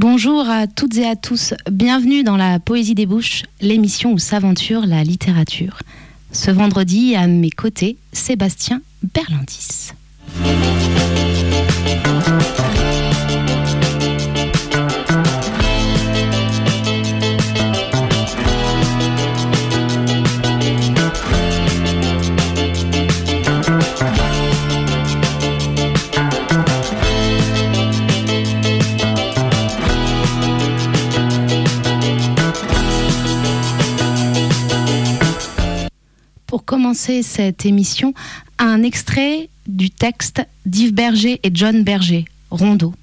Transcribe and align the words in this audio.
Bonjour 0.00 0.48
à 0.48 0.68
toutes 0.68 0.96
et 0.96 1.08
à 1.08 1.16
tous, 1.16 1.54
bienvenue 1.72 2.22
dans 2.22 2.36
la 2.36 2.60
Poésie 2.60 2.94
des 2.94 3.04
Bouches, 3.04 3.42
l'émission 3.60 4.12
où 4.12 4.18
s'aventure 4.18 4.86
la 4.86 5.02
littérature. 5.02 5.80
Ce 6.30 6.52
vendredi, 6.52 7.16
à 7.16 7.26
mes 7.26 7.50
côtés, 7.50 7.96
Sébastien 8.12 8.80
Berlandis. 9.02 9.90
Commencer 36.68 37.22
cette 37.22 37.64
émission, 37.64 38.12
un 38.58 38.82
extrait 38.82 39.48
du 39.66 39.88
texte 39.88 40.46
d'Yves 40.66 40.92
Berger 40.92 41.40
et 41.42 41.50
John 41.54 41.82
Berger, 41.82 42.26
Rondeau. 42.50 42.94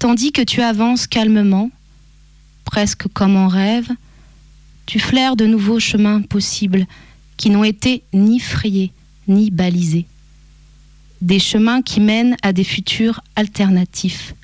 Tandis 0.00 0.32
que 0.32 0.42
tu 0.42 0.60
avances 0.60 1.06
calmement, 1.06 1.70
presque 2.64 3.06
comme 3.12 3.36
en 3.36 3.46
rêve, 3.46 3.88
tu 4.86 4.98
flaires 4.98 5.36
de 5.36 5.46
nouveaux 5.46 5.78
chemins 5.78 6.20
possibles 6.20 6.86
qui 7.36 7.48
n'ont 7.48 7.62
été 7.62 8.02
ni 8.12 8.40
frayés 8.40 8.90
ni 9.28 9.52
balisés. 9.52 10.06
Des 11.20 11.38
chemins 11.38 11.80
qui 11.80 12.00
mènent 12.00 12.36
à 12.42 12.52
des 12.52 12.64
futurs 12.64 13.20
alternatifs. 13.36 14.34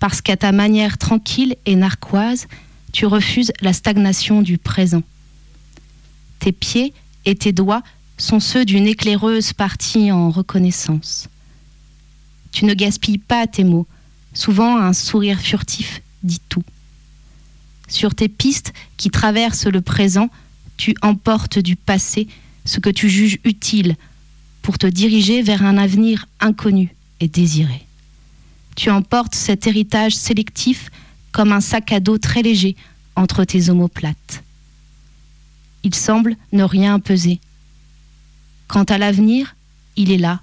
Parce 0.00 0.20
qu'à 0.20 0.36
ta 0.36 0.50
manière 0.50 0.98
tranquille 0.98 1.54
et 1.64 1.76
narquoise, 1.76 2.48
tu 2.92 3.06
refuses 3.06 3.52
la 3.60 3.72
stagnation 3.72 4.42
du 4.42 4.58
présent. 4.58 5.04
Tes 6.38 6.52
pieds 6.52 6.92
et 7.24 7.34
tes 7.34 7.52
doigts 7.52 7.82
sont 8.16 8.40
ceux 8.40 8.64
d'une 8.64 8.86
éclaireuse 8.86 9.52
partie 9.52 10.10
en 10.12 10.30
reconnaissance. 10.30 11.28
Tu 12.52 12.64
ne 12.64 12.74
gaspilles 12.74 13.18
pas 13.18 13.46
tes 13.46 13.64
mots, 13.64 13.86
souvent 14.34 14.78
un 14.78 14.92
sourire 14.92 15.40
furtif 15.40 16.02
dit 16.22 16.40
tout. 16.48 16.64
Sur 17.88 18.14
tes 18.14 18.28
pistes 18.28 18.72
qui 18.96 19.10
traversent 19.10 19.66
le 19.66 19.80
présent, 19.80 20.28
tu 20.76 20.94
emportes 21.02 21.58
du 21.58 21.76
passé 21.76 22.28
ce 22.64 22.80
que 22.80 22.90
tu 22.90 23.08
juges 23.08 23.38
utile 23.44 23.96
pour 24.62 24.78
te 24.78 24.86
diriger 24.86 25.42
vers 25.42 25.64
un 25.64 25.78
avenir 25.78 26.26
inconnu 26.40 26.94
et 27.20 27.28
désiré. 27.28 27.86
Tu 28.76 28.90
emportes 28.90 29.34
cet 29.34 29.66
héritage 29.66 30.14
sélectif 30.14 30.90
comme 31.32 31.52
un 31.52 31.60
sac 31.60 31.92
à 31.92 32.00
dos 32.00 32.18
très 32.18 32.42
léger 32.42 32.76
entre 33.16 33.44
tes 33.44 33.70
omoplates. 33.70 34.44
Il 35.84 35.94
semble 35.94 36.36
ne 36.52 36.64
rien 36.64 36.98
peser. 37.00 37.40
Quant 38.66 38.84
à 38.84 38.98
l'avenir, 38.98 39.56
il 39.96 40.10
est 40.10 40.18
là, 40.18 40.40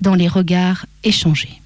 dans 0.00 0.14
les 0.14 0.28
regards 0.28 0.86
échangés. 1.04 1.59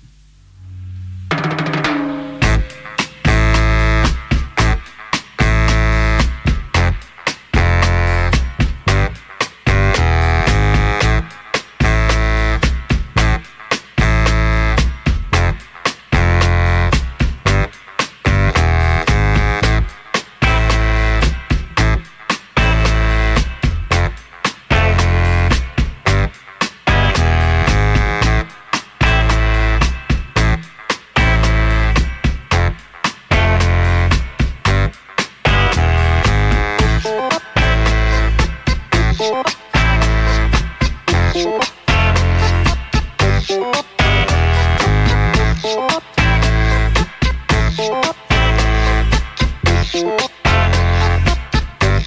Thank 43.47 43.75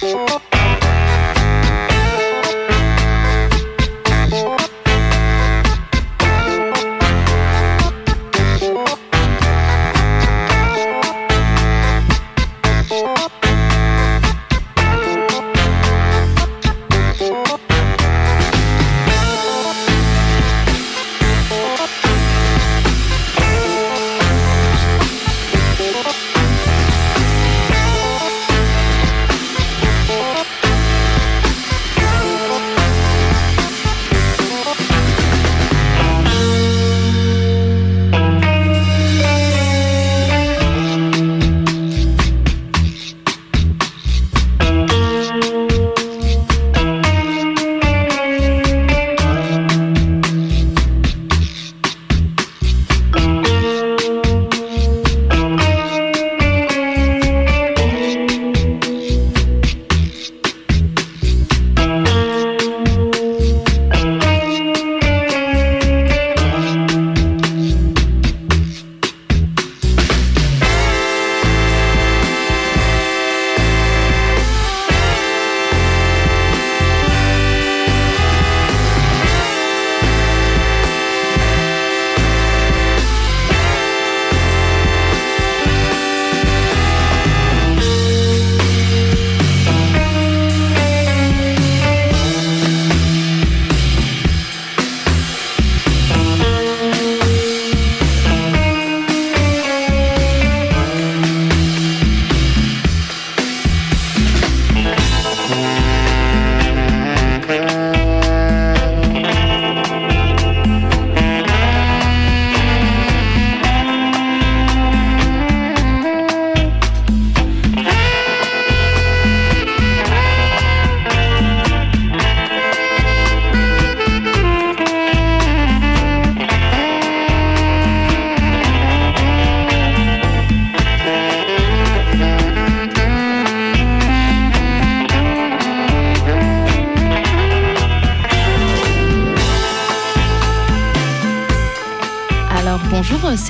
you. 0.02 0.47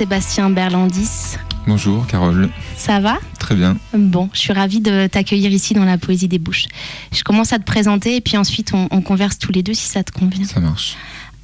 Sébastien 0.09 0.49
Berlandis. 0.49 1.37
Bonjour 1.67 2.07
Carole. 2.07 2.49
Ça 2.75 2.99
va? 2.99 3.19
Très 3.37 3.53
bien. 3.53 3.77
Bon, 3.93 4.27
je 4.33 4.39
suis 4.39 4.53
ravie 4.53 4.79
de 4.79 5.05
t'accueillir 5.05 5.51
ici 5.51 5.75
dans 5.75 5.85
la 5.85 5.99
Poésie 5.99 6.27
des 6.27 6.39
Bouches. 6.39 6.65
Je 7.11 7.21
commence 7.21 7.53
à 7.53 7.59
te 7.59 7.63
présenter 7.63 8.15
et 8.15 8.21
puis 8.21 8.35
ensuite 8.35 8.73
on, 8.73 8.87
on 8.89 9.01
converse 9.03 9.37
tous 9.37 9.51
les 9.51 9.61
deux 9.61 9.75
si 9.75 9.87
ça 9.87 10.03
te 10.03 10.11
convient. 10.11 10.45
Ça 10.45 10.61
marche. 10.61 10.95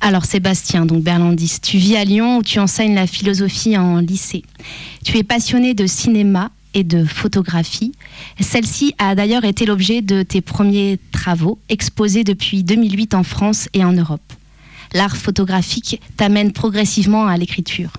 Alors 0.01 0.25
Sébastien, 0.25 0.87
donc 0.87 1.03
Berlandis, 1.03 1.59
tu 1.61 1.77
vis 1.77 1.95
à 1.95 2.05
Lyon 2.05 2.39
où 2.39 2.41
tu 2.41 2.57
enseignes 2.57 2.95
la 2.95 3.05
philosophie 3.05 3.77
en 3.77 3.99
lycée. 3.99 4.41
Tu 5.03 5.19
es 5.19 5.23
passionné 5.23 5.75
de 5.75 5.85
cinéma 5.85 6.49
et 6.73 6.83
de 6.83 7.05
photographie. 7.05 7.91
Celle-ci 8.39 8.95
a 8.97 9.13
d'ailleurs 9.13 9.45
été 9.45 9.67
l'objet 9.67 10.01
de 10.01 10.23
tes 10.23 10.41
premiers 10.41 10.99
travaux, 11.11 11.59
exposés 11.69 12.23
depuis 12.23 12.63
2008 12.63 13.13
en 13.13 13.21
France 13.21 13.69
et 13.75 13.83
en 13.83 13.93
Europe. 13.93 14.33
L'art 14.95 15.17
photographique 15.17 16.01
t'amène 16.17 16.51
progressivement 16.51 17.27
à 17.27 17.37
l'écriture. 17.37 17.91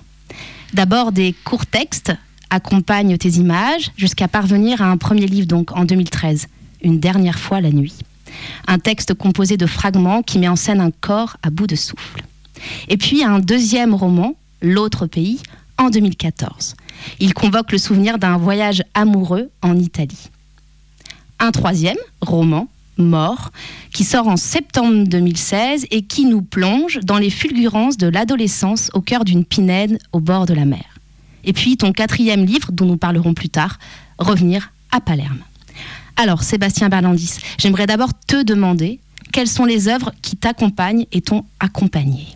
D'abord, 0.73 1.11
des 1.11 1.33
courts 1.43 1.65
textes 1.65 2.13
accompagnent 2.49 3.17
tes 3.17 3.29
images 3.29 3.91
jusqu'à 3.97 4.27
parvenir 4.27 4.81
à 4.81 4.85
un 4.85 4.97
premier 4.97 5.25
livre, 5.27 5.47
donc 5.47 5.71
en 5.71 5.85
2013, 5.85 6.47
Une 6.83 6.99
dernière 6.99 7.39
fois 7.39 7.59
la 7.59 7.71
nuit. 7.71 7.95
Un 8.67 8.77
texte 8.77 9.13
composé 9.13 9.57
de 9.57 9.65
fragments 9.65 10.21
qui 10.21 10.37
met 10.37 10.47
en 10.47 10.55
scène 10.55 10.79
un 10.79 10.91
corps 10.91 11.37
à 11.41 11.49
bout 11.49 11.67
de 11.67 11.75
souffle. 11.75 12.23
Et 12.87 12.97
puis 12.97 13.23
un 13.23 13.39
deuxième 13.39 13.93
roman, 13.93 14.35
L'autre 14.61 15.05
pays, 15.05 15.39
en 15.77 15.89
2014. 15.89 16.75
Il 17.19 17.33
convoque 17.33 17.71
le 17.71 17.77
souvenir 17.77 18.17
d'un 18.17 18.37
voyage 18.37 18.83
amoureux 18.93 19.51
en 19.61 19.77
Italie. 19.77 20.29
Un 21.39 21.51
troisième 21.51 21.97
roman, 22.21 22.67
Mort, 22.97 23.51
qui 23.93 24.03
sort 24.03 24.27
en 24.27 24.37
septembre 24.37 25.07
2016 25.07 25.87
et 25.91 26.01
qui 26.01 26.25
nous 26.25 26.41
plonge 26.41 26.99
dans 27.03 27.17
les 27.17 27.29
fulgurances 27.29 27.97
de 27.97 28.07
l'adolescence 28.07 28.89
au 28.93 29.01
cœur 29.01 29.25
d'une 29.25 29.45
pinède 29.45 29.99
au 30.11 30.19
bord 30.19 30.45
de 30.45 30.53
la 30.53 30.65
mer. 30.65 30.85
Et 31.43 31.53
puis 31.53 31.77
ton 31.77 31.93
quatrième 31.93 32.45
livre, 32.45 32.71
dont 32.71 32.85
nous 32.85 32.97
parlerons 32.97 33.33
plus 33.33 33.49
tard, 33.49 33.79
Revenir 34.19 34.71
à 34.91 34.99
Palerme. 34.99 35.39
Alors, 36.15 36.41
Sébastien 36.41 36.89
Berlandis, 36.89 37.37
j'aimerais 37.59 37.85
d'abord 37.85 38.09
te 38.25 38.41
demander 38.41 38.99
quelles 39.31 39.47
sont 39.47 39.65
les 39.65 39.87
œuvres 39.87 40.11
qui 40.21 40.35
t'accompagnent 40.35 41.05
et 41.11 41.21
t'ont 41.21 41.45
accompagné? 41.59 42.27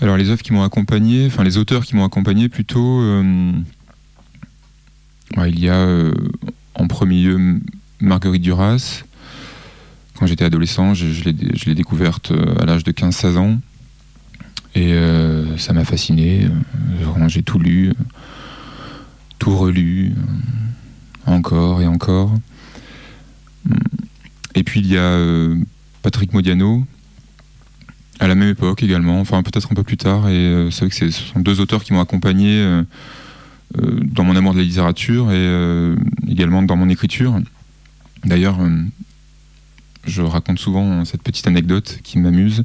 Alors 0.00 0.16
les 0.16 0.30
œuvres 0.30 0.42
qui 0.42 0.52
m'ont 0.52 0.62
accompagné, 0.62 1.26
enfin 1.26 1.44
les 1.44 1.58
auteurs 1.58 1.84
qui 1.84 1.94
m'ont 1.94 2.04
accompagné 2.04 2.48
plutôt, 2.48 3.00
euh, 3.00 3.52
il 5.46 5.60
y 5.60 5.68
a 5.68 5.74
euh, 5.74 6.14
en 6.74 6.86
premier 6.86 7.22
lieu 7.22 7.60
Marguerite 8.00 8.42
Duras. 8.42 9.04
Quand 10.18 10.26
j'étais 10.26 10.44
adolescent, 10.44 10.94
je, 10.94 11.24
l'ai 11.24 11.74
découverte 11.74 12.30
euh, 12.30 12.54
à 12.60 12.66
l'âge 12.66 12.84
de 12.84 12.92
15-16 12.92 13.36
ans. 13.36 13.58
Et 14.74 14.92
euh, 14.92 15.56
ça 15.56 15.72
m'a 15.72 15.84
fasciné. 15.84 16.44
Euh, 16.44 17.28
j'ai 17.28 17.42
tout 17.42 17.58
lu, 17.58 17.92
tout 19.38 19.56
relu, 19.56 20.12
encore 21.26 21.80
et 21.80 21.86
encore. 21.86 22.34
Et 24.54 24.62
puis 24.62 24.80
il 24.80 24.86
y 24.86 24.96
a 24.96 25.18
Patrick 26.02 26.32
Modiano, 26.32 26.84
à 28.18 28.28
la 28.28 28.34
même 28.34 28.50
époque 28.50 28.82
également, 28.82 29.20
enfin 29.20 29.42
peut-être 29.42 29.70
un 29.70 29.74
peu 29.74 29.82
plus 29.82 29.96
tard. 29.96 30.28
Et 30.28 30.68
c'est 30.70 30.80
vrai 30.80 30.88
que 30.90 30.94
ce 30.94 31.10
sont 31.10 31.40
deux 31.40 31.60
auteurs 31.60 31.82
qui 31.82 31.92
m'ont 31.92 32.00
accompagné 32.00 32.82
dans 33.78 34.24
mon 34.24 34.36
amour 34.36 34.54
de 34.54 34.58
la 34.58 34.64
littérature 34.64 35.30
et 35.30 35.94
également 36.28 36.62
dans 36.62 36.76
mon 36.76 36.88
écriture. 36.88 37.40
D'ailleurs, 38.24 38.60
euh, 38.60 38.82
je 40.06 40.22
raconte 40.22 40.58
souvent 40.58 41.04
cette 41.04 41.22
petite 41.22 41.46
anecdote 41.46 42.00
qui 42.02 42.18
m'amuse. 42.18 42.64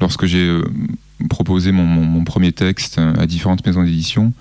Lorsque 0.00 0.26
j'ai 0.26 0.46
euh, 0.46 0.64
proposé 1.28 1.72
mon, 1.72 2.24
premier 2.24 2.52
texte 2.52 2.98
euh, 2.98 3.14
à 3.16 3.26
différentes 3.26 3.64
maisons 3.66 3.82
d'édition, 3.82 4.32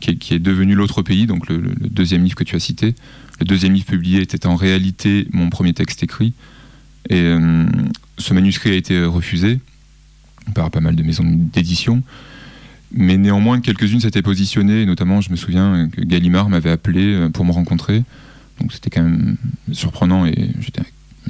qui, 0.00 0.10
est- 0.10 0.38
devenu 0.38 0.74
L'autre 0.74 1.02
pays, 1.02 1.26
donc 1.26 1.48
le, 1.48 1.74
deuxième 1.90 2.24
livre 2.24 2.36
que 2.36 2.44
tu 2.44 2.56
as 2.56 2.60
cité, 2.60 2.94
le 3.38 3.44
deuxième 3.44 3.74
livre 3.74 3.86
publié 3.86 4.20
était 4.20 4.46
en 4.46 4.56
réalité 4.56 5.26
mon 5.32 5.50
premier 5.50 5.72
texte 5.72 6.02
écrit. 6.02 6.32
Et 7.08 7.34
ce 8.18 8.34
manuscrit 8.34 8.70
a 8.70 8.74
été 8.74 9.02
refusé 9.02 9.58
par 10.54 10.70
pas 10.70 10.80
mal 10.80 10.94
de 10.94 11.02
maisons 11.02 11.24
d'édition. 11.24 12.02
Mais 12.92 13.16
néanmoins, 13.16 13.60
quelques-unes 13.60 14.00
s'étaient 14.00 14.20
positionnées, 14.20 14.84
notamment, 14.84 15.22
je 15.22 15.30
me 15.30 15.36
souviens 15.36 15.88
que 15.88 16.02
Gallimard 16.02 16.50
m'avait 16.50 16.70
appelé 16.70 17.28
pour 17.32 17.46
me 17.46 17.52
rencontrer. 17.52 18.04
Donc 18.60 18.72
c'était 18.72 18.90
quand 18.90 19.02
même 19.02 19.36
surprenant 19.72 20.26
et 20.26 20.50
j'étais 20.60 20.82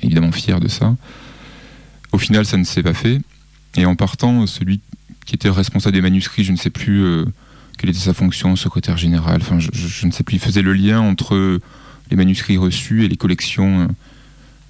évidemment 0.03 0.33
fier 0.33 0.61
de 0.61 0.69
ça. 0.69 0.97
Au 2.13 2.19
final, 2.19 2.45
ça 2.45 2.57
ne 2.57 2.65
s'est 2.65 2.83
pas 2.83 2.95
fait. 2.95 3.21
Et 3.77 3.87
en 3.87 3.95
partant, 3.95 4.47
celui 4.47 4.81
qui 5.27 5.35
était 5.35 5.49
responsable 5.49 5.95
des 5.95 6.01
manuscrits, 6.01 6.45
je 6.45 6.53
ne 6.53 6.57
sais 6.57 6.71
plus 6.71 7.05
euh, 7.05 7.25
quelle 7.79 7.91
était 7.91 8.01
sa 8.01 8.15
fonction, 8.15 8.57
secrétaire 8.57 8.97
général, 8.97 9.41
enfin 9.43 9.59
je, 9.61 10.07
ne 10.07 10.11
sais 10.11 10.25
plus, 10.25 10.37
il 10.37 10.41
faisait 10.41 10.63
le 10.63 10.73
lien 10.73 11.01
entre 11.01 11.61
les 12.11 12.17
manuscrits 12.17 12.57
reçus 12.57 13.05
et 13.05 13.09
les 13.09 13.17
collections 13.17 13.83
euh, 13.83 13.87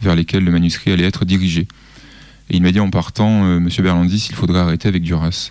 vers 0.03 0.15
lesquelles 0.15 0.45
le 0.45 0.51
manuscrit 0.51 0.93
allait 0.93 1.05
être 1.05 1.25
dirigé. 1.25 1.67
Et 2.51 2.57
il 2.57 2.63
m'a 2.63 2.73
dit 2.73 2.81
en 2.81 2.91
partant, 2.91 3.45
euh, 3.45 3.61
Monsieur 3.61 3.83
Berlandis, 3.83 4.27
il 4.29 4.37
faudrait 4.37 4.61
arrêter 4.61 4.89
avec 4.89 5.03
Duras. 5.03 5.51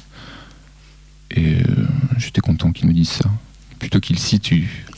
Et 1.36 1.58
j'étais 2.18 2.42
content 2.42 2.72
qu'il 2.72 2.88
me 2.88 2.94
dise 2.94 3.10
ça. 3.10 3.30
Plutôt 3.80 4.00
qu'il 4.00 4.20
cite 4.20 4.44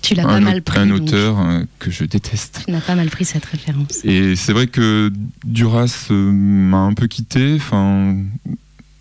Tu 0.01 0.15
l'as 0.15 0.23
pas 0.23 0.33
un, 0.33 0.39
mal 0.41 0.57
au- 0.57 0.61
pris. 0.61 0.79
un 0.79 0.87
donc. 0.87 1.01
auteur 1.01 1.39
euh, 1.39 1.63
que 1.79 1.91
je 1.91 2.03
déteste. 2.03 2.63
Tu 2.65 2.71
n'as 2.71 2.81
pas 2.81 2.95
mal 2.95 3.09
pris 3.09 3.25
cette 3.25 3.45
référence. 3.45 4.03
Et 4.03 4.35
c'est 4.35 4.53
vrai 4.53 4.67
que 4.67 5.11
Duras 5.45 6.07
euh, 6.11 6.31
m'a 6.31 6.79
un 6.79 6.93
peu 6.93 7.07
quitté. 7.07 7.53
Enfin, 7.55 8.15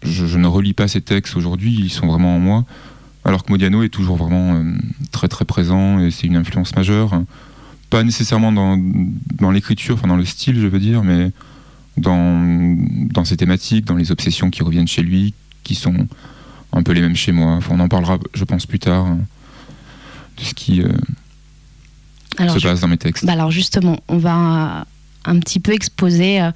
je, 0.02 0.26
je 0.26 0.38
ne 0.38 0.46
relis 0.46 0.74
pas 0.74 0.86
ses 0.88 1.00
textes 1.00 1.36
aujourd'hui, 1.36 1.74
ils 1.74 1.90
sont 1.90 2.06
vraiment 2.06 2.36
en 2.36 2.38
moi. 2.38 2.64
Alors 3.24 3.44
que 3.44 3.52
Modiano 3.52 3.82
est 3.82 3.88
toujours 3.90 4.16
vraiment 4.16 4.54
euh, 4.54 4.74
très 5.12 5.28
très 5.28 5.44
présent 5.44 5.98
et 6.00 6.10
c'est 6.10 6.26
une 6.26 6.36
influence 6.36 6.74
majeure. 6.76 7.22
Pas 7.90 8.02
nécessairement 8.04 8.52
dans, 8.52 8.78
dans 9.38 9.50
l'écriture, 9.50 9.96
enfin 9.96 10.08
dans 10.08 10.16
le 10.16 10.24
style, 10.24 10.58
je 10.60 10.66
veux 10.66 10.78
dire, 10.78 11.02
mais 11.02 11.32
dans, 11.96 12.76
dans 13.12 13.24
ses 13.24 13.36
thématiques, 13.36 13.84
dans 13.84 13.96
les 13.96 14.12
obsessions 14.12 14.48
qui 14.50 14.62
reviennent 14.62 14.86
chez 14.88 15.02
lui, 15.02 15.34
qui 15.64 15.74
sont 15.74 16.06
un 16.72 16.82
peu 16.82 16.92
les 16.92 17.00
mêmes 17.00 17.16
chez 17.16 17.32
moi. 17.32 17.52
Enfin, 17.54 17.74
on 17.76 17.80
en 17.80 17.88
parlera, 17.88 18.18
je 18.32 18.44
pense, 18.44 18.64
plus 18.64 18.78
tard, 18.78 19.06
de 20.40 20.44
ce 20.44 20.54
qui 20.54 20.82
euh, 20.82 20.88
Alors, 22.38 22.54
se 22.58 22.60
passe 22.60 22.80
dans 22.80 22.88
mes 22.88 22.98
textes. 22.98 23.24
Bah 23.24 23.32
alors 23.32 23.50
justement, 23.50 23.98
on 24.08 24.18
va 24.18 24.80
euh, 24.80 24.84
un 25.24 25.38
petit 25.38 25.60
peu 25.60 25.72
exposer 25.72 26.40
euh, 26.40 26.50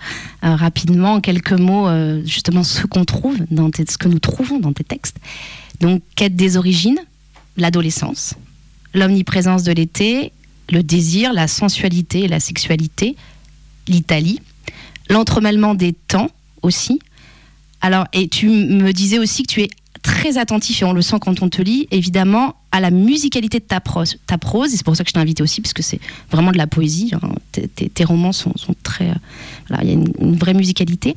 euh, 0.45 0.55
rapidement 0.57 1.15
en 1.15 1.21
quelques 1.21 1.53
mots 1.53 1.87
euh, 1.89 2.23
justement 2.25 2.65
ce 2.65 2.87
qu'on 2.87 3.05
trouve 3.05 3.37
dans 3.51 3.71
tes- 3.71 3.85
ce 3.91 3.99
que 3.99 4.09
nous 4.09 4.19
trouvons 4.19 4.59
dans 4.59 4.73
tes 4.73 4.85
textes. 4.85 5.17
Donc 5.81 6.03
quête 6.17 6.37
des 6.37 6.57
origines, 6.57 6.99
l'adolescence, 7.57 8.35
l'omniprésence 8.95 9.63
de 9.65 9.73
l'été, 9.73 10.33
le 10.71 10.83
désir, 10.83 11.33
la 11.33 11.47
sensualité 11.49 12.21
et 12.25 12.29
la 12.29 12.41
sexualité, 12.41 13.17
l'Italie, 13.89 14.41
l'entremêlement 15.11 15.75
des 15.75 15.93
temps 15.93 16.31
aussi. 16.63 17.01
Alors 17.83 18.07
et 18.15 18.29
tu 18.29 18.49
me 18.49 18.93
disais 18.93 19.19
aussi 19.19 19.43
que 19.43 19.53
tu 19.53 19.63
es 19.63 19.69
très 20.05 20.37
attentif 20.39 20.83
et 20.83 20.85
on 20.85 20.93
le 20.93 21.03
sent 21.03 21.17
quand 21.21 21.43
on 21.43 21.49
te 21.49 21.63
lit 21.63 21.89
évidemment 21.91 22.57
à 22.71 22.81
la 22.81 22.91
musicalité 22.91 23.59
de 23.59 23.65
ta 23.65 23.81
prose, 23.81 24.19
ta 24.27 24.37
prose 24.37 24.73
et 24.73 24.77
c'est 24.77 24.85
pour 24.85 24.95
ça 24.95 25.03
que 25.03 25.09
je 25.09 25.15
t'ai 25.15 25.19
invité 25.19 25.43
aussi 25.43 25.63
parce 25.63 25.73
que 25.73 25.83
c'est 25.83 25.99
vraiment 26.31 26.53
de 26.53 26.59
la 26.59 26.67
poésie. 26.67 27.11
hein. 27.15 27.33
Tes, 27.53 28.05
romans 28.05 28.33
sont, 28.33 28.53
sont 28.57 28.75
très. 28.83 29.11
euh, 29.11 29.77
il 29.83 29.89
y 29.89 29.91
a 29.91 29.95
une, 29.95 30.13
une 30.21 30.37
vraie 30.37 30.53
musicalité. 30.55 31.17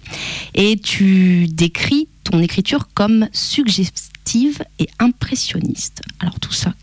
Et 0.56 0.78
tu 0.78 1.48
décris 1.48 2.08
ton 2.24 2.40
écriture 2.42 2.88
comme 2.94 3.28
suggestive 3.34 4.64
et 4.80 4.88
impressionniste. 5.00 6.02
Alors 6.22 6.40
tout 6.40 6.54
ça, 6.54 6.74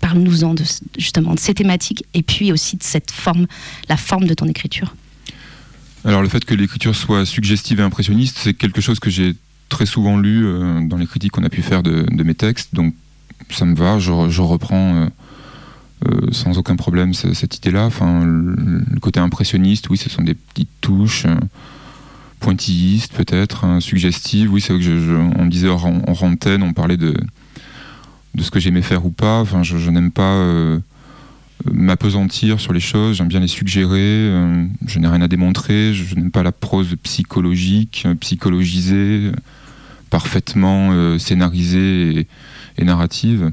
parle-nous-en 0.00 0.54
de, 0.54 0.64
justement 0.96 1.34
de 1.34 1.38
ces 1.38 1.52
thématiques 1.52 2.04
et 2.14 2.22
puis 2.22 2.52
aussi 2.52 2.76
de 2.78 2.82
cette 2.82 3.10
forme, 3.10 3.46
la 3.90 3.98
forme 3.98 4.26
de 4.26 4.34
ton 4.34 4.46
écriture. 4.46 4.94
Alors 6.04 6.22
le 6.22 6.28
fait 6.30 6.44
que 6.44 6.54
l'écriture 6.54 6.96
soit 6.96 7.26
suggestive 7.26 7.80
et 7.80 7.82
impressionniste, 7.82 8.38
c'est 8.40 8.54
quelque 8.54 8.80
chose 8.80 8.98
que 8.98 9.10
j'ai 9.10 9.34
très 9.68 9.86
souvent 9.86 10.18
lu 10.18 10.44
euh, 10.44 10.80
dans 10.80 10.96
les 10.96 11.06
critiques 11.06 11.32
qu'on 11.32 11.44
a 11.44 11.48
pu 11.48 11.62
faire 11.62 11.82
de, 11.82 12.06
mes 12.22 12.34
textes, 12.34 12.74
donc 12.74 12.94
ça 13.50 13.64
me 13.64 13.74
va, 13.74 13.98
je, 13.98 14.12
je 14.28 14.42
reprends 14.42 14.96
euh, 14.96 15.06
euh, 16.08 16.28
sans 16.32 16.58
aucun 16.58 16.76
problème 16.76 17.14
ce- 17.14 17.34
cette 17.34 17.56
idée-là. 17.56 17.86
Enfin, 17.86 18.24
le, 18.24 19.00
côté 19.00 19.20
impressionniste, 19.20 19.88
oui, 19.90 19.96
ce 19.96 20.10
sont 20.10 20.22
des 20.22 20.34
petites 20.34 20.70
touches 20.80 21.26
pointillistes 22.40 23.14
peut-être, 23.14 23.64
hein, 23.64 23.80
suggestives. 23.80 24.52
Oui, 24.52 24.60
c'est 24.60 24.72
vrai 24.72 24.82
que 24.82 24.88
je, 24.88 25.14
on 25.38 25.46
disait 25.46 25.68
hors, 25.68 25.88
hors 26.06 26.22
antenne, 26.22 26.62
on 26.62 26.72
parlait 26.72 26.96
de, 26.96 27.14
de 28.34 28.42
ce 28.42 28.50
que 28.50 28.60
j'aimais 28.60 28.82
faire 28.82 29.06
ou 29.06 29.10
pas. 29.10 29.40
Enfin, 29.40 29.62
je, 29.62 29.90
n'aime 29.90 30.10
pas 30.10 30.44
m'apesantir 31.64 32.60
sur 32.60 32.72
les 32.72 32.80
choses, 32.80 33.16
j'aime 33.16 33.28
bien 33.28 33.40
les 33.40 33.48
suggérer, 33.48 34.30
je 34.86 34.98
n'ai 34.98 35.08
rien 35.08 35.22
à 35.22 35.28
démontrer, 35.28 35.92
je, 35.94 36.14
n'aime 36.14 36.30
pas 36.30 36.44
la 36.44 36.52
prose 36.52 36.94
psychologique, 37.02 38.06
psychologisée, 38.20 39.32
parfaitement 40.10 40.90
euh, 40.92 41.18
scénarisée 41.18 42.26
et, 42.76 42.84
narrative. 42.84 43.52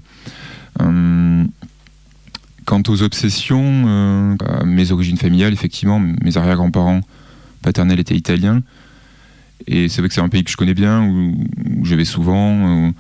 Euh, 0.82 1.44
quant 2.66 2.82
aux 2.88 3.04
obsessions, 3.04 3.86
euh, 3.88 4.36
à 4.46 4.66
mes 4.66 4.92
origines 4.92 5.18
familiales, 5.18 5.54
effectivement, 5.54 6.00
mes 6.00 6.38
arrière-grands-parents 6.38 7.02
paternels 7.62 8.00
étaient 8.00 8.16
italiens. 8.16 8.62
Et 9.68 9.90
c'est 9.90 10.02
vrai 10.02 10.10
que 10.10 10.14
c'est 10.14 10.22
un 10.22 10.30
pays 10.30 10.44
que 10.44 10.52
je 10.52 10.58
connais 10.58 10.74
bien, 10.74 11.04
où, 11.04 11.36
où 11.78 11.86
je 11.86 11.96
vais 11.96 12.06
souvent. 12.06 12.92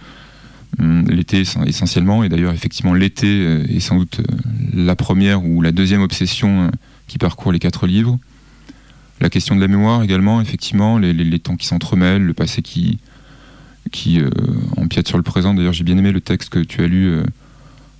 hum, 0.79 1.07
l'été 1.07 1.43
essentiellement, 1.65 2.23
et 2.23 2.29
d'ailleurs 2.29 2.53
effectivement 2.53 2.93
l'été 2.93 3.43
est 3.69 3.79
sans 3.79 3.97
doute 3.97 4.21
la 4.73 4.95
première 4.95 5.45
ou 5.45 5.61
la 5.61 5.71
deuxième 5.71 6.01
obsession 6.01 6.69
qui 7.07 7.17
parcourt 7.17 7.51
les 7.51 7.59
quatre 7.59 7.87
livres. 7.87 8.19
La 9.21 9.29
question 9.29 9.55
de 9.55 9.61
la 9.61 9.67
mémoire 9.67 10.03
également, 10.03 10.41
effectivement, 10.41 10.97
les, 10.97 11.39
temps 11.39 11.55
qui 11.55 11.67
s'entremêlent, 11.67 12.23
le 12.23 12.33
passé 12.33 12.61
qui, 12.61 12.99
qui 13.91 14.19
empiète 14.77 15.07
sur 15.07 15.17
le 15.17 15.23
présent. 15.23 15.53
D'ailleurs, 15.53 15.73
j'ai 15.73 15.83
bien 15.83 15.97
aimé 15.97 16.11
le 16.11 16.21
texte 16.21 16.49
que 16.49 16.59
tu 16.59 16.81
as 16.83 16.87
lu 16.87 17.21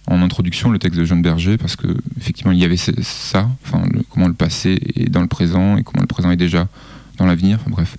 en 0.08 0.22
introduction, 0.22 0.70
le 0.72 0.80
texte 0.80 1.00
de 1.00 1.06
Jean 1.06 1.18
Berger, 1.18 1.58
parce 1.58 1.75
que 1.75 1.88
effectivement, 2.18 2.51
il 2.51 2.60
y 2.60 2.65
avait 2.65 2.77
ça, 2.77 3.50
enfin, 3.63 3.84
comment 4.10 4.27
le 4.27 4.34
passé 4.34 4.80
est 4.96 5.10
dans 5.10 5.22
le 5.22 5.27
présent 5.27 5.77
et 5.77 5.84
comment 5.84 6.01
le 6.01 6.08
présent 6.08 6.32
est 6.32 6.38
déjà 6.38 6.68
dans 7.18 7.25
l'avenir. 7.25 7.60
Enfin, 7.62 7.72
bref. 7.72 7.98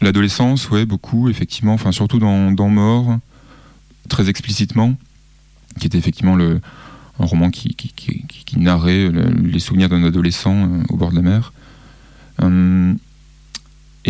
L'adolescence, 0.00 0.70
ouais, 0.70 0.84
beaucoup, 0.84 1.28
effectivement, 1.28 1.74
enfin 1.74 1.90
surtout 1.90 2.18
dans, 2.18 2.52
dans 2.52 2.68
Mort, 2.68 3.18
très 4.08 4.28
explicitement, 4.28 4.94
qui 5.80 5.86
était 5.86 5.98
effectivement 5.98 6.36
le, 6.36 6.60
un 7.18 7.24
roman 7.24 7.50
qui, 7.50 7.74
narrait 8.56 9.10
les 9.42 9.58
souvenirs 9.58 9.88
d'un 9.88 10.04
adolescent 10.04 10.54
euh, 10.54 10.82
au 10.88 10.96
bord 10.96 11.10
de 11.10 11.16
la 11.16 11.22
mer. 11.22 11.52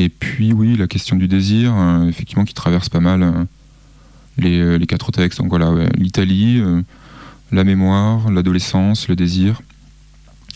Et 0.05 0.09
puis, 0.09 0.53
oui, 0.53 0.77
la 0.77 0.87
question 0.87 1.17
du 1.17 1.29
désir, 1.29 1.75
euh, 1.75 2.09
effectivement, 2.09 2.45
qui 2.45 2.55
traverse 2.55 2.89
pas 2.89 3.01
mal 3.01 3.23
euh, 3.23 3.45
les, 4.37 4.79
les, 4.79 4.87
quatre 4.87 5.11
textes. 5.11 5.39
Donc 5.39 5.49
voilà, 5.49 5.73
l'Italie, 5.97 6.63
la 7.51 7.65
mémoire, 7.65 8.31
l'adolescence, 8.31 9.09
le 9.09 9.17
désir, 9.17 9.61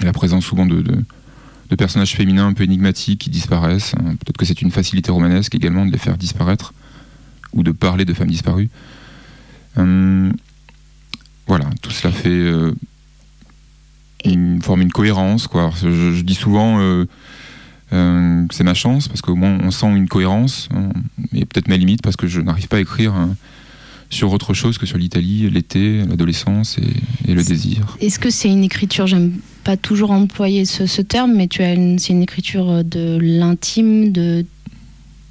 la 0.00 0.12
présence 0.12 0.44
souvent 0.44 0.66
de, 0.66 0.84
personnages 1.76 2.14
féminins 2.14 2.46
un 2.46 2.52
peu 2.52 2.64
énigmatiques 2.64 3.22
qui 3.22 3.30
disparaissent. 3.30 3.94
Peut-être 4.20 4.36
que 4.36 4.44
c'est 4.44 4.62
une 4.62 4.70
facilité 4.70 5.10
romanesque 5.10 5.54
également 5.54 5.86
de 5.86 5.90
les 5.90 5.98
faire 5.98 6.18
disparaître 6.18 6.74
ou 7.54 7.62
de 7.62 7.72
parler 7.72 8.04
de 8.04 8.14
femmes 8.14 8.28
disparues. 8.28 8.70
Hum, 9.76 10.34
voilà, 11.46 11.64
tout 11.80 11.90
cela 11.90 12.12
fait 12.12 12.28
euh, 12.28 12.72
une, 14.24 14.62
forme 14.62 14.82
une 14.82 14.92
cohérence. 14.92 15.46
Quoi. 15.48 15.72
Je, 15.82 16.20
dis 16.20 16.34
souvent 16.34 16.78
euh, 17.92 18.44
c'est 18.50 18.64
ma 18.64 18.74
chance 18.74 19.08
parce 19.08 19.20
qu'au 19.20 19.34
moins 19.34 19.58
on 19.62 19.70
sent 19.70 19.86
une 19.86 20.08
cohérence, 20.08 20.68
mais 21.32 21.44
peut-être 21.44 21.68
ma 21.68 21.76
limite 21.76 22.02
parce 22.02 22.16
que 22.16 22.26
je 22.26 22.40
n'arrive 22.40 22.68
pas 22.68 22.78
à 22.78 22.80
écrire. 22.80 23.14
Hein, 23.14 23.36
sur 24.12 24.30
autre 24.30 24.52
chose 24.52 24.76
que 24.76 24.84
sur 24.84 24.98
l'Italie, 24.98 25.48
l'été, 25.48 26.04
l'adolescence 26.04 26.76
et, 27.26 27.32
le 27.32 27.42
désir. 27.42 27.96
Est-ce 27.98 28.18
que 28.18 28.28
c'est 28.28 28.50
une 28.50 28.62
écriture, 28.62 29.06
j'aime 29.06 29.32
pas 29.64 29.78
toujours 29.78 30.10
employer 30.10 30.66
ce, 30.66 31.00
terme, 31.00 31.32
mais 31.34 31.48
tu 31.48 31.62
as 31.62 31.74
c'est 31.96 32.12
une 32.12 32.22
écriture 32.22 32.84
de 32.84 33.18
l'intime, 33.20 34.12
de 34.12 34.44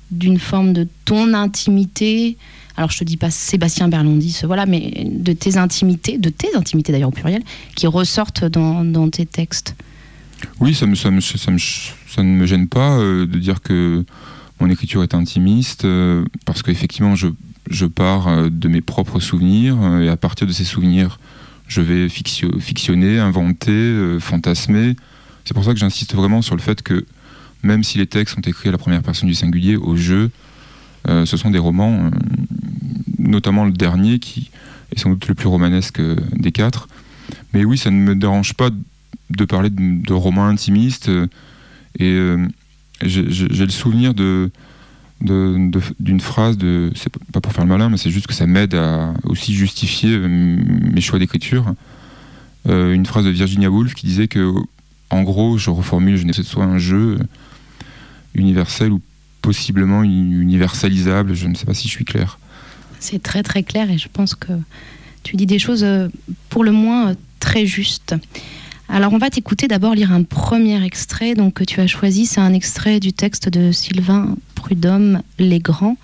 d'une 0.09 0.39
forme 0.39 0.73
de 0.73 0.87
ton 1.05 1.35
intimité? 1.35 2.37
Alors 2.75 2.89
je 2.89 2.97
te 2.97 3.03
dis 3.03 3.17
pas 3.17 3.29
Sébastien 3.29 3.87
Berlandis, 3.87 4.41
voilà, 4.45 4.65
mais 4.65 5.05
de 5.05 5.33
tes 5.33 5.57
intimités, 5.57 6.17
de 6.17 6.29
tes 6.29 6.55
intimités 6.55 6.91
d'ailleurs 6.91 7.09
au 7.09 7.13
pluriel, 7.13 7.43
qui 7.75 7.85
ressortent 7.85 8.45
dans, 8.45 9.09
tes 9.09 9.27
textes. 9.27 9.75
Oui, 10.59 10.73
ça, 10.73 10.87
me, 10.87 10.95
ça, 10.95 11.11
me, 11.11 11.19
ça, 11.21 11.51
ne 12.19 12.27
me 12.27 12.45
gêne 12.45 12.67
pas 12.67 12.97
euh, 12.97 13.25
de 13.25 13.39
dire 13.39 13.61
que 13.61 14.03
mon 14.59 14.69
écriture 14.69 15.03
est 15.03 15.15
intimiste, 15.15 15.85
euh, 15.85 16.25
parce 16.45 16.61
qu'effectivement, 16.61 17.15
je, 17.15 17.27
je 17.69 17.85
pars 17.85 18.27
euh, 18.27 18.49
de 18.49 18.67
mes 18.67 18.81
propres 18.81 19.19
souvenirs 19.19 19.77
et 20.01 20.09
à 20.09 20.17
partir 20.17 20.45
de 20.45 20.51
ces 20.51 20.65
souvenirs, 20.65 21.19
je 21.67 21.81
vais 21.81 22.09
fictionner, 22.09 23.17
inventer, 23.17 24.17
fantasmer. 24.19 24.97
C'est 25.45 25.53
pour 25.53 25.63
ça 25.63 25.71
que 25.71 25.79
j'insiste 25.79 26.13
vraiment 26.15 26.41
sur 26.41 26.57
le 26.57 26.61
fait 26.61 26.81
que 26.81 27.05
même 27.63 27.85
si 27.85 27.97
les 27.97 28.07
textes 28.07 28.35
sont 28.35 28.41
écrits 28.41 28.67
à 28.67 28.73
la 28.73 28.77
première 28.77 29.01
personne 29.01 29.29
du 29.29 29.35
singulier, 29.35 29.77
au 29.77 29.95
jeu, 29.95 30.31
ce 31.07 31.37
sont 31.37 31.49
des 31.49 31.59
romans, 31.59 32.11
notamment 33.19 33.63
le 33.63 33.71
dernier 33.71 34.19
qui 34.19 34.51
est 34.93 34.99
sans 34.99 35.11
doute 35.11 35.29
le 35.29 35.33
plus 35.33 35.47
romanesque 35.47 36.01
des 36.35 36.51
quatre. 36.51 36.89
Mais 37.53 37.63
oui, 37.63 37.77
ça 37.77 37.89
ne 37.89 37.95
me 37.95 38.15
dérange 38.15 38.53
pas 38.53 38.69
de 39.29 39.45
parler 39.45 39.69
de, 39.69 40.13
romans 40.13 40.47
intimistes. 40.47 41.09
Et 41.99 42.17
j'ai 43.03 43.65
le 43.65 43.69
souvenir 43.69 44.13
de, 44.13 44.51
d'une 45.99 46.19
phrase 46.19 46.57
de 46.57 46.91
c'est 46.95 47.11
pas 47.31 47.41
pour 47.41 47.53
faire 47.53 47.63
le 47.63 47.69
malin 47.69 47.89
mais 47.89 47.97
c'est 47.97 48.09
juste 48.09 48.27
que 48.27 48.33
ça 48.33 48.47
m'aide 48.47 48.75
à 48.75 49.13
aussi 49.23 49.53
justifier 49.53 50.11
euh, 50.13 50.27
mes 50.27 51.01
choix 51.01 51.19
d'écriture. 51.19 51.73
Euh, 52.67 52.93
une 52.93 53.05
phrase 53.05 53.25
de 53.25 53.29
Virginia 53.29 53.69
Woolf 53.69 53.93
qui 53.93 54.05
disait 54.05 54.27
que 54.27 54.53
en 55.09 55.23
gros 55.23 55.57
je 55.57 55.69
reformule 55.69 56.17
je 56.17 56.25
de 56.25 56.31
soit 56.31 56.65
un 56.65 56.77
jeu 56.77 57.19
universel 58.35 58.91
ou 58.91 59.01
possiblement 59.41 60.03
universalisable 60.03 61.33
je 61.33 61.47
ne 61.47 61.55
sais 61.55 61.65
pas 61.65 61.73
si 61.73 61.87
je 61.87 61.93
suis 61.93 62.05
clair. 62.05 62.39
C'est 62.99 63.21
très 63.21 63.43
très 63.43 63.63
clair 63.63 63.89
et 63.89 63.97
je 63.97 64.07
pense 64.11 64.35
que 64.35 64.53
tu 65.23 65.35
dis 65.35 65.45
des 65.45 65.59
choses 65.59 65.83
euh, 65.83 66.07
pour 66.49 66.63
le 66.63 66.71
moins 66.71 67.15
très 67.39 67.65
justes 67.65 68.15
alors 68.91 69.13
on 69.13 69.17
va 69.17 69.29
t'écouter 69.29 69.69
d'abord 69.69 69.95
lire 69.95 70.11
un 70.11 70.23
premier 70.23 70.83
extrait 70.83 71.33
donc 71.33 71.53
que 71.53 71.63
tu 71.63 71.79
as 71.79 71.87
choisi, 71.87 72.25
c'est 72.25 72.41
un 72.41 72.53
extrait 72.53 72.99
du 72.99 73.13
texte 73.13 73.47
de 73.47 73.71
Sylvain 73.71 74.35
Prudhomme 74.53 75.21
Les 75.39 75.59
Grands. 75.59 75.95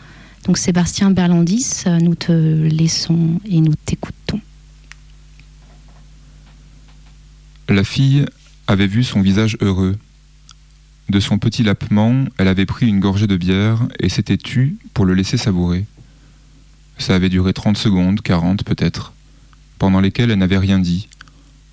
Donc 0.45 0.57
Sébastien 0.57 1.11
Berlandis, 1.11 1.83
nous 2.01 2.15
te 2.15 2.31
laissons 2.31 3.41
et 3.43 3.59
nous 3.59 3.73
t'écoutons. 3.85 4.39
La 7.67 7.83
fille 7.83 8.25
avait 8.67 8.87
vu 8.87 9.03
son 9.03 9.19
visage 9.21 9.57
heureux. 9.59 9.97
De 11.09 11.19
son 11.19 11.39
petit 11.39 11.63
lapement, 11.63 12.23
elle 12.37 12.47
avait 12.47 12.65
pris 12.65 12.87
une 12.87 13.01
gorgée 13.01 13.27
de 13.27 13.35
bière 13.35 13.85
et 13.99 14.07
s'était 14.07 14.37
tue 14.37 14.77
pour 14.93 15.03
le 15.03 15.13
laisser 15.13 15.35
savourer. 15.35 15.85
Ça 16.97 17.15
avait 17.15 17.29
duré 17.29 17.51
30 17.51 17.77
secondes, 17.77 18.21
40 18.21 18.63
peut-être, 18.63 19.13
pendant 19.77 19.99
lesquelles 19.99 20.31
elle 20.31 20.39
n'avait 20.39 20.57
rien 20.57 20.79
dit, 20.79 21.09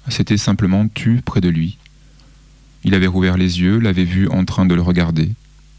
s'était 0.09 0.37
simplement 0.37 0.89
tue 0.89 1.23
près 1.25 1.41
de 1.41 1.49
lui. 1.49 1.79
Il 2.85 2.95
avait 2.95 3.07
rouvert 3.07 3.37
les 3.37 3.61
yeux, 3.61 3.79
l'avait 3.79 4.05
vu 4.05 4.29
en 4.29 4.45
train 4.45 4.67
de 4.67 4.75
le 4.75 4.83
regarder. 4.83 5.31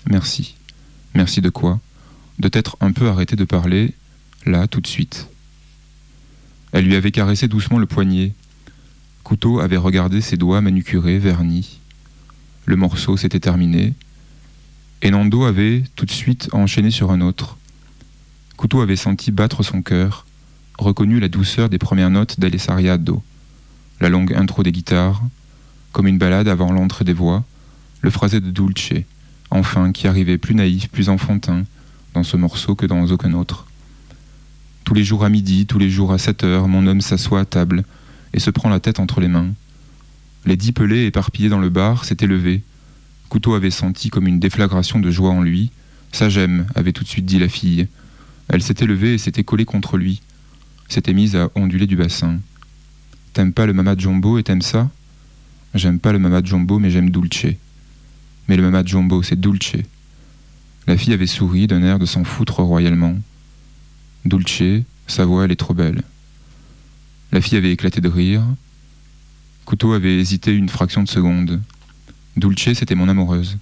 Merci. 0.10 0.56
Merci 1.14 1.42
de 1.42 1.50
quoi? 1.50 1.80
De 2.40 2.48
t'être 2.48 2.78
un 2.82 2.92
peu 2.92 3.08
arrêté 3.08 3.36
de 3.36 3.46
parler, 3.46 3.94
là, 4.46 4.68
tout 4.68 4.82
de 4.82 4.88
suite. 4.88 5.28
Elle 6.72 6.86
lui 6.86 6.96
avait 6.96 7.12
caressé 7.12 7.48
doucement 7.48 7.78
le 7.78 7.86
poignet. 7.86 8.34
Couteau 9.24 9.60
avait 9.60 9.78
regardé 9.78 10.20
ses 10.22 10.38
doigts 10.38 10.62
manucurés, 10.62 11.20
vernis. 11.20 11.80
Le 12.66 12.76
morceau 12.76 13.18
s'était 13.18 13.40
terminé. 13.40 13.94
Et 15.02 15.12
Nando 15.12 15.46
avait 15.46 15.84
tout 15.96 16.06
de 16.06 16.12
suite 16.12 16.50
enchaîné 16.52 16.90
sur 16.90 17.12
un 17.12 17.22
autre. 17.22 17.58
Couteau 18.58 18.82
avait 18.82 18.96
senti 18.96 19.32
battre 19.32 19.64
son 19.64 19.82
cœur, 19.82 20.26
reconnu 20.80 21.20
la 21.20 21.30
douceur 21.30 21.70
des 21.70 21.78
premières 21.78 22.10
notes 22.10 22.40
d'Alessariado 22.40 23.24
la 24.00 24.10
longue 24.10 24.34
intro 24.34 24.64
des 24.64 24.72
guitares, 24.72 25.22
comme 25.92 26.08
une 26.08 26.18
balade 26.18 26.48
avant 26.48 26.72
l'entrée 26.72 27.06
des 27.06 27.14
voix, 27.14 27.44
le 28.02 28.10
phrasé 28.10 28.40
de 28.40 28.52
Dulce, 28.52 28.94
enfin, 29.50 29.92
qui 29.92 30.08
arrivait 30.08 30.38
plus 30.38 30.56
naïf, 30.56 30.90
plus 30.90 31.10
enfantin, 31.10 31.64
dans 32.14 32.24
ce 32.24 32.38
morceau 32.38 32.76
que 32.76 32.86
dans 32.86 33.06
aucun 33.08 33.34
autre. 33.34 33.68
Tous 34.84 34.94
les 34.94 35.04
jours 35.04 35.26
à 35.26 35.30
midi, 35.30 35.66
tous 35.66 35.80
les 35.80 35.90
jours 35.90 36.14
à 36.14 36.18
7 36.18 36.44
heures, 36.44 36.68
mon 36.68 36.86
homme 36.88 37.02
s'assoit 37.02 37.42
à 37.42 37.46
table 37.46 37.84
et 38.34 38.40
se 38.40 38.52
prend 38.52 38.70
la 38.70 38.80
tête 38.80 39.00
entre 39.00 39.20
les 39.20 39.28
mains. 39.28 39.50
Les 40.46 40.58
dix 40.58 40.74
pelés 40.74 41.06
éparpillés 41.06 41.50
dans 41.50 41.60
le 41.60 41.70
bar 41.70 42.06
s'étaient 42.06 42.28
levés. 42.28 42.62
Couteau 43.30 43.56
avait 43.56 43.72
senti 43.72 44.10
comme 44.10 44.28
une 44.28 44.40
déflagration 44.40 45.00
de 45.00 45.10
joie 45.10 45.32
en 45.32 45.42
lui. 45.42 45.72
Ça 46.12 46.30
j'aime, 46.30 46.68
avait 46.76 46.92
tout 46.92 47.04
de 47.04 47.10
suite 47.10 47.26
dit 47.26 47.40
la 47.40 47.50
fille. 47.50 47.88
Elle 48.48 48.62
s'était 48.62 48.86
levée 48.86 49.16
et 49.16 49.18
s'était 49.18 49.44
collée 49.44 49.66
contre 49.66 49.98
lui, 49.98 50.22
s'était 50.88 51.14
mise 51.14 51.36
à 51.36 51.50
onduler 51.56 51.88
du 51.88 51.96
bassin. 51.96 52.38
T'aimes 53.36 53.52
pas 53.52 53.66
le 53.66 53.74
Mama 53.74 53.96
Jumbo 53.98 54.38
et 54.38 54.44
t'aimes 54.44 54.62
ça? 54.62 54.90
J'aime 55.74 56.00
pas 56.00 56.14
le 56.14 56.20
Mama 56.20 56.42
Jumbo 56.42 56.80
mais 56.80 56.90
j'aime 56.90 57.10
Dulce. 57.10 57.48
Mais 58.48 58.56
le 58.56 58.64
Mama 58.64 58.82
Jumbo, 58.86 59.24
c'est 59.24 59.38
Dulce. 59.38 59.76
La 60.88 60.96
fille 60.96 61.12
avait 61.12 61.28
souri 61.28 61.68
d'un 61.68 61.84
air 61.84 62.00
de 62.00 62.06
s'en 62.06 62.24
foutre 62.24 62.62
royalement. 62.62 63.18
Dulce, 64.24 64.86
sa 65.06 65.26
voix, 65.26 65.44
elle 65.44 65.52
est 65.52 65.58
trop 65.58 65.74
belle. 65.74 66.04
La 67.34 67.42
fille 67.42 67.58
avait 67.58 67.74
éclaté 67.74 68.00
de 68.00 68.08
rire. 68.08 68.42
Couteau 69.66 69.92
avait 69.92 70.18
hésité 70.18 70.54
une 70.54 70.70
fraction 70.70 71.04
de 71.04 71.10
seconde. 71.10 71.62
Dulce, 72.38 72.72
c'était 72.72 72.96
mon 72.96 73.10
amoureuse. 73.10 73.58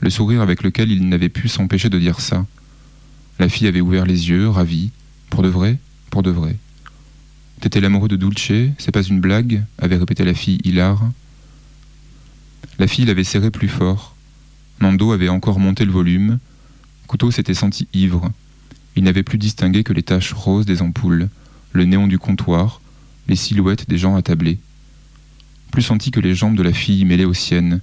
Le 0.00 0.10
sourire 0.10 0.42
avec 0.42 0.62
lequel 0.62 0.92
il 0.92 1.08
n'avait 1.08 1.30
pu 1.30 1.48
s'empêcher 1.48 1.88
de 1.88 1.98
dire 1.98 2.20
ça. 2.20 2.44
La 3.38 3.48
fille 3.48 3.68
avait 3.68 3.80
ouvert 3.80 4.04
les 4.04 4.28
yeux, 4.28 4.50
ravie. 4.50 4.90
Pour 5.30 5.42
de 5.42 5.48
vrai 5.48 5.78
Pour 6.10 6.22
de 6.22 6.30
vrai. 6.30 6.58
T'étais 7.62 7.80
l'amoureux 7.80 8.08
de 8.08 8.16
Dulce, 8.16 8.74
c'est 8.76 8.90
pas 8.90 9.02
une 9.02 9.20
blague 9.20 9.64
avait 9.78 9.96
répété 9.96 10.24
la 10.24 10.34
fille 10.34 10.58
hilar. 10.64 11.00
La 12.80 12.88
fille 12.88 13.04
l'avait 13.04 13.22
serré 13.22 13.52
plus 13.52 13.68
fort. 13.68 14.16
Nando 14.80 15.12
avait 15.12 15.28
encore 15.28 15.60
monté 15.60 15.84
le 15.84 15.92
volume. 15.92 16.40
Couteau 17.06 17.30
s'était 17.30 17.54
senti 17.54 17.86
ivre. 17.92 18.32
Il 18.96 19.04
n'avait 19.04 19.22
plus 19.22 19.38
distingué 19.38 19.84
que 19.84 19.92
les 19.92 20.02
taches 20.02 20.32
roses 20.32 20.66
des 20.66 20.82
ampoules, 20.82 21.28
le 21.70 21.84
néon 21.84 22.08
du 22.08 22.18
comptoir, 22.18 22.80
les 23.28 23.36
silhouettes 23.36 23.88
des 23.88 23.96
gens 23.96 24.16
attablés. 24.16 24.58
Plus 25.70 25.82
senti 25.82 26.10
que 26.10 26.18
les 26.18 26.34
jambes 26.34 26.56
de 26.56 26.64
la 26.64 26.72
fille 26.72 27.04
mêlées 27.04 27.24
aux 27.24 27.32
siennes. 27.32 27.80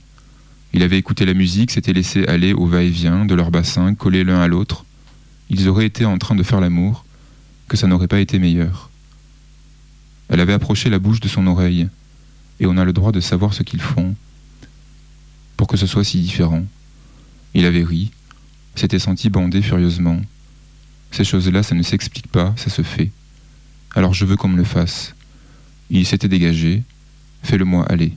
Il 0.74 0.84
avait 0.84 0.98
écouté 0.98 1.26
la 1.26 1.34
musique, 1.34 1.72
s'était 1.72 1.94
laissé 1.94 2.26
aller 2.28 2.52
au 2.52 2.66
va-et-vient 2.66 3.24
de 3.24 3.34
leurs 3.34 3.50
bassins 3.50 3.96
collés 3.96 4.26
l'un 4.26 4.42
à 4.42 4.50
l'autre. 4.50 4.84
ils 5.50 5.70
auraient 5.70 5.86
été 5.86 6.04
en 6.04 6.18
train 6.18 6.36
de 6.36 6.44
faire 6.44 6.60
l'amour, 6.60 7.06
que 7.70 7.78
ça 7.78 7.88
n'aurait 7.88 8.10
pas 8.10 8.20
été 8.20 8.40
meilleur. 8.40 8.89
Elle 10.30 10.40
avait 10.40 10.54
approché 10.54 10.90
la 10.90 11.00
bouche 11.00 11.20
de 11.20 11.28
son 11.28 11.48
oreille, 11.48 11.88
et 12.60 12.66
on 12.66 12.78
a 12.78 12.86
le 12.86 12.94
droit 12.94 13.12
de 13.12 13.20
savoir 13.20 13.54
ce 13.54 13.64
qu'ils 13.64 13.82
font, 13.82 14.16
pour 15.58 15.68
que 15.68 15.78
ce 15.78 15.88
soit 15.88 16.04
si 16.04 16.22
différent. 16.22 16.64
Il 17.54 17.66
avait 17.66 17.84
ri, 17.84 18.12
s'était 18.76 19.00
senti 19.00 19.30
bander 19.30 19.62
furieusement. 19.62 20.22
Ces 21.12 21.24
choses-là, 21.24 21.64
ça 21.64 21.76
ne 21.76 21.84
s'explique 21.84 22.28
pas, 22.28 22.54
ça 22.56 22.70
se 22.70 22.82
fait. 22.82 23.12
Alors 23.96 24.14
je 24.14 24.26
veux 24.26 24.36
qu'on 24.36 24.48
me 24.48 24.58
le 24.58 24.64
fasse. 24.64 25.16
Il 25.90 26.06
s'était 26.06 26.28
dégagé. 26.28 26.84
Fais-le-moi 27.42 27.86
aller. 27.90 28.14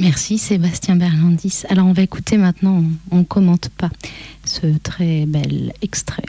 Merci 0.00 0.38
Sébastien 0.38 0.94
Berlandis. 0.94 1.62
Alors 1.68 1.86
on 1.86 1.92
va 1.92 2.02
écouter 2.02 2.36
maintenant, 2.36 2.84
on 3.10 3.16
ne 3.16 3.24
commente 3.24 3.68
pas 3.70 3.90
ce 4.44 4.66
très 4.78 5.26
bel 5.26 5.72
extrait. 5.82 6.26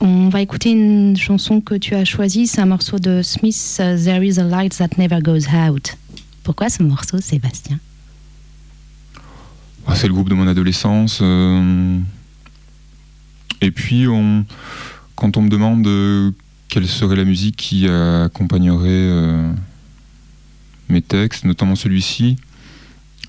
On 0.00 0.28
va 0.28 0.40
écouter 0.40 0.70
une 0.70 1.16
chanson 1.16 1.60
que 1.60 1.74
tu 1.74 1.94
as 1.94 2.04
choisie, 2.04 2.46
c'est 2.46 2.60
un 2.60 2.66
morceau 2.66 2.98
de 2.98 3.20
Smith, 3.22 3.80
uh, 3.80 3.96
There 4.00 4.24
is 4.24 4.38
a 4.38 4.44
light 4.44 4.76
that 4.78 4.90
never 4.96 5.20
goes 5.20 5.48
out. 5.52 5.96
Pourquoi 6.44 6.68
ce 6.68 6.82
morceau, 6.82 7.20
Sébastien? 7.20 7.80
Ah, 9.86 9.96
C'est 9.96 10.06
le 10.06 10.12
groupe 10.12 10.28
de 10.28 10.34
mon 10.34 10.46
adolescence. 10.46 11.18
Euh, 11.20 11.98
et 13.60 13.70
puis, 13.70 14.06
quand 15.16 15.36
on 15.36 15.42
me 15.42 15.48
demande 15.48 15.86
euh, 15.86 16.30
quelle 16.68 16.86
serait 16.86 17.16
la 17.16 17.24
musique 17.24 17.56
qui 17.56 17.88
accompagnerait 17.88 18.88
euh, 18.88 19.50
mes 20.88 21.02
textes, 21.02 21.44
notamment 21.44 21.74
celui-ci, 21.74 22.36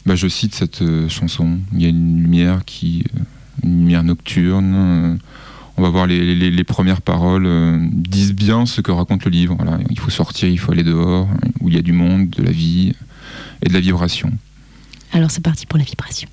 bah, 0.05 0.15
je 0.15 0.27
cite 0.27 0.53
cette 0.53 0.83
chanson. 1.09 1.57
Il 1.73 1.81
y 1.81 1.85
a 1.85 1.89
une 1.89 2.21
lumière 2.21 2.63
qui, 2.63 3.05
une 3.63 3.79
lumière 3.79 4.03
nocturne 4.03 5.17
on 5.79 5.81
va 5.81 5.89
voir 5.89 6.07
les, 6.07 6.63
premières 6.65 7.01
paroles 7.01 7.45
euh, 7.45 7.77
disent 7.81 8.33
bien 8.33 8.65
ce 8.65 8.81
que 8.81 8.91
raconte 8.91 9.23
le 9.23 9.31
livre. 9.31 9.57
Il 9.89 9.97
faut 9.97 10.09
sortir, 10.09 10.49
il 10.49 10.59
faut 10.59 10.73
aller 10.73 10.83
dehors, 10.83 11.29
où 11.61 11.69
il 11.69 11.75
y 11.75 11.77
a 11.77 11.81
du 11.81 11.93
monde, 11.93 12.29
de 12.31 12.43
la 12.43 12.51
vie 12.51 12.93
et 13.63 13.69
de 13.69 13.73
la 13.73 13.79
vibration. 13.79 14.29
Alors 15.13 15.31
c'est 15.31 15.41
parti 15.41 15.65
pour 15.65 15.77
la 15.77 15.85
vibration. 15.85 16.27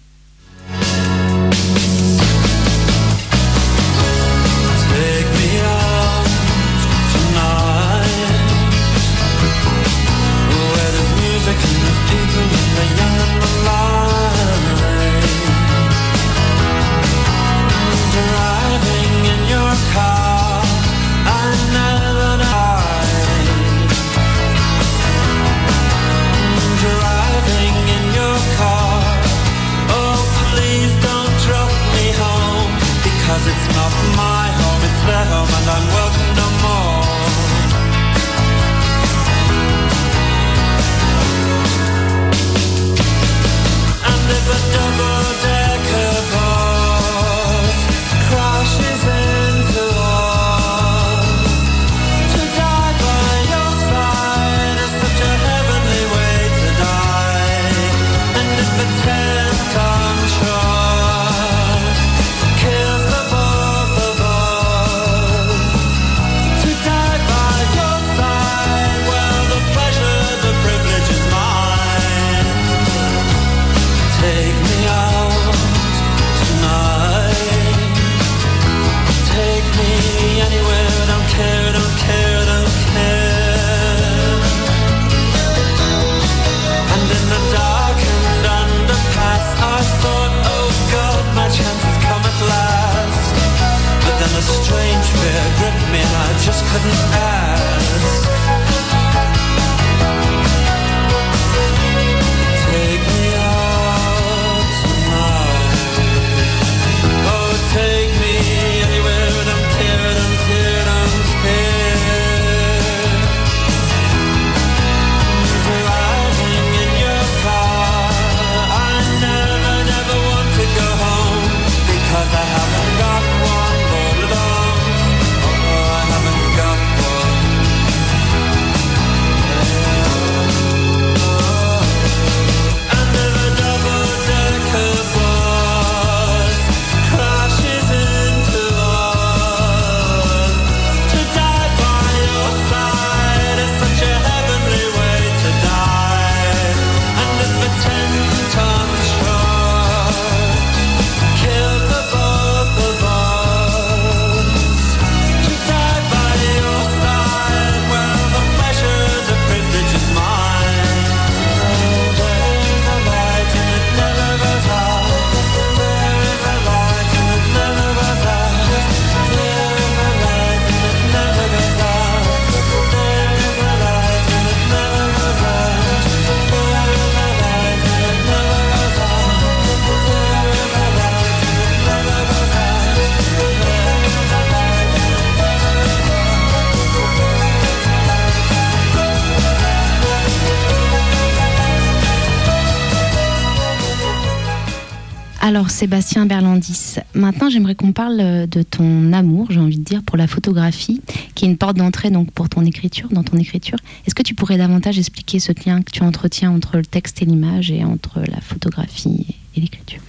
Alors 195.57 195.71
Sébastien 195.71 196.27
Berlandis, 196.27 196.97
maintenant 197.15 197.49
j'aimerais 197.49 197.75
qu'on 197.75 197.93
parle 197.93 198.21
euh, 198.21 198.47
de 198.47 198.63
ton 198.63 199.15
amour, 199.15 199.47
j'ai 199.51 199.59
envie 199.59 199.79
de 199.79 199.85
dire, 199.85 200.03
pour 200.03 200.19
la 200.19 200.27
photographie, 200.27 201.01
qui 201.35 201.47
est 201.47 201.49
une 201.49 201.57
porte 201.57 201.79
d'entrée 201.79 202.11
donc 202.11 202.31
pour 202.31 202.51
ton 202.51 202.63
écriture, 202.67 203.09
dans 203.11 203.23
ton 203.23 203.39
écriture. 203.39 203.79
Est-ce 204.07 204.15
que 204.15 204.23
tu 204.23 204.35
pourrais 204.35 204.59
davantage 204.59 204.99
expliquer 204.99 205.39
ce 205.39 205.53
lien 205.53 205.81
que 205.81 205.91
tu 205.91 206.03
entretiens 206.03 206.51
entre 206.51 206.77
le 206.77 206.85
texte 206.85 207.23
et 207.23 207.25
l'image 207.25 207.71
et 207.71 207.85
entre 207.85 208.21
la 208.21 208.43
photographie 208.43 209.35
et 209.57 209.61
l'écriture? 209.63 210.03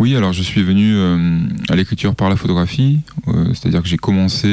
Oui, 0.00 0.16
alors 0.16 0.32
je 0.32 0.42
suis 0.42 0.64
venu 0.64 0.96
euh, 0.96 1.42
à 1.68 1.76
l'écriture 1.76 2.16
par 2.16 2.28
la 2.28 2.34
photographie, 2.34 2.98
euh, 3.28 3.54
c'est-à-dire 3.54 3.82
que 3.82 3.88
j'ai 3.88 3.98
commencé 3.98 4.48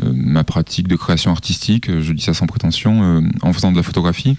ma 0.00 0.44
pratique 0.44 0.86
de 0.86 0.94
création 0.94 1.32
artistique, 1.32 1.90
je 2.00 2.12
dis 2.12 2.22
ça 2.22 2.34
sans 2.34 2.46
prétention, 2.46 3.20
en 3.42 3.52
faisant 3.52 3.72
de 3.72 3.76
la 3.76 3.82
photographie 3.82 4.36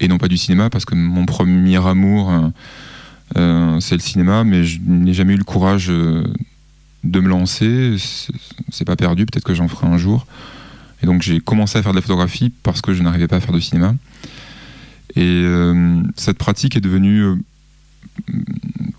et 0.00 0.08
non 0.08 0.18
pas 0.18 0.28
du 0.28 0.36
cinéma, 0.36 0.70
parce 0.70 0.84
que 0.84 0.94
mon 0.94 1.26
premier 1.26 1.76
amour, 1.86 2.32
euh, 3.36 3.80
c'est 3.80 3.94
le 3.94 4.00
cinéma, 4.00 4.44
mais 4.44 4.64
je 4.64 4.80
n'ai 4.84 5.12
jamais 5.12 5.34
eu 5.34 5.36
le 5.36 5.44
courage 5.44 5.88
de 5.88 7.20
me 7.20 7.28
lancer. 7.28 7.96
C'est 8.70 8.84
pas 8.84 8.96
perdu, 8.96 9.26
peut-être 9.26 9.44
que 9.44 9.54
j'en 9.54 9.68
ferai 9.68 9.86
un 9.86 9.98
jour. 9.98 10.26
Et 11.02 11.06
donc 11.06 11.22
j'ai 11.22 11.40
commencé 11.40 11.78
à 11.78 11.82
faire 11.82 11.92
de 11.92 11.96
la 11.96 12.02
photographie 12.02 12.52
parce 12.62 12.82
que 12.82 12.92
je 12.92 13.02
n'arrivais 13.02 13.28
pas 13.28 13.36
à 13.36 13.40
faire 13.40 13.54
de 13.54 13.60
cinéma. 13.60 13.94
Et 15.16 15.44
cette 16.16 16.38
pratique 16.38 16.76
est 16.76 16.80
devenue 16.80 17.36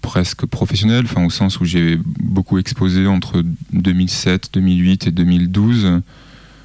presque 0.01 0.45
professionnelle, 0.45 1.05
enfin, 1.05 1.23
au 1.23 1.29
sens 1.29 1.59
où 1.59 1.65
j'ai 1.65 1.97
beaucoup 2.19 2.57
exposé 2.57 3.07
entre 3.07 3.43
2007, 3.73 4.49
2008 4.53 5.07
et 5.07 5.11
2012, 5.11 6.01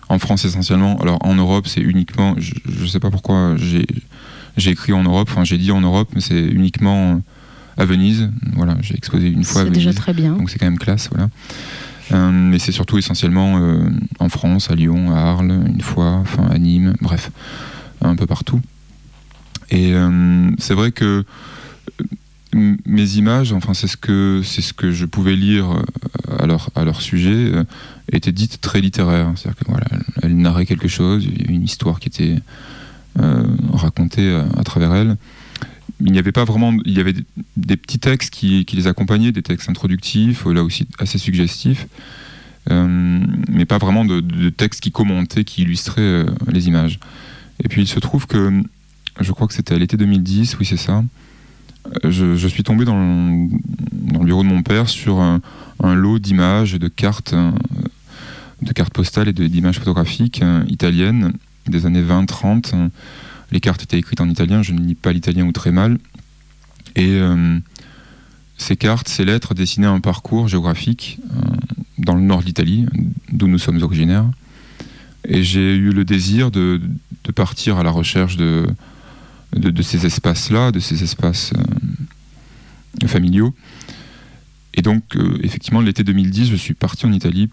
en 0.08 0.18
France 0.18 0.44
essentiellement. 0.44 0.98
Alors 1.00 1.18
en 1.24 1.34
Europe, 1.34 1.66
c'est 1.66 1.80
uniquement, 1.80 2.34
je 2.38 2.54
ne 2.82 2.86
sais 2.86 3.00
pas 3.00 3.10
pourquoi 3.10 3.56
j'ai 3.56 3.86
écrit 4.58 4.92
en 4.92 5.02
Europe, 5.02 5.28
enfin 5.30 5.44
j'ai 5.44 5.58
dit 5.58 5.70
en 5.70 5.80
Europe, 5.80 6.10
mais 6.14 6.20
c'est 6.20 6.42
uniquement 6.44 7.20
à 7.76 7.84
Venise. 7.84 8.30
Voilà, 8.54 8.76
j'ai 8.80 8.96
exposé 8.96 9.28
une 9.28 9.44
fois 9.44 9.62
à 9.62 9.64
Venise. 9.64 9.78
C'est 9.78 9.86
déjà 9.86 9.98
très 9.98 10.12
bien. 10.12 10.32
Donc 10.32 10.50
c'est 10.50 10.58
quand 10.58 10.66
même 10.66 10.78
classe, 10.78 11.08
voilà. 11.12 11.28
Euh, 12.12 12.30
mais 12.30 12.58
c'est 12.58 12.72
surtout 12.72 12.98
essentiellement 12.98 13.58
euh, 13.58 13.88
en 14.20 14.28
France, 14.28 14.70
à 14.70 14.74
Lyon, 14.74 15.14
à 15.14 15.18
Arles, 15.18 15.60
une 15.66 15.80
fois, 15.80 16.12
enfin 16.12 16.46
à 16.48 16.58
Nîmes, 16.58 16.94
bref, 17.00 17.30
un 18.00 18.14
peu 18.14 18.26
partout. 18.26 18.60
Et 19.70 19.92
euh, 19.94 20.50
c'est 20.58 20.74
vrai 20.74 20.92
que 20.92 21.24
mes 22.54 23.16
images, 23.16 23.52
enfin 23.52 23.74
c'est 23.74 23.88
ce 23.88 23.96
que 23.96 24.40
c'est 24.44 24.62
ce 24.62 24.72
que 24.72 24.90
je 24.90 25.04
pouvais 25.04 25.36
lire 25.36 25.70
euh, 25.70 26.38
à 26.38 26.46
leur, 26.46 26.70
à 26.74 26.84
leur 26.84 27.02
sujet, 27.02 27.52
euh, 27.52 27.64
étaient 28.12 28.32
dites 28.32 28.60
très 28.60 28.80
littéraires. 28.80 29.32
C'est-à-dire 29.36 29.58
que 29.58 29.70
voilà, 29.70 29.86
elles 30.22 30.36
narraient 30.36 30.66
quelque 30.66 30.88
chose, 30.88 31.26
une 31.48 31.64
histoire 31.64 32.00
qui 32.00 32.08
était 32.08 32.36
euh, 33.18 33.44
racontée 33.72 34.30
à, 34.56 34.64
travers 34.64 34.94
elles. 34.94 35.16
Il 36.04 36.12
n'y 36.12 36.18
avait 36.18 36.32
pas 36.32 36.44
vraiment, 36.44 36.76
il 36.84 36.92
y 36.92 37.00
avait 37.00 37.14
des, 37.56 37.76
petits 37.76 37.98
textes 37.98 38.30
qui, 38.30 38.66
les 38.70 38.86
accompagnaient, 38.86 39.32
des 39.32 39.42
textes 39.42 39.70
introductifs, 39.70 40.44
là 40.44 40.62
aussi 40.62 40.86
assez 40.98 41.16
suggestifs, 41.16 41.86
mais 42.68 43.64
pas 43.64 43.78
vraiment 43.78 44.04
de, 44.04 44.50
textes 44.50 44.82
qui 44.82 44.92
commentaient, 44.92 45.44
qui 45.44 45.62
illustraient 45.62 46.26
les 46.48 46.68
images. 46.68 46.98
Et 47.64 47.68
puis 47.68 47.80
il 47.80 47.88
se 47.88 47.98
trouve 47.98 48.26
que, 48.26 48.62
je 49.20 49.32
crois 49.32 49.46
que 49.46 49.54
c'était 49.54 49.74
à 49.74 49.78
l'été 49.78 49.96
2010, 49.96 50.58
oui 50.58 50.66
c'est 50.66 50.76
ça, 50.76 51.02
je, 52.04 52.48
suis 52.48 52.62
tombé 52.62 52.84
dans 52.84 52.96
le, 52.96 53.48
bureau 54.24 54.42
de 54.42 54.48
mon 54.48 54.62
père 54.62 54.88
sur 54.88 55.20
un, 55.20 55.40
lot 55.82 56.18
d'images 56.18 56.74
et 56.74 56.78
de 56.78 56.88
cartes, 56.88 57.32
euh, 57.32 57.52
de 58.62 58.72
cartes 58.72 58.92
postales 58.92 59.28
et 59.28 59.32
d'images 59.32 59.78
photographiques 59.78 60.42
euh, 60.42 60.64
italiennes 60.68 61.32
des 61.70 61.86
années 61.86 62.02
20-30. 62.02 62.90
Les 63.52 63.60
cartes 63.60 63.82
étaient 63.82 63.98
écrites 63.98 64.20
en 64.20 64.28
italien, 64.28 64.62
je 64.62 64.72
ne 64.72 64.80
lis 64.80 64.94
pas 64.94 65.12
l'italien 65.12 65.46
ou 65.46 65.52
très 65.52 65.70
mal. 65.70 65.98
Et 66.94 67.10
euh, 67.10 67.58
ces 68.58 68.76
cartes, 68.76 69.08
ces 69.08 69.24
lettres 69.24 69.54
dessinaient 69.54 69.86
un 69.86 70.00
parcours 70.00 70.48
géographique 70.48 71.18
dans 71.98 72.14
le 72.14 72.22
nord 72.22 72.40
de 72.40 72.46
l'Italie, 72.46 72.86
d'où 73.32 73.48
nous 73.48 73.58
sommes 73.58 73.82
originaires. 73.82 74.28
Et 75.28 75.42
j'ai 75.42 75.74
eu 75.74 75.90
le 75.90 76.04
désir 76.04 76.50
de 76.50 76.80
partir 77.34 77.78
à 77.78 77.82
la 77.82 77.90
recherche 77.90 78.36
de, 78.36 78.66
ces 79.82 80.06
espaces-là, 80.06 80.72
de 80.72 80.80
ces 80.80 81.02
espaces 81.02 81.52
euh, 83.02 83.06
familiaux. 83.06 83.54
Et 84.74 84.82
donc, 84.82 85.16
euh, 85.16 85.38
effectivement, 85.42 85.80
l'été 85.80 86.04
2010, 86.04 86.50
je 86.50 86.56
suis 86.56 86.74
parti 86.74 87.06
en 87.06 87.12
Italie 87.12 87.48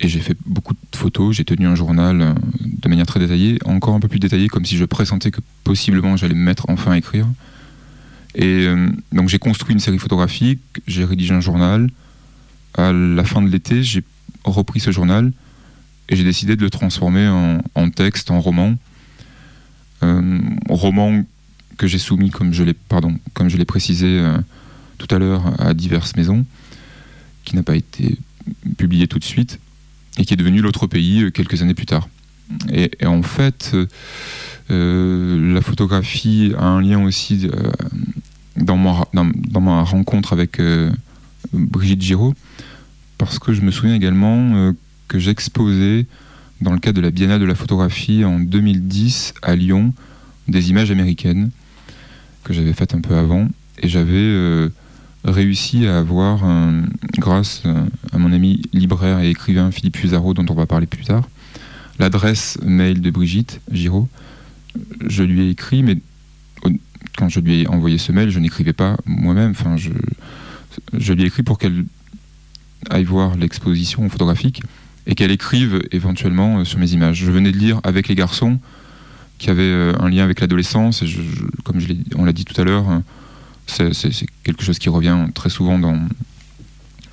et 0.00 0.08
j'ai 0.08 0.20
fait 0.20 0.36
beaucoup 0.44 0.74
de 0.74 0.96
photos. 0.96 1.34
J'ai 1.34 1.44
tenu 1.44 1.66
un 1.66 1.74
journal 1.74 2.20
euh, 2.20 2.34
de 2.60 2.88
manière 2.88 3.06
très 3.06 3.20
détaillée, 3.20 3.58
encore 3.64 3.94
un 3.94 4.00
peu 4.00 4.08
plus 4.08 4.18
détaillée, 4.18 4.48
comme 4.48 4.64
si 4.64 4.76
je 4.76 4.84
pressentais 4.84 5.30
que 5.30 5.40
possiblement 5.64 6.16
j'allais 6.16 6.34
me 6.34 6.44
mettre 6.44 6.68
enfin 6.68 6.92
à 6.92 6.98
écrire. 6.98 7.26
Et 8.38 8.66
donc, 9.12 9.30
j'ai 9.30 9.38
construit 9.38 9.72
une 9.72 9.80
série 9.80 9.98
photographique, 9.98 10.60
j'ai 10.86 11.06
rédigé 11.06 11.32
un 11.32 11.40
journal. 11.40 11.88
À 12.74 12.92
la 12.92 13.24
fin 13.24 13.40
de 13.40 13.48
l'été, 13.48 13.82
j'ai 13.82 14.04
repris 14.44 14.78
ce 14.78 14.90
journal 14.90 15.32
et 16.10 16.16
j'ai 16.16 16.24
décidé 16.24 16.54
de 16.54 16.60
le 16.60 16.68
transformer 16.68 17.26
en, 17.74 17.88
texte, 17.88 18.30
en 18.30 18.40
roman. 18.40 18.74
roman 20.68 21.24
que 21.76 21.86
j'ai 21.86 21.98
soumis, 21.98 22.30
comme 22.30 22.52
je 22.52 22.62
l'ai, 22.62 22.74
comme 23.34 23.48
je 23.48 23.56
l'ai 23.56 23.64
précisé 23.64 24.06
euh, 24.06 24.36
tout 24.98 25.12
à 25.14 25.18
l'heure, 25.18 25.60
à 25.60 25.74
diverses 25.74 26.16
maisons, 26.16 26.44
qui 27.44 27.56
n'a 27.56 27.62
pas 27.62 27.76
été 27.76 28.18
publié 28.76 29.06
tout 29.08 29.18
de 29.18 29.24
suite, 29.24 29.60
et 30.18 30.24
qui 30.24 30.34
est 30.34 30.36
devenu 30.36 30.60
l'autre 30.60 30.86
pays 30.86 31.24
euh, 31.24 31.30
quelques 31.30 31.62
années 31.62 31.74
plus 31.74 31.86
tard. 31.86 32.08
Et, 32.72 32.90
en 33.04 33.22
fait, 33.22 33.72
euh, 34.70 35.54
la 35.54 35.60
photographie 35.60 36.52
a 36.56 36.64
un 36.64 36.80
lien 36.80 37.02
aussi 37.02 37.48
dans, 38.56 38.76
ma, 38.76 39.04
dans, 39.12 39.60
ma 39.60 39.82
rencontre 39.82 40.32
avec 40.32 40.60
Brigitte 41.52 42.02
Giraud, 42.02 42.34
parce 43.18 43.40
que 43.40 43.52
je 43.52 43.62
me 43.62 43.72
souviens 43.72 43.96
également 43.96 44.72
que 45.08 45.18
j'exposais 45.18 46.06
dans 46.60 46.72
le 46.72 46.78
cadre 46.78 46.96
de 46.96 47.02
la 47.02 47.10
Biennale 47.10 47.40
de 47.40 47.46
la 47.46 47.54
photographie 47.54 48.24
en 48.24 48.38
2010 48.38 49.34
à 49.42 49.56
Lyon 49.56 49.92
des 50.48 50.70
images 50.70 50.90
américaines 50.90 51.50
que 52.44 52.52
j'avais 52.52 52.72
faite 52.72 52.94
un 52.94 53.00
peu 53.00 53.16
avant. 53.16 53.48
Et 53.82 53.88
j'avais 53.88 54.14
euh, 54.14 54.68
réussi 55.26 55.86
à 55.86 55.98
avoir, 55.98 56.44
grâce 57.18 57.62
euh, 57.66 57.84
à 58.12 58.18
mon 58.18 58.32
ami 58.32 58.62
libraire 58.72 59.20
et 59.20 59.30
écrivain 59.30 59.70
Philippe 59.70 59.96
Fusaro, 59.96 60.34
dont 60.34 60.46
on 60.48 60.54
va 60.54 60.66
parler 60.66 60.86
plus 60.86 61.04
tard, 61.04 61.28
l'adresse 61.98 62.58
mail 62.64 63.00
de 63.00 63.10
Brigitte 63.10 63.60
Giraud. 63.70 64.08
Je 65.06 65.22
lui 65.22 65.42
ai 65.42 65.50
écrit, 65.50 65.82
mais 65.82 65.98
quand 67.16 67.28
je 67.28 67.40
lui 67.40 67.62
ai 67.62 67.68
envoyé 67.68 67.98
ce 67.98 68.12
mail, 68.12 68.30
je 68.30 68.38
n'écrivais 68.38 68.72
pas 68.72 68.96
moi-même. 69.06 69.50
Enfin, 69.50 69.76
je, 69.76 71.12
lui 71.12 71.22
ai 71.22 71.26
écrit 71.26 71.42
pour 71.42 71.58
qu'elle 71.58 71.84
aille 72.90 73.04
voir 73.04 73.36
l'exposition 73.36 74.08
photographique 74.08 74.62
et 75.06 75.14
qu'elle 75.14 75.30
écrive 75.30 75.82
éventuellement 75.92 76.58
euh, 76.58 76.64
sur 76.64 76.78
mes 76.78 76.92
images. 76.92 77.16
Je 77.16 77.30
venais 77.30 77.52
de 77.52 77.58
lire 77.58 77.80
avec 77.84 78.08
les 78.08 78.14
garçons 78.14 78.58
qui 79.38 79.50
avait 79.50 79.62
euh, 79.62 79.92
un 79.98 80.08
lien 80.08 80.24
avec 80.24 80.40
l'adolescence. 80.40 81.02
Et 81.02 81.06
comme 81.64 81.78
on 82.16 82.24
l'a 82.24 82.32
dit 82.32 82.44
tout 82.44 82.60
à 82.60 82.64
l'heure, 82.64 82.88
hein, 82.88 83.02
c'est 83.66 84.26
quelque 84.44 84.62
chose 84.62 84.78
qui 84.78 84.88
revient 84.88 85.16
très 85.34 85.50
souvent 85.50 85.78
dans, 85.78 85.98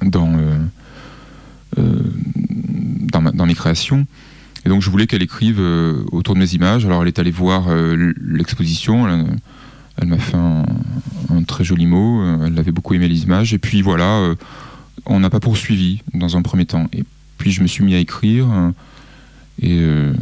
dans, 0.01 0.33
euh, 0.37 0.57
euh, 1.77 1.99
dans, 3.11 3.45
mes 3.45 3.55
créations. 3.55 4.05
Et 4.65 4.69
donc 4.69 4.81
je 4.81 4.89
voulais 4.89 5.07
qu'elle 5.07 5.23
écrive 5.23 5.59
autour 6.11 6.35
de 6.35 6.39
mes 6.39 6.53
images. 6.53 6.85
Alors 6.85 7.01
elle 7.01 7.07
est 7.07 7.19
allée 7.19 7.31
voir 7.31 7.67
l'exposition, 8.21 9.07
elle, 9.97 10.07
m'a 10.07 10.17
fait 10.17 10.37
un, 10.37 11.43
très 11.47 11.63
joli 11.63 11.85
mot, 11.85 12.23
elle 12.45 12.57
avait 12.57 12.71
beaucoup 12.71 12.93
aimé 12.93 13.07
les 13.07 13.23
images. 13.23 13.53
Et 13.53 13.57
puis 13.57 13.81
voilà, 13.81 14.33
on 15.05 15.19
n'a 15.19 15.29
pas 15.29 15.41
poursuivi 15.41 16.01
dans 16.13 16.37
un 16.37 16.41
premier 16.41 16.65
temps. 16.65 16.87
Et 16.93 17.03
puis 17.37 17.51
je 17.51 17.61
me 17.61 17.67
suis 17.67 17.83
mis 17.83 17.95
à 17.95 17.99
écrire. 17.99 18.47
Et 19.61 19.79
euh, 19.79 20.13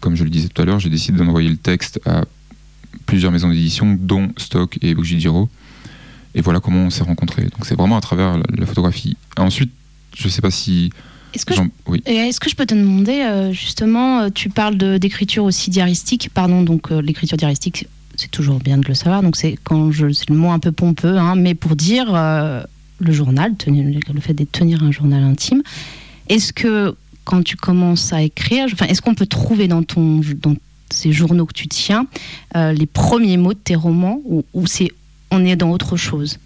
comme 0.00 0.16
je 0.16 0.24
le 0.24 0.30
disais 0.30 0.48
tout 0.48 0.62
à 0.62 0.64
l'heure, 0.64 0.78
j'ai 0.78 0.90
décidé 0.90 1.18
d'envoyer 1.18 1.48
le 1.48 1.56
texte 1.56 2.00
à 2.06 2.24
plusieurs 3.06 3.32
maisons 3.32 3.48
d'édition, 3.48 3.96
dont 3.98 4.28
Stock 4.36 4.78
et 4.82 4.94
Brigitte 4.94 5.20
Giraud. 5.20 5.48
Et 6.34 6.40
voilà 6.40 6.60
comment 6.60 6.84
on 6.84 6.90
s'est 6.90 7.04
rencontrés. 7.04 7.42
Donc 7.42 7.64
c'est 7.64 7.74
vraiment 7.74 7.96
à 7.96 8.00
travers 8.00 8.38
la, 8.38 8.66
photographie. 8.66 9.16
ensuite, 9.36 9.72
je 10.16 10.24
ne 10.24 10.30
sais 10.30 10.42
pas 10.42 10.50
si... 10.50 10.90
Est-ce 11.34 11.44
que, 11.44 11.54
je... 11.54 11.60
Oui. 11.86 12.02
est 12.06 12.38
que 12.38 12.48
je 12.48 12.56
peux 12.56 12.64
te 12.64 12.74
demander, 12.74 13.20
euh, 13.20 13.52
justement, 13.52 14.20
euh, 14.20 14.28
tu 14.34 14.48
parles 14.48 14.76
d'écriture 14.76 15.44
aussi 15.44 15.68
diaristique, 15.68 16.30
pardon, 16.32 16.62
donc 16.62 16.90
l'écriture 16.90 17.36
diaristique, 17.36 17.86
c'est 18.16 18.30
toujours 18.30 18.58
bien 18.58 18.78
de 18.78 18.88
le 18.88 18.94
savoir, 18.94 19.22
donc 19.22 19.36
c'est 19.36 19.58
quand 19.62 19.90
je, 19.92 20.10
c'est 20.12 20.30
le 20.30 20.36
mot 20.36 20.50
un 20.50 20.58
peu 20.58 20.72
pompeux, 20.72 21.18
hein, 21.18 21.34
mais 21.34 21.54
pour 21.54 21.76
dire 21.76 22.12
le 22.98 23.12
journal, 23.12 23.54
le 23.66 24.20
fait 24.20 24.34
de 24.34 24.44
tenir 24.44 24.82
un 24.82 24.90
journal 24.90 25.22
intime. 25.22 25.62
Est-ce 26.28 26.52
que 26.52 26.94
quand 27.24 27.42
tu 27.42 27.56
commences 27.56 28.12
à 28.12 28.22
écrire 28.22 28.66
enfin, 28.72 28.86
Est-ce 28.86 29.02
qu'on 29.02 29.14
peut 29.14 29.26
trouver 29.26 29.68
dans, 29.68 29.82
ton, 29.82 30.22
dans 30.40 30.56
ces 30.90 31.12
journaux 31.12 31.46
que 31.46 31.52
tu 31.52 31.68
tiens 31.68 32.06
euh, 32.56 32.72
les 32.72 32.86
premiers 32.86 33.36
mots 33.36 33.52
de 33.52 33.58
tes 33.58 33.76
romans 33.76 34.20
ou, 34.24 34.66
c'est, 34.66 34.90
on 35.30 35.44
est 35.44 35.56
dans 35.56 35.70
autre 35.70 35.96
chose 35.96 36.38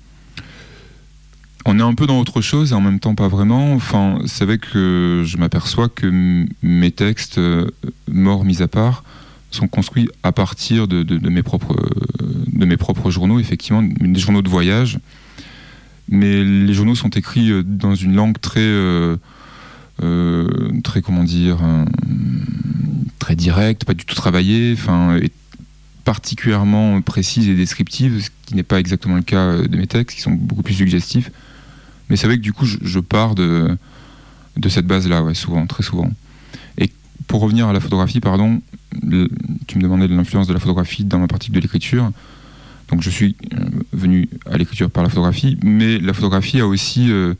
on 1.65 1.79
est 1.79 1.83
un 1.83 1.95
peu 1.95 2.09
dans 2.09 2.19
autre 2.19 2.41
chose 2.41 2.73
et 2.73 2.75
en 2.75 2.81
même 2.81 2.99
temps 2.99 3.15
pas 3.15 3.29
vraiment. 3.29 3.75
Enfin, 3.75 4.19
c'est 4.27 4.45
vrai 4.45 4.59
que 4.59 5.23
je 5.25 5.37
m'aperçois 5.37 5.89
que 5.89 6.45
mes 6.61 6.91
textes, 6.91 7.39
euh, 7.39 7.71
morts 8.09 8.45
mis 8.45 8.63
à 8.63 8.67
part, 8.67 9.05
sont 9.53 9.69
construits 9.69 10.09
à 10.23 10.33
partir 10.33 10.89
de, 10.89 11.05
mes 11.29 11.43
propres, 11.43 11.77
de 12.47 12.65
mes 12.65 12.77
propres 12.77 13.11
journaux, 13.11 13.39
effectivement, 13.39 13.83
des 13.83 14.21
journaux 14.21 14.43
de 14.43 14.49
voyage. 14.49 14.99
Mais 16.09 16.43
les 16.43 16.75
journaux 16.75 16.95
sont 16.95 17.11
écrits 17.11 17.51
euh, 17.51 17.63
dans 17.63 17.95
une 17.95 18.15
langue 18.15 18.39
très, 18.41 18.61
euh, 18.61 19.17
très 20.83 21.01
comment 21.01 21.25
dire, 21.25 21.59
euh, 21.63 21.85
très 23.19 23.37
direct, 23.37 23.85
pas 23.85 23.95
du 23.95 24.05
tout 24.05 24.15
travaillé, 24.15 24.75
enfin, 24.77 25.19
particulièrement 26.05 27.01
précise 27.01 27.49
et 27.49 27.55
descriptive, 27.55 28.25
ce 28.25 28.31
qui 28.47 28.55
n'est 28.55 28.63
pas 28.63 28.81
exactement 28.81 29.17
le 29.17 29.23
cas 29.23 29.47
euh, 29.47 29.67
de 29.67 29.77
mes 29.77 29.87
textes, 29.87 30.17
qui 30.17 30.23
sont 30.23 30.33
beaucoup 30.33 30.63
plus 30.63 30.75
suggestifs. 30.75 31.31
Mais 32.09 32.17
c'est 32.17 32.27
vrai 32.27 32.37
que 32.37 32.43
du 32.43 32.53
coup, 32.53 32.67
je, 32.67 32.99
pars 32.99 33.35
de, 33.35 33.77
de 34.57 34.69
cette 34.69 34.87
base-là, 34.87 35.23
souvent, 35.35 35.67
très 35.67 35.83
souvent. 35.83 36.11
Et 36.79 36.91
pour 37.27 37.41
revenir 37.41 37.69
à 37.69 37.73
la 37.73 37.81
photographie, 37.81 38.21
pardon, 38.21 38.61
tu 39.67 39.79
me 39.79 39.83
demandais 39.83 40.09
de 40.09 40.15
l'influence 40.15 40.47
de 40.47 40.53
la 40.53 40.61
photographie 40.61 41.05
dans 41.05 41.19
ma 41.19 41.29
pratique 41.29 41.53
de 41.53 41.61
l'écriture. 41.61 42.11
Donc 42.89 43.01
je 43.01 43.09
suis 43.09 43.37
venu 43.93 44.29
à 44.51 44.59
l'écriture 44.59 44.91
par 44.91 45.03
la 45.03 45.09
photographie, 45.09 45.57
mais 45.63 45.99
la 45.99 46.13
photographie 46.13 46.61
a 46.61 46.67
aussi, 46.67 47.11
euh, 47.11 47.33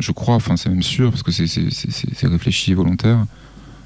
je 0.00 0.10
crois, 0.10 0.34
enfin 0.34 0.56
c'est 0.56 0.68
même 0.68 0.82
sûr, 0.82 1.10
parce 1.10 1.22
que 1.22 1.30
c'est 1.30 2.26
réfléchi 2.26 2.72
et 2.72 2.74
volontaire, 2.74 3.24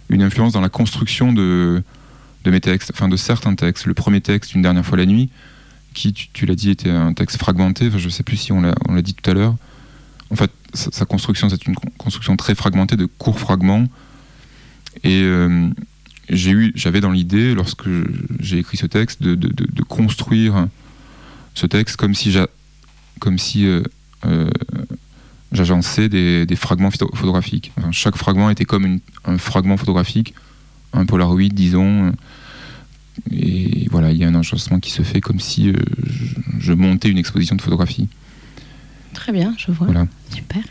une 0.09 0.23
influence 0.23 0.55
dans 0.55 0.63
la 0.63 0.71
construction 0.71 1.35
de, 1.35 1.83
de 2.45 2.59
textes, 2.59 2.93
de 3.03 3.17
certains 3.17 3.55
textes. 3.55 3.87
Le 3.87 3.95
premier 3.95 4.21
texte, 4.21 4.55
Une 4.55 4.63
dernière 4.63 4.85
fois 4.85 4.99
la 4.99 5.07
nuit, 5.07 5.31
qui, 5.95 6.13
tu, 6.13 6.47
l'as 6.47 6.55
dit, 6.55 6.71
était 6.71 6.91
un 6.91 7.13
texte 7.13 7.37
fragmenté, 7.37 7.89
enfin, 7.89 7.99
je 7.99 8.07
ne 8.07 8.11
sais 8.11 8.23
plus 8.23 8.37
si 8.37 8.53
on 8.53 8.61
l'a 8.61 9.03
dit 9.03 9.15
tout 9.15 9.31
à 9.31 9.35
l'heure. 9.35 9.57
En 10.31 10.37
fait, 10.37 10.51
sa, 10.75 11.05
construction, 11.05 11.49
c'est 11.49 11.67
une 11.67 11.75
construction 11.99 12.37
très 12.37 12.55
fragmentée 12.55 12.97
de 12.97 13.07
courts 13.07 13.39
fragments. 13.39 13.87
Et 15.05 15.23
euh, 15.23 15.69
j'avais 16.31 17.01
dans 17.01 17.11
l'idée, 17.11 17.55
lorsque 17.55 17.89
j'ai 18.41 18.59
écrit 18.59 18.77
ce 18.77 18.87
texte, 18.87 19.23
de, 19.23 19.83
construire 19.83 20.69
ce 21.55 21.67
texte 21.67 21.97
comme 21.97 22.15
si, 22.15 22.37
euh, 23.67 23.83
euh, 24.25 24.51
j'agençais 25.53 26.09
des, 26.09 26.57
fragments 26.57 26.91
photographiques. 26.91 27.73
chaque 27.91 28.17
fragment 28.17 28.51
était 28.51 28.65
comme 28.65 29.01
un 29.25 29.39
fragment 29.39 29.77
photographique, 29.77 30.35
un 30.93 31.07
Polaroid, 31.07 31.49
disons. 31.53 32.13
Et 33.31 33.89
voilà, 33.91 34.11
il 34.11 34.19
y 34.19 34.25
a 34.25 34.29
un 34.29 34.35
agencement 34.35 34.81
qui 34.81 34.91
se 34.91 35.03
fait 35.03 35.21
comme 35.21 35.41
si 35.41 35.73
je, 35.73 35.79
je, 36.59 36.73
montais 36.73 37.09
une 37.09 37.19
exposition 37.19 37.57
de 37.57 37.63
photographie. 37.63 38.09
Très 39.13 39.33
bien, 39.33 39.55
je 39.59 39.71
vois. 39.71 39.87
Voilà. 39.87 40.07
Super. 40.31 40.63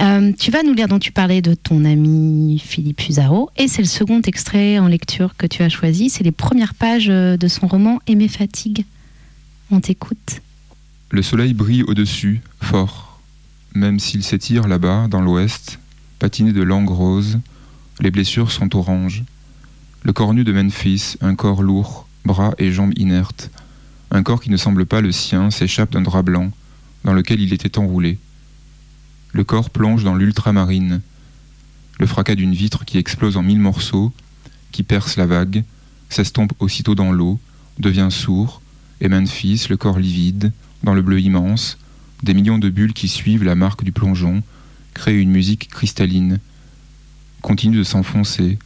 Euh, 0.00 0.32
tu 0.38 0.50
vas 0.50 0.62
nous 0.62 0.74
lire 0.74 0.86
dont 0.86 0.98
tu 0.98 1.10
parlais 1.10 1.42
de 1.42 1.54
ton 1.54 1.84
ami 1.84 2.62
Philippe 2.64 3.00
Fusaro, 3.00 3.50
et 3.56 3.66
c'est 3.66 3.82
le 3.82 3.88
second 3.88 4.20
extrait 4.20 4.78
en 4.78 4.86
lecture 4.86 5.36
que 5.36 5.46
tu 5.46 5.62
as 5.62 5.68
choisi. 5.68 6.08
C'est 6.08 6.22
les 6.22 6.30
premières 6.30 6.74
pages 6.74 7.10
euh, 7.10 7.36
de 7.36 7.48
son 7.48 7.66
roman 7.66 7.98
Aimer 8.06 8.28
fatigue. 8.28 8.84
On 9.70 9.80
t'écoute. 9.80 10.40
Le 11.10 11.22
soleil 11.22 11.52
brille 11.52 11.82
au-dessus, 11.82 12.42
fort, 12.62 13.20
même 13.74 13.98
s'il 13.98 14.22
s'étire 14.22 14.68
là-bas, 14.68 15.08
dans 15.08 15.20
l'ouest, 15.20 15.78
patiné 16.18 16.52
de 16.52 16.62
langues 16.62 16.90
roses, 16.90 17.40
les 18.00 18.10
blessures 18.10 18.52
sont 18.52 18.76
oranges. 18.76 19.24
Le 20.02 20.12
corps 20.12 20.32
nu 20.32 20.44
de 20.44 20.52
Memphis, 20.52 21.16
un 21.20 21.34
corps 21.34 21.62
lourd, 21.62 22.06
bras 22.24 22.54
et 22.58 22.72
jambes 22.72 22.92
inertes, 22.96 23.50
un 24.10 24.22
corps 24.22 24.40
qui 24.40 24.50
ne 24.50 24.56
semble 24.56 24.86
pas 24.86 25.00
le 25.00 25.12
sien, 25.12 25.50
s'échappe 25.50 25.92
d'un 25.92 26.00
drap 26.00 26.22
blanc, 26.22 26.50
dans 27.04 27.12
lequel 27.12 27.40
il 27.40 27.52
était 27.52 27.78
enroulé. 27.78 28.18
Le 29.32 29.44
corps 29.44 29.70
plonge 29.70 30.04
dans 30.04 30.14
l'ultramarine. 30.14 31.00
Le 31.98 32.06
fracas 32.06 32.36
d'une 32.36 32.54
vitre 32.54 32.84
qui 32.84 32.96
explose 32.98 33.36
en 33.36 33.42
mille 33.42 33.58
morceaux, 33.58 34.12
qui 34.70 34.84
perce 34.84 35.16
la 35.16 35.26
vague, 35.26 35.64
s'estompe 36.08 36.52
aussitôt 36.60 36.94
dans 36.94 37.12
l'eau, 37.12 37.40
devient 37.78 38.08
sourd, 38.10 38.62
et 39.00 39.08
Memphis, 39.08 39.66
le 39.68 39.76
corps 39.76 39.98
livide, 39.98 40.52
dans 40.84 40.94
le 40.94 41.02
bleu 41.02 41.20
immense, 41.20 41.76
des 42.22 42.34
millions 42.34 42.58
de 42.58 42.70
bulles 42.70 42.92
qui 42.92 43.08
suivent 43.08 43.44
la 43.44 43.56
marque 43.56 43.84
du 43.84 43.92
plongeon, 43.92 44.42
créent 44.94 45.20
une 45.20 45.30
musique 45.30 45.68
cristalline, 45.68 46.38
continue 47.42 47.78
de 47.78 47.84
s'enfoncer, 47.84 48.58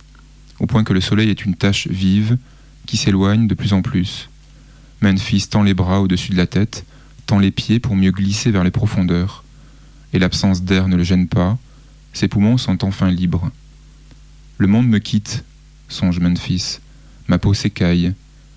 au 0.63 0.67
point 0.67 0.85
que 0.85 0.95
le 0.95 1.01
soleil 1.03 1.29
est 1.29 1.45
une 1.45 1.57
tache 1.57 1.89
vive 1.89 2.39
qui 2.87 2.97
s'éloigne 2.97 3.49
de 3.49 3.55
plus 3.55 3.75
en 3.75 3.83
plus. 3.83 4.31
Memphis 5.03 5.49
tend 5.51 5.65
les 5.65 5.75
bras 5.75 6.01
au-dessus 6.01 6.31
de 6.31 6.37
la 6.37 6.47
tête, 6.47 6.87
tend 7.27 7.41
les 7.41 7.51
pieds 7.51 7.81
pour 7.81 7.97
mieux 7.97 8.13
glisser 8.13 8.53
vers 8.53 8.65
les 8.65 8.71
profondeurs 8.71 9.43
et 10.13 10.19
l'absence 10.19 10.63
d'air 10.63 10.89
ne 10.89 10.97
le 10.97 11.03
gêne 11.03 11.27
pas, 11.27 11.59
ses 12.13 12.29
poumons 12.29 12.59
sont 12.59 12.85
enfin 12.85 13.11
libres. 13.11 13.51
Le 14.59 14.69
monde 14.69 14.87
me 14.87 14.99
quitte, 14.99 15.45
songe 15.89 16.21
Memphis, 16.21 16.79
ma 17.27 17.39
peau 17.39 17.55
s'écaille, 17.55 18.15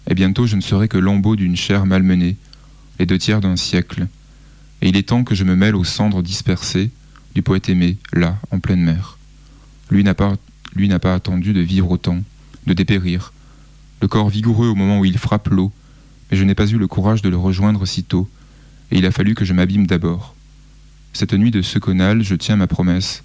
et 0.08 0.14
bientôt 0.14 0.46
je 0.46 0.56
ne 0.56 0.62
serai 0.62 0.88
que 0.88 0.98
lambeau 0.98 1.36
d'une 1.36 1.56
chair 1.56 1.86
malmenée, 1.86 2.38
les 3.00 3.06
deux 3.06 3.18
tiers 3.18 3.42
d'un 3.42 3.56
siècle, 3.56 4.08
et 4.82 4.90
il 4.90 4.98
est 4.98 5.10
temps 5.10 5.24
que 5.24 5.34
je 5.34 5.44
me 5.44 5.56
mêle 5.56 5.76
aux 5.76 5.84
cendres 5.84 6.22
dispersées 6.22 6.92
du 7.34 7.42
poète 7.42 7.70
aimé, 7.70 7.98
là, 8.14 8.38
en 8.52 8.60
pleine 8.60 8.82
mer. 8.82 9.18
Lui 9.90 10.04
n'a 10.04 10.14
pas, 10.14 10.36
lui 10.76 10.88
n'a 10.88 11.00
pas 11.00 11.14
attendu 11.14 11.54
de 11.54 11.62
vivre 11.62 11.92
autant, 11.92 12.20
de 12.68 12.74
dépérir, 12.74 13.34
le 14.02 14.08
corps 14.08 14.30
vigoureux 14.30 14.68
au 14.68 14.76
moment 14.76 15.00
où 15.00 15.06
il 15.06 15.18
frappe 15.18 15.48
l'eau, 15.50 15.72
mais 16.30 16.38
je 16.38 16.44
n'ai 16.44 16.56
pas 16.56 16.68
eu 16.68 16.78
le 16.78 16.88
courage 16.88 17.22
de 17.22 17.30
le 17.30 17.38
rejoindre 17.38 17.86
si 17.86 18.04
tôt, 18.04 18.30
et 18.92 18.98
il 18.98 19.06
a 19.06 19.12
fallu 19.12 19.36
que 19.36 19.46
je 19.46 19.54
m'abîme 19.54 19.88
d'abord. 19.88 20.36
Cette 21.14 21.34
nuit 21.34 21.52
de 21.52 21.62
seconal, 21.62 22.24
je 22.24 22.36
tiens 22.36 22.58
ma 22.58 22.68
promesse. 22.68 23.24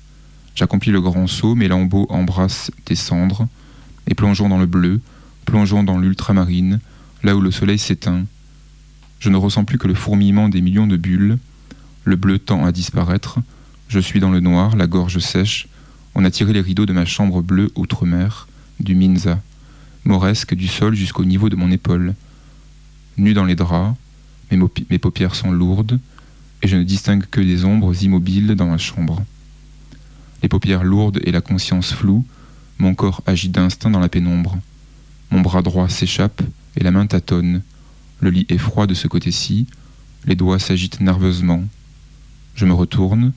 J'accomplis 0.54 0.92
le 0.92 1.00
grand 1.00 1.26
saut, 1.26 1.54
mes 1.54 1.68
lambeaux 1.68 2.06
embrassent 2.08 2.70
tes 2.84 2.94
cendres, 2.94 3.48
et 4.06 4.14
plongeons 4.14 4.48
dans 4.48 4.58
le 4.58 4.66
bleu, 4.66 5.00
plongeons 5.44 5.82
dans 5.82 5.98
l'ultramarine, 5.98 6.80
là 7.22 7.36
où 7.36 7.40
le 7.40 7.50
soleil 7.50 7.78
s'éteint. 7.78 8.24
Je 9.18 9.28
ne 9.28 9.36
ressens 9.36 9.64
plus 9.64 9.78
que 9.78 9.88
le 9.88 9.94
fourmillement 9.94 10.48
des 10.48 10.60
millions 10.60 10.86
de 10.86 10.96
bulles, 10.96 11.38
le 12.04 12.16
bleu 12.16 12.38
tend 12.38 12.64
à 12.64 12.72
disparaître, 12.72 13.38
je 13.88 13.98
suis 13.98 14.20
dans 14.20 14.30
le 14.30 14.40
noir, 14.40 14.76
la 14.76 14.86
gorge 14.86 15.18
sèche, 15.18 15.68
on 16.14 16.24
a 16.24 16.30
tiré 16.30 16.52
les 16.52 16.60
rideaux 16.60 16.86
de 16.86 16.92
ma 16.92 17.04
chambre 17.04 17.42
bleue 17.42 17.70
outre-mer, 17.74 18.48
du 18.78 18.94
Minza, 18.94 19.40
mauresque 20.04 20.54
du 20.54 20.66
sol 20.66 20.94
jusqu'au 20.94 21.24
niveau 21.24 21.48
de 21.48 21.56
mon 21.56 21.70
épaule. 21.70 22.14
Nu 23.16 23.34
dans 23.34 23.44
les 23.44 23.54
draps, 23.54 23.96
mes 24.50 24.98
paupières 24.98 25.34
sont 25.34 25.52
lourdes, 25.52 26.00
et 26.62 26.68
je 26.68 26.76
ne 26.76 26.82
distingue 26.82 27.24
que 27.30 27.40
des 27.40 27.64
ombres 27.64 28.02
immobiles 28.02 28.54
dans 28.54 28.66
ma 28.66 28.78
chambre. 28.78 29.22
Les 30.42 30.48
paupières 30.48 30.84
lourdes 30.84 31.20
et 31.24 31.32
la 31.32 31.40
conscience 31.40 31.92
floue, 31.92 32.24
mon 32.78 32.94
corps 32.94 33.22
agit 33.26 33.50
d'instinct 33.50 33.90
dans 33.90 34.00
la 34.00 34.08
pénombre. 34.08 34.58
Mon 35.30 35.40
bras 35.40 35.62
droit 35.62 35.88
s'échappe 35.88 36.42
et 36.76 36.82
la 36.82 36.90
main 36.90 37.06
tâtonne. 37.06 37.62
Le 38.20 38.30
lit 38.30 38.46
est 38.48 38.58
froid 38.58 38.86
de 38.86 38.94
ce 38.94 39.06
côté-ci, 39.06 39.66
les 40.26 40.34
doigts 40.34 40.58
s'agitent 40.58 41.00
nerveusement. 41.00 41.62
Je 42.54 42.66
me 42.66 42.72
retourne, 42.72 43.32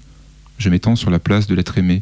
je 0.57 0.69
m'étends 0.69 0.95
sur 0.95 1.09
la 1.09 1.19
place 1.19 1.47
de 1.47 1.55
l'être 1.55 1.77
aimé. 1.77 2.01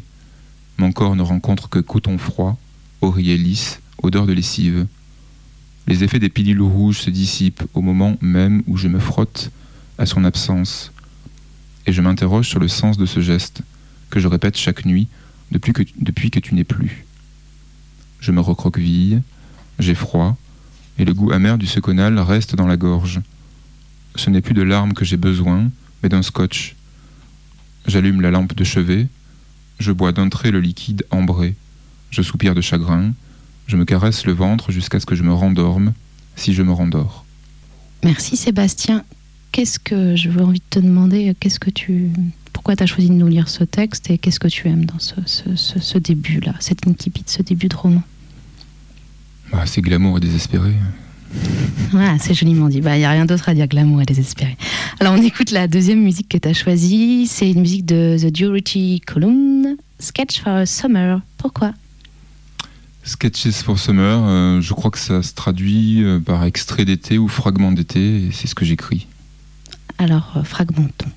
Mon 0.78 0.92
corps 0.92 1.16
ne 1.16 1.22
rencontre 1.22 1.68
que 1.68 1.78
coton 1.78 2.18
froid, 2.18 2.58
oreiller 3.00 3.36
lisse, 3.36 3.80
odeur 4.02 4.26
de 4.26 4.32
lessive. 4.32 4.86
Les 5.86 6.04
effets 6.04 6.18
des 6.18 6.28
pilules 6.28 6.62
rouges 6.62 7.00
se 7.00 7.10
dissipent 7.10 7.64
au 7.74 7.82
moment 7.82 8.16
même 8.20 8.62
où 8.66 8.76
je 8.76 8.88
me 8.88 8.98
frotte 8.98 9.50
à 9.98 10.06
son 10.06 10.24
absence 10.24 10.92
et 11.86 11.92
je 11.92 12.00
m'interroge 12.00 12.48
sur 12.48 12.60
le 12.60 12.68
sens 12.68 12.96
de 12.96 13.06
ce 13.06 13.20
geste, 13.20 13.62
que 14.10 14.20
je 14.20 14.28
répète 14.28 14.56
chaque 14.56 14.84
nuit 14.84 15.08
depuis 15.50 15.72
que, 15.72 15.82
depuis 15.98 16.30
que 16.30 16.40
tu 16.40 16.54
n'es 16.54 16.64
plus. 16.64 17.04
Je 18.20 18.32
me 18.32 18.40
recroqueville, 18.40 19.22
j'ai 19.78 19.94
froid, 19.94 20.36
et 20.98 21.04
le 21.04 21.14
goût 21.14 21.32
amer 21.32 21.58
du 21.58 21.66
seconal 21.66 22.18
reste 22.18 22.54
dans 22.54 22.66
la 22.66 22.76
gorge. 22.76 23.20
Ce 24.14 24.30
n'est 24.30 24.42
plus 24.42 24.54
de 24.54 24.62
larmes 24.62 24.92
que 24.92 25.04
j'ai 25.04 25.16
besoin, 25.16 25.70
mais 26.02 26.08
d'un 26.08 26.22
scotch. 26.22 26.76
J'allume 27.86 28.20
la 28.20 28.30
lampe 28.30 28.54
de 28.54 28.64
chevet, 28.64 29.08
je 29.82 29.92
bois 29.92 30.12
d'un 30.12 30.28
trait 30.28 30.50
le 30.50 30.60
liquide 30.60 31.04
ambré, 31.10 31.54
je 32.10 32.22
soupire 32.22 32.54
de 32.54 32.60
chagrin, 32.60 33.12
je 33.66 33.76
me 33.76 33.84
caresse 33.84 34.24
le 34.24 34.32
ventre 34.32 34.72
jusqu'à 34.72 35.00
ce 35.00 35.06
que 35.06 35.14
je 35.14 35.22
me 35.22 35.32
rendorme, 35.32 35.92
si 36.36 36.54
je 36.54 36.62
me 36.62 36.72
rendors. 36.72 37.26
Merci 38.02 38.36
Sébastien 38.36 39.04
qu'est-ce 39.52 39.78
que 39.78 40.16
je 40.16 40.30
veux 40.30 40.42
envie 40.42 40.58
de 40.58 40.64
te 40.68 40.78
demander 40.80 41.34
Qu'est-ce 41.38 41.60
que 41.60 41.70
tu, 41.70 42.10
pourquoi 42.52 42.74
tu 42.74 42.82
as 42.82 42.86
choisi 42.86 43.08
de 43.08 43.14
nous 43.14 43.28
lire 43.28 43.48
ce 43.48 43.62
texte 43.62 44.10
et 44.10 44.18
qu'est-ce 44.18 44.40
que 44.40 44.48
tu 44.48 44.66
aimes 44.66 44.86
dans 44.86 44.98
ce, 44.98 45.14
ce, 45.54 45.98
début-là, 45.98 46.54
cette 46.58 46.86
incipit, 46.88 47.22
ce 47.26 47.42
début 47.42 47.68
de 47.68 47.76
roman? 47.76 48.02
Bah, 49.52 49.64
C'est 49.66 49.82
glamour 49.82 50.16
et 50.16 50.20
désespéré. 50.20 50.72
Ah, 51.94 52.16
c'est 52.18 52.34
joliment 52.34 52.68
dit. 52.68 52.78
Il 52.78 52.82
bah, 52.82 52.96
n'y 52.96 53.04
a 53.04 53.10
rien 53.10 53.26
d'autre 53.26 53.48
à 53.48 53.54
dire, 53.54 53.66
glamour 53.66 54.02
et 54.02 54.06
désespéré. 54.06 54.56
Alors, 55.00 55.14
on 55.14 55.22
écoute 55.22 55.50
la 55.50 55.68
deuxième 55.68 56.02
musique 56.02 56.28
que 56.28 56.38
tu 56.38 56.48
as 56.48 56.54
choisie. 56.54 57.26
C'est 57.26 57.50
une 57.50 57.60
musique 57.60 57.84
de 57.84 58.16
The 58.18 58.32
Durity 58.32 59.00
Column, 59.06 59.76
Sketch 59.98 60.40
for 60.40 60.52
a 60.52 60.66
Summer. 60.66 61.20
Pourquoi? 61.38 61.72
Sketches 63.04 63.62
for 63.64 63.78
Summer, 63.78 64.24
euh, 64.24 64.60
je 64.60 64.74
crois 64.74 64.90
que 64.90 64.98
ça 64.98 65.22
se 65.22 65.34
traduit 65.34 66.04
euh, 66.04 66.20
par 66.20 66.44
extrait 66.44 66.84
d'été 66.84 67.18
ou 67.18 67.26
fragment 67.26 67.72
d'été, 67.72 68.26
et 68.26 68.30
c'est 68.32 68.46
ce 68.46 68.54
que 68.54 68.64
j'écris. 68.64 69.08
Alors 69.98 70.34
euh, 70.36 70.44
fragmentons. 70.44 71.10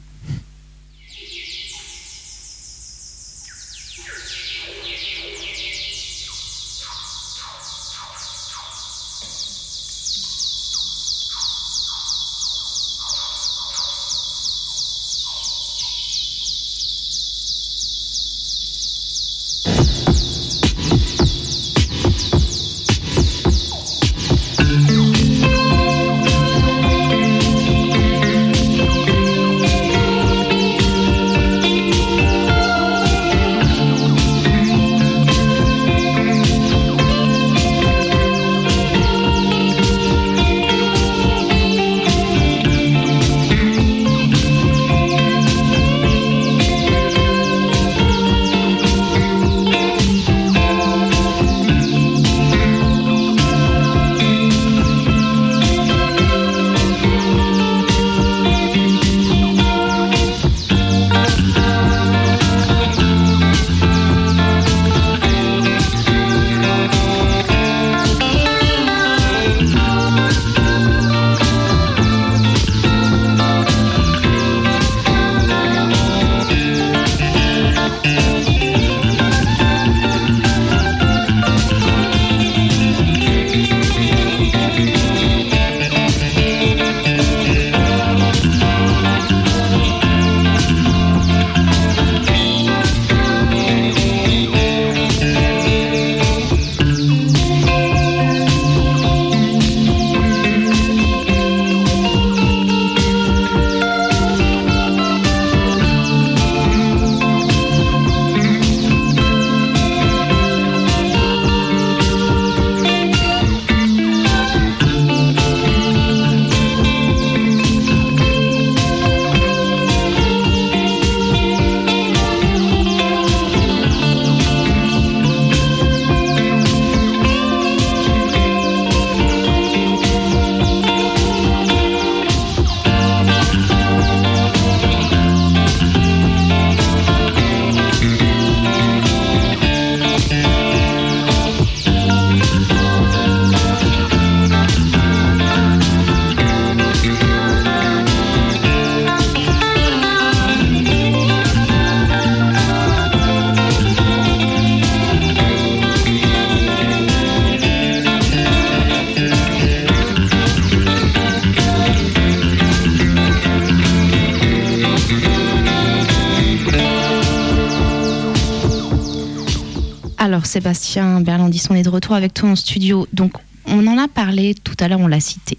Sébastien 170.56 171.20
Berlandis, 171.20 171.64
on 171.70 171.76
est 171.76 171.84
de 171.84 171.90
retour 171.90 172.16
avec 172.16 172.34
toi 172.34 172.48
en 172.48 172.56
studio. 172.56 173.10
Donc, 173.12 173.34
on 173.66 173.86
en 173.88 173.98
a 173.98 174.08
parlé 174.08 174.56
tout 174.56 174.78
à 174.80 174.88
l'heure, 174.88 175.02
on 175.02 175.08
l'a 175.08 175.20
cité. 175.20 175.58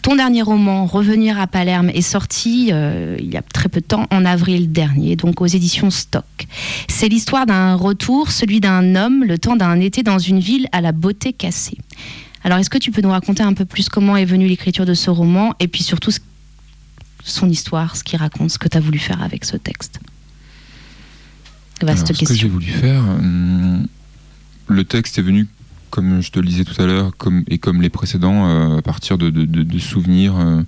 Ton 0.00 0.16
dernier 0.16 0.40
roman, 0.40 0.86
Revenir 0.86 1.38
à 1.38 1.46
Palerme, 1.46 1.90
est 1.90 2.00
sorti 2.00 2.70
euh, 2.72 3.18
il 3.18 3.30
y 3.30 3.36
a 3.36 3.42
très 3.42 3.68
peu 3.68 3.82
de 3.82 3.84
temps, 3.84 4.06
en 4.10 4.24
avril 4.24 4.72
dernier, 4.72 5.16
donc 5.16 5.42
aux 5.42 5.46
éditions 5.46 5.90
Stock. 5.90 6.24
C'est 6.88 7.10
l'histoire 7.10 7.44
d'un 7.44 7.74
retour, 7.74 8.30
celui 8.30 8.60
d'un 8.60 8.96
homme, 8.96 9.22
le 9.22 9.36
temps 9.36 9.54
d'un 9.54 9.78
été 9.80 10.02
dans 10.02 10.18
une 10.18 10.38
ville 10.38 10.66
à 10.72 10.80
la 10.80 10.92
beauté 10.92 11.34
cassée. 11.34 11.76
Alors, 12.42 12.56
est-ce 12.56 12.70
que 12.70 12.78
tu 12.78 12.90
peux 12.90 13.02
nous 13.02 13.10
raconter 13.10 13.42
un 13.42 13.52
peu 13.52 13.66
plus 13.66 13.90
comment 13.90 14.16
est 14.16 14.24
venue 14.24 14.46
l'écriture 14.46 14.86
de 14.86 14.94
ce 14.94 15.10
roman 15.10 15.52
et 15.60 15.68
puis 15.68 15.82
surtout 15.82 16.12
son 17.22 17.50
histoire, 17.50 17.96
ce 17.96 18.02
qu'il 18.02 18.18
raconte, 18.18 18.50
ce 18.50 18.56
que 18.56 18.68
tu 18.68 18.78
as 18.78 18.80
voulu 18.80 18.98
faire 18.98 19.22
avec 19.22 19.44
ce 19.44 19.58
texte? 19.58 20.00
Vaste 21.82 22.06
question. 22.06 22.26
Ce 22.26 22.32
que 22.32 22.38
j'ai 22.38 22.48
voulu 22.48 22.66
faire, 22.68 23.02
hum, 23.02 23.86
le 24.72 24.84
texte 24.84 25.18
est 25.18 25.22
venu 25.22 25.46
comme 25.92 26.22
je 26.22 26.30
te 26.30 26.40
le 26.40 26.46
disais 26.46 26.64
tout 26.64 26.80
à 26.80 26.86
l'heure, 26.86 27.12
et 27.48 27.58
comme 27.58 27.82
les 27.82 27.90
précédents, 27.90 28.48
euh, 28.48 28.78
à 28.78 28.82
partir 28.82 29.18
de, 29.18 29.78
souvenirs 29.78 30.34
euh, 30.38 30.62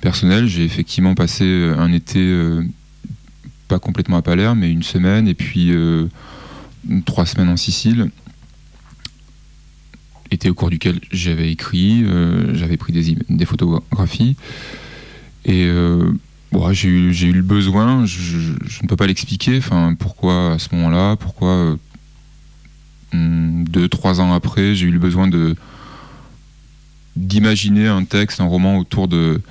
personnels. 0.00 0.48
J'ai 0.48 0.64
effectivement 0.64 1.14
passé 1.14 1.44
euh, 1.44 1.78
un 1.78 1.92
été, 1.92 2.20
pas 3.68 3.78
complètement 3.78 4.16
à 4.16 4.22
Palerme, 4.22 4.58
mais 4.58 4.70
une 4.70 4.82
semaine, 4.82 5.28
et 5.28 5.34
puis 5.34 5.72
trois 7.06 7.24
semaines 7.24 7.48
en 7.48 7.56
Sicile. 7.56 8.10
Été 10.32 10.50
au 10.50 10.54
cours 10.54 10.70
duquel 10.70 10.98
j'avais 11.12 11.52
écrit, 11.52 12.04
j'avais 12.52 12.76
pris 12.76 12.92
des, 12.92 13.16
des, 13.28 13.44
photographies. 13.44 14.36
Et 15.44 15.70
j'ai 16.72 16.88
eu, 16.88 17.32
le 17.32 17.42
besoin, 17.42 18.06
je, 18.06 18.18
je 18.18 18.82
ne 18.82 18.88
peux 18.88 18.96
pas 18.96 19.06
l'expliquer, 19.06 19.58
enfin, 19.58 19.94
pourquoi 19.96 20.54
à 20.54 20.58
ce 20.58 20.74
moment-là, 20.74 21.14
pourquoi 21.14 21.76
deux, 23.12 23.88
trois 23.88 24.20
ans 24.20 24.32
après, 24.32 24.74
j'ai 24.74 24.86
eu 24.86 24.90
le 24.90 24.98
besoin 24.98 25.28
de 25.28 25.56
d'imaginer 27.14 27.88
un 27.88 28.04
texte, 28.04 28.40
un 28.40 28.46
roman 28.46 28.78
autour 28.78 29.06
de, 29.06 29.42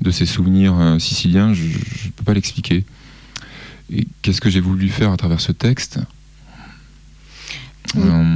de 0.00 0.10
ces 0.10 0.26
souvenirs 0.26 0.74
euh, 0.78 0.98
siciliens. 0.98 1.54
Je 1.54 1.64
ne 1.64 2.10
peux 2.16 2.24
pas 2.24 2.34
l'expliquer. 2.34 2.84
Et 3.92 4.08
qu'est-ce 4.22 4.40
que 4.40 4.50
j'ai 4.50 4.60
voulu 4.60 4.88
faire 4.88 5.12
à 5.12 5.16
travers 5.16 5.40
ce 5.40 5.52
texte? 5.52 6.00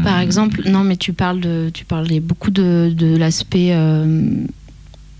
Par 0.05 0.21
exemple, 0.21 0.63
non, 0.69 0.85
mais 0.85 0.97
tu 0.97 1.13
parles 1.13 1.41
de, 1.41 1.71
tu 1.75 1.85
parlais 1.85 2.21
beaucoup 2.21 2.53
de, 2.53 2.93
de 2.95 3.17
l'aspect 3.17 3.71
euh, 3.73 4.45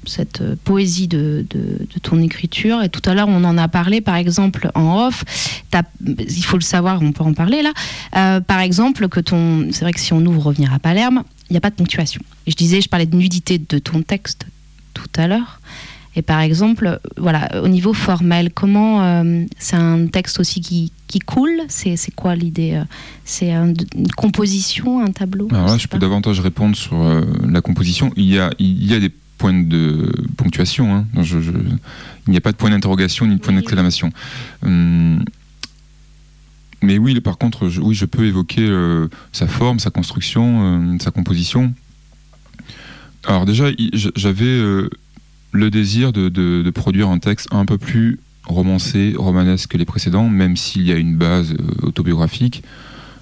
cette 0.09 0.41
euh, 0.41 0.57
poésie 0.65 1.09
de, 1.09 1.47
ton 2.03 2.21
écriture. 2.21 2.83
Et 2.83 2.89
tout 2.89 3.03
à 3.09 3.15
l'heure, 3.15 3.29
on 3.29 3.45
en 3.45 3.59
a 3.59 3.69
parlé, 3.69 4.01
par 4.01 4.17
exemple, 4.17 4.71
en 4.75 5.07
off. 5.07 5.25
Il 6.01 6.45
faut 6.45 6.57
le 6.57 6.63
savoir, 6.63 7.03
on 7.03 7.13
peut 7.13 7.25
en 7.25 7.35
parler 7.35 7.63
là. 7.63 7.73
Euh, 8.17 8.41
par 8.41 8.61
exemple, 8.61 9.09
que 9.09 9.21
ton. 9.21 9.69
C'est 9.73 9.83
vrai 9.83 9.93
que 9.93 10.01
si 10.01 10.13
on 10.13 10.25
ouvre 10.25 10.47
Revenir 10.47 10.73
à 10.73 10.79
Palerme, 10.79 11.25
il 11.51 11.53
n'y 11.53 11.57
a 11.57 11.61
pas 11.61 11.71
de 11.71 11.75
ponctuation. 11.75 12.23
Et 12.47 12.51
je 12.51 12.57
disais, 12.57 12.81
je 12.81 12.89
parlais 12.89 13.07
de 13.07 13.17
nudité 13.17 13.59
de 13.59 13.79
ton 13.79 14.03
texte 14.03 14.47
tout 14.95 15.09
à 15.17 15.27
l'heure. 15.27 15.61
Et 16.17 16.23
par 16.23 16.41
exemple, 16.41 17.01
voilà, 17.17 17.63
au 17.63 17.69
niveau 17.69 17.93
formel, 17.93 18.51
comment 18.53 19.03
euh, 19.03 19.45
c'est 19.59 19.77
un 19.77 20.07
texte 20.07 20.41
aussi 20.41 20.61
qui, 20.61 20.91
qui 21.07 21.21
coule? 21.21 21.63
C'est 21.69 21.97
quoi 22.17 22.35
l'idée 22.35 22.83
C'est 23.25 23.53
une 23.53 23.77
composition, 24.17 25.01
un 25.05 25.13
tableau? 25.13 25.49
Alors 25.51 25.67
là, 25.67 25.79
je, 25.79 25.87
peux 25.87 25.99
davantage 25.99 26.41
répondre 26.41 26.75
sur 26.75 26.97
la 27.47 27.61
composition. 27.61 28.11
Il 28.17 28.25
y 28.25 28.39
a, 28.39 28.51
il 28.59 28.85
y 28.91 28.95
a 28.95 29.01
des 29.01 29.13
point 29.39 29.55
de 29.55 30.13
ponctuation. 30.37 30.95
Hein. 30.95 31.07
il 31.15 32.31
n'y 32.31 32.37
a 32.37 32.41
pas 32.41 32.53
de 32.53 32.57
point 32.57 32.71
d'interrogation 32.71 33.27
ni 33.27 33.37
de 33.37 33.41
point 33.41 33.55
d'exclamation. 33.55 34.11
Hum, 34.65 35.25
mais 36.83 36.99
oui, 36.99 37.19
par 37.21 37.39
contre, 37.39 37.69
je, 37.69 37.81
oui, 37.81 37.95
je 37.95 38.05
peux 38.05 38.25
évoquer 38.25 38.67
euh, 38.67 39.09
sa 39.33 39.47
forme, 39.47 39.79
sa 39.79 39.91
construction, 39.91 40.93
euh, 40.95 40.99
sa 41.01 41.11
composition. 41.11 41.73
Alors 43.25 43.47
déjà, 43.47 43.67
j'avais 43.93 44.45
euh, 44.45 44.89
le 45.53 45.71
désir 45.71 46.13
de, 46.13 46.71
produire 46.71 47.09
un 47.09 47.19
texte 47.19 47.49
un 47.51 47.65
peu 47.65 47.79
plus 47.79 48.21
romancé, 48.45 49.15
romanesque 49.17 49.73
que 49.73 49.79
les 49.79 49.85
précédents, 49.85 50.29
même 50.29 50.57
s'il 50.57 50.83
y 50.83 50.93
a 50.93 50.97
une 50.97 51.17
base 51.17 51.55
autobiographique. 51.83 52.63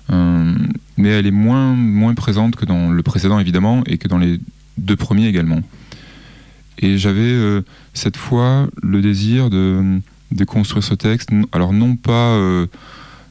Hum, 0.08 0.68
mais 0.98 1.08
elle 1.08 1.26
est 1.26 1.32
moins, 1.32 1.74
moins 1.74 2.14
présente 2.14 2.56
que 2.56 2.64
dans 2.64 2.90
le 2.90 3.02
précédent, 3.02 3.38
évidemment, 3.38 3.82
et 3.86 3.98
que 3.98 4.06
dans 4.06 4.18
les 4.18 4.38
deux 4.78 4.96
premiers 4.96 5.26
également. 5.26 5.62
Et 6.78 6.98
j'avais 6.98 7.20
euh, 7.20 7.62
cette 7.94 8.16
fois 8.16 8.68
le 8.82 9.00
désir 9.00 9.50
de, 9.50 10.00
construire 10.46 10.84
ce 10.84 10.94
texte, 10.94 11.30
alors 11.52 11.72
non 11.72 11.96
pas 11.96 12.34
euh, 12.34 12.66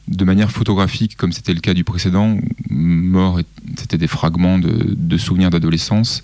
de 0.08 0.24
manière 0.24 0.50
photographique 0.50 1.16
comme 1.16 1.32
c'était 1.32 1.54
le 1.54 1.60
cas 1.60 1.74
du 1.74 1.84
précédent, 1.84 2.38
mort, 2.70 3.40
c'était 3.76 3.98
des 3.98 4.08
fragments 4.08 4.58
de, 4.58 5.16
souvenirs 5.16 5.50
d'adolescence, 5.50 6.22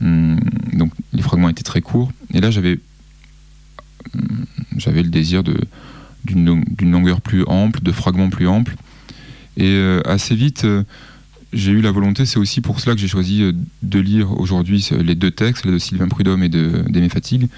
hum, 0.00 0.40
donc 0.72 0.92
les 1.12 1.22
fragments 1.22 1.48
étaient 1.48 1.62
très 1.62 1.82
courts, 1.82 2.12
et 2.32 2.40
là 2.40 2.50
j'avais 2.50 2.78
j'avais 4.76 5.02
le 5.02 5.10
désir 5.10 5.42
d'une 6.24 6.64
longueur 6.80 7.20
plus 7.20 7.44
ample, 7.46 7.80
de 7.82 7.92
fragments 7.92 8.30
plus 8.30 8.48
amples, 8.48 8.76
et 9.56 9.66
euh, 9.66 10.00
assez 10.06 10.34
vite 10.34 10.66
j'ai 11.52 11.72
eu 11.72 11.80
la 11.80 11.90
volonté, 11.90 12.26
c'est 12.26 12.38
aussi 12.38 12.60
pour 12.60 12.80
cela 12.80 12.94
que 12.94 13.00
j'ai 13.00 13.08
choisi 13.08 13.42
euh, 13.42 13.52
de 13.82 13.98
lire 13.98 14.38
aujourd'hui 14.38 14.86
les 15.00 15.14
deux 15.14 15.30
textes, 15.30 15.66
de 15.66 15.78
Sylvain 15.78 16.08
Prudhomme 16.08 16.42
et 16.42 16.48
d'Aimé 16.48 17.08
Fatigue. 17.08 17.48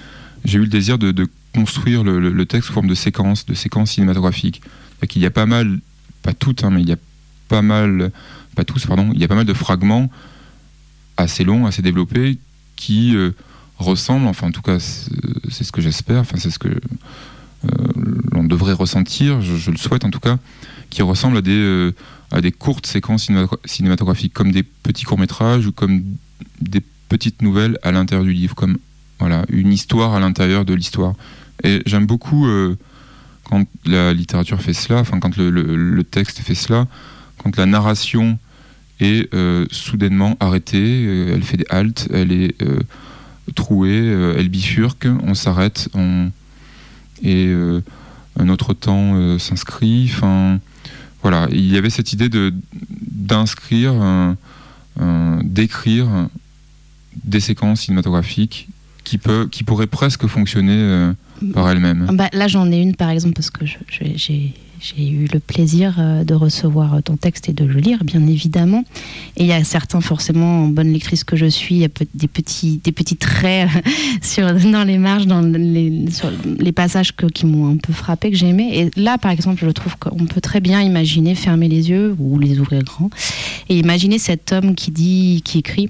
J'ai 0.45 0.57
eu 0.57 0.61
le 0.61 0.67
désir 0.67 0.97
de, 0.97 1.27
construire 1.53 2.03
le, 2.03 2.45
texte 2.45 2.67
sous 2.67 2.73
forme 2.73 2.87
de 2.87 2.95
séquences, 2.95 3.45
de 3.45 3.53
séquences 3.53 3.91
cinématographiques. 3.91 4.61
Il 5.15 5.21
y 5.21 5.25
a 5.25 5.31
pas 5.31 5.45
mal, 5.45 5.79
pas 6.23 6.33
toutes, 6.33 6.63
hein, 6.63 6.69
mais 6.71 6.81
il 6.81 6.89
y 6.89 6.93
a 6.93 6.97
pas 7.49 7.61
mal, 7.61 8.11
pas 8.55 8.63
tous, 8.63 8.85
pardon, 8.85 9.11
il 9.13 9.19
y 9.19 9.23
a 9.23 9.27
pas 9.27 9.35
mal 9.35 9.45
de 9.45 9.53
fragments 9.53 10.09
assez 11.17 11.43
longs, 11.43 11.65
assez 11.65 11.81
développés, 11.81 12.37
qui 12.75 13.15
euh, 13.15 13.31
ressemblent, 13.77 14.27
enfin 14.27 14.47
en 14.47 14.51
tout 14.51 14.61
cas 14.61 14.79
c'est 14.79 15.63
ce 15.63 15.71
que 15.71 15.81
j'espère, 15.81 16.21
enfin 16.21 16.37
c'est 16.37 16.49
ce 16.49 16.59
que 16.59 16.69
euh, 16.69 17.69
l'on 18.31 18.43
devrait 18.43 18.73
ressentir, 18.73 19.41
je, 19.41 19.69
le 19.69 19.77
souhaite 19.77 20.05
en 20.05 20.09
tout 20.09 20.19
cas, 20.19 20.39
qui 20.91 21.01
ressemblent 21.01 21.37
à 21.37 21.41
des 21.41 21.91
à 22.31 22.39
des 22.39 22.51
courtes 22.51 22.85
séquences 22.85 23.29
cinématographiques, 23.65 24.33
comme 24.33 24.51
des 24.51 24.63
petits 24.63 25.03
courts-métrages 25.03 25.67
ou 25.67 25.71
comme 25.71 26.03
des 26.61 26.81
petites 27.09 27.41
nouvelles 27.41 27.77
à 27.83 27.91
l'intérieur 27.91 28.25
du 28.25 28.33
livre, 28.33 28.55
comme 28.55 28.77
voilà, 29.19 29.45
une 29.49 29.73
histoire 29.73 30.13
à 30.13 30.19
l'intérieur 30.19 30.63
de 30.63 30.73
l'histoire. 30.73 31.13
Et 31.63 31.81
j'aime 31.85 32.05
beaucoup 32.05 32.47
euh, 32.47 32.77
quand 33.43 33.65
la 33.85 34.13
littérature 34.13 34.61
fait 34.61 34.73
cela, 34.73 34.99
enfin 34.99 35.19
quand 35.19 35.35
le, 35.37 36.03
texte 36.03 36.39
fait 36.39 36.55
cela, 36.55 36.87
quand 37.37 37.57
la 37.57 37.65
narration 37.65 38.39
est 39.01 39.31
euh, 39.33 39.65
soudainement 39.69 40.37
arrêtée, 40.39 41.05
euh, 41.05 41.33
elle 41.35 41.43
fait 41.43 41.57
des 41.57 41.65
haltes, 41.69 42.07
elle 42.13 42.31
est 42.31 42.55
trouée, 43.55 44.07
elle 44.37 44.47
bifurque, 44.47 45.07
on 45.23 45.33
s'arrête, 45.33 45.89
on... 45.93 46.31
et 47.21 47.53
un 48.39 48.47
autre 48.47 48.73
temps 48.73 49.37
s'inscrit. 49.37 50.09
Enfin, 50.13 50.59
voilà, 51.21 51.47
il 51.51 51.71
y 51.71 51.77
avait 51.77 51.89
cette 51.89 52.13
idée 52.13 52.29
de 52.29 52.53
d'inscrire, 52.73 53.93
d'écrire 55.43 56.07
des 57.23 57.39
séquences 57.39 57.81
cinématographiques 57.81 58.67
qui, 59.03 59.17
peut, 59.17 59.47
qui 59.51 59.63
pourraient 59.63 59.87
presque 59.87 60.27
fonctionner 60.27 60.75
euh, 60.75 61.13
par 61.53 61.69
elles-mêmes. 61.69 62.07
Bah, 62.13 62.29
là, 62.33 62.47
j'en 62.47 62.71
ai 62.71 62.77
une, 62.77 62.95
par 62.95 63.09
exemple, 63.09 63.33
parce 63.33 63.49
que 63.49 63.65
j'ai 63.65 64.53
j'ai 64.81 65.07
eu 65.07 65.27
le 65.31 65.39
plaisir 65.39 65.95
euh, 65.99 66.23
de 66.23 66.33
recevoir 66.33 67.03
ton 67.03 67.15
texte 67.15 67.47
et 67.49 67.53
de 67.53 67.63
le 67.63 67.79
lire, 67.79 68.03
bien 68.03 68.25
évidemment. 68.25 68.83
Et 69.37 69.43
il 69.43 69.45
y 69.45 69.53
a 69.53 69.63
certains, 69.63 70.01
forcément, 70.01 70.63
en 70.63 70.67
bonne 70.67 70.91
lectrice 70.91 71.23
que 71.23 71.35
je 71.35 71.45
suis, 71.45 71.75
il 71.75 71.81
y 71.81 71.85
a 71.85 71.89
des 72.15 72.27
petits, 72.27 72.81
des 72.83 72.91
petits 72.91 73.15
traits 73.15 73.69
sur, 74.23 74.51
dans 74.53 74.83
les 74.83 74.97
marges, 74.97 75.27
dans 75.27 75.41
les, 75.41 76.09
sur 76.09 76.31
les 76.57 76.71
passages 76.71 77.13
qui 77.15 77.45
m'ont 77.45 77.71
un 77.71 77.77
peu 77.77 77.93
frappé, 77.93 78.31
que 78.31 78.37
j'ai 78.37 78.47
aimé. 78.47 78.71
Et 78.73 78.99
là, 78.99 79.19
par 79.19 79.29
exemple, 79.31 79.63
je 79.63 79.69
trouve 79.69 79.97
qu'on 79.97 80.25
peut 80.25 80.41
très 80.41 80.61
bien 80.61 80.81
imaginer 80.81 81.35
fermer 81.35 81.67
les 81.67 81.89
yeux 81.89 82.15
ou 82.17 82.39
les 82.39 82.59
ouvrir 82.59 82.83
grands 82.83 83.11
et 83.69 83.77
imaginer 83.77 84.17
cet 84.17 84.51
homme 84.51 84.73
qui 84.73 84.89
dit, 84.89 85.41
qui 85.45 85.59
écrit. 85.59 85.89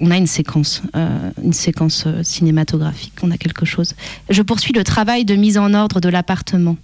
On 0.00 0.10
a 0.10 0.18
une 0.18 0.26
séquence, 0.26 0.82
euh, 0.96 1.30
une 1.42 1.54
séquence 1.54 2.04
euh, 2.06 2.22
cinématographique, 2.22 3.14
on 3.22 3.30
a 3.30 3.38
quelque 3.38 3.64
chose. 3.64 3.94
Je 4.28 4.42
poursuis 4.42 4.74
le 4.74 4.84
travail 4.84 5.24
de 5.24 5.34
mise 5.34 5.56
en 5.56 5.72
ordre 5.72 5.98
de 5.98 6.10
l'appartement. 6.10 6.76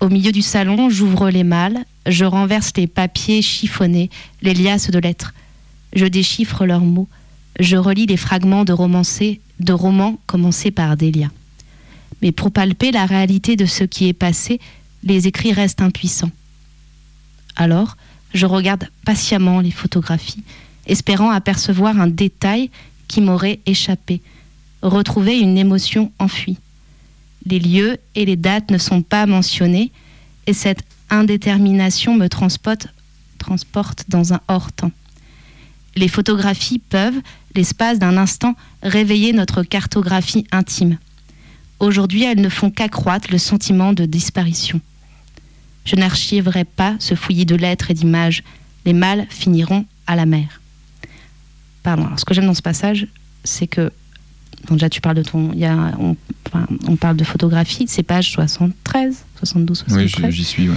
Au 0.00 0.08
milieu 0.08 0.30
du 0.30 0.42
salon, 0.42 0.90
j'ouvre 0.90 1.28
les 1.28 1.42
malles, 1.42 1.84
je 2.06 2.24
renverse 2.24 2.72
les 2.76 2.86
papiers 2.86 3.42
chiffonnés, 3.42 4.10
les 4.42 4.54
liasses 4.54 4.90
de 4.90 4.98
lettres. 5.00 5.34
Je 5.92 6.06
déchiffre 6.06 6.64
leurs 6.66 6.82
mots. 6.82 7.08
Je 7.58 7.76
relis 7.76 8.06
les 8.06 8.16
fragments 8.16 8.64
de, 8.64 8.72
romans 8.72 10.18
commencés 10.26 10.70
par 10.70 10.96
Delia. 10.96 11.30
Mais 12.22 12.30
pour 12.30 12.52
palper 12.52 12.92
la 12.92 13.06
réalité 13.06 13.56
de 13.56 13.66
ce 13.66 13.82
qui 13.82 14.06
est 14.06 14.12
passé, 14.12 14.60
les 15.02 15.26
écrits 15.26 15.52
restent 15.52 15.82
impuissants. 15.82 16.30
Alors, 17.56 17.96
je 18.34 18.46
regarde 18.46 18.88
patiemment 19.04 19.60
les 19.60 19.72
photographies, 19.72 20.44
espérant 20.86 21.30
apercevoir 21.30 22.00
un 22.00 22.06
détail 22.06 22.70
qui 23.08 23.20
m'aurait 23.20 23.58
échappé, 23.66 24.22
retrouver 24.80 25.40
une 25.40 25.58
émotion 25.58 26.12
enfuie 26.20 26.58
les 27.48 27.58
lieux 27.58 27.98
et 28.14 28.24
les 28.24 28.36
dates 28.36 28.70
ne 28.70 28.78
sont 28.78 29.02
pas 29.02 29.26
mentionnés 29.26 29.90
et 30.46 30.52
cette 30.52 30.84
indétermination 31.10 32.14
me 32.14 32.28
transporte, 32.28 32.88
dans 34.08 34.34
un 34.34 34.40
hors-temps. 34.48 34.92
Les 35.96 36.08
photographies 36.08 36.78
peuvent, 36.78 37.20
l'espace 37.54 37.98
d'un 37.98 38.16
instant, 38.16 38.54
réveiller 38.82 39.32
notre 39.32 39.62
cartographie 39.62 40.46
intime. 40.52 40.98
Aujourd'hui, 41.80 42.24
elles 42.24 42.40
ne 42.40 42.48
font 42.48 42.70
qu'accroître 42.70 43.30
le 43.30 43.38
sentiment 43.38 43.92
de 43.92 44.04
disparition. 44.04 44.80
Je 45.84 45.96
n'archiverai 45.96 46.64
pas 46.64 46.96
ce 46.98 47.14
fouillis 47.14 47.46
de 47.46 47.56
lettres 47.56 47.90
et 47.90 47.94
d'images. 47.94 48.42
Les 48.84 48.92
mâles 48.92 49.26
finiront 49.30 49.86
à 50.06 50.16
la 50.16 50.26
mer. 50.26 50.60
Pardon, 51.82 52.04
alors 52.06 52.20
ce 52.20 52.24
que 52.24 52.34
j'aime 52.34 52.46
dans 52.46 52.54
ce 52.54 52.62
passage, 52.62 53.06
c'est 53.44 53.66
que 53.66 53.90
bon, 54.66 54.74
déjà 54.74 54.88
tu 54.88 55.00
parles 55.00 55.16
de 55.16 55.22
ton, 55.22 55.52
il 55.52 55.60
y 55.60 55.64
a, 55.66 55.92
on, 56.88 56.96
parle 56.96 57.16
de 57.16 57.24
photographie, 57.24 57.86
c'est 57.88 58.02
page 58.02 58.32
73, 58.32 59.24
72, 59.36 59.78
73. 59.78 60.24
Oui, 60.24 60.32
j'y 60.32 60.44
suis, 60.44 60.68
ouais. 60.68 60.76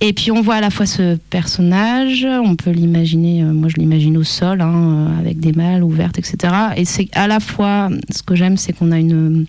Et 0.00 0.12
puis 0.12 0.30
on 0.30 0.42
voit 0.42 0.56
à 0.56 0.60
la 0.60 0.70
fois 0.70 0.86
ce 0.86 1.16
personnage, 1.30 2.26
on 2.26 2.56
peut 2.56 2.70
l'imaginer, 2.70 3.42
euh, 3.42 3.52
moi 3.52 3.68
je 3.68 3.76
l'imagine 3.76 4.16
au 4.18 4.24
sol, 4.24 4.60
hein, 4.60 4.74
euh, 4.74 5.18
avec 5.18 5.40
des 5.40 5.52
mâles 5.52 5.82
ouvertes, 5.82 6.18
etc. 6.18 6.52
Et 6.76 6.84
c'est 6.84 7.08
à 7.16 7.26
la 7.26 7.40
fois, 7.40 7.88
ce 8.10 8.22
que 8.22 8.34
j'aime, 8.34 8.56
c'est 8.56 8.72
qu'on 8.72 8.92
a 8.92 8.98
une 8.98 9.46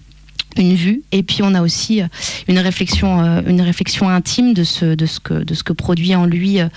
une 0.62 0.76
vue 0.76 1.01
et 1.12 1.24
puis 1.24 1.39
on 1.41 1.53
a 1.53 1.62
aussi 1.62 2.01
euh, 2.01 2.08
une 2.47 2.60
réflexion 2.60 3.22
euh, 3.22 3.41
une 3.47 3.62
réflexion 3.62 4.10
intime 4.10 4.53
de 4.53 4.64
ce 4.64 4.95
de 4.95 5.06
ce 5.06 5.20
que 5.20 5.43
de 5.43 5.53
ce 5.53 5.64
que 5.64 5.74
produit 5.74 6.16
en 6.16 6.26
lui 6.26 6.60
euh, 6.60 6.68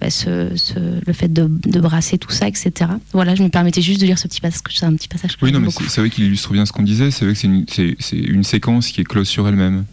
bah, 0.00 0.10
ce, 0.10 0.50
ce, 0.56 0.74
le 1.06 1.12
fait 1.12 1.32
de, 1.32 1.48
de, 1.48 1.80
brasser 1.80 2.18
tout 2.18 2.30
ça 2.30 2.48
etc 2.48 2.90
voilà 3.12 3.34
je 3.34 3.42
me 3.42 3.48
permettais 3.48 3.82
juste 3.82 4.00
de 4.00 4.06
lire 4.06 4.18
ce 4.18 4.26
petit 4.28 4.40
passage 4.40 4.60
c'est 4.74 4.86
un 4.86 4.94
petit 4.94 5.08
passage 5.08 5.36
que 5.36 5.44
oui 5.44 5.52
non 5.52 5.60
mais 5.60 5.68
c'est 5.70 6.00
vrai 6.00 6.10
qu'il 6.10 6.24
illustre 6.24 6.52
bien 6.52 6.66
ce 6.66 6.72
qu'on 6.72 6.82
disait 6.82 7.10
c'est 7.10 7.24
vrai 7.24 7.34
que 7.34 7.40
c'est 7.40 7.46
une, 7.46 8.34
une, 8.34 8.44
séquence 8.44 8.88
qui 8.88 9.00
est 9.00 9.04
close 9.04 9.28
sur 9.28 9.46
elle-même. 9.48 9.84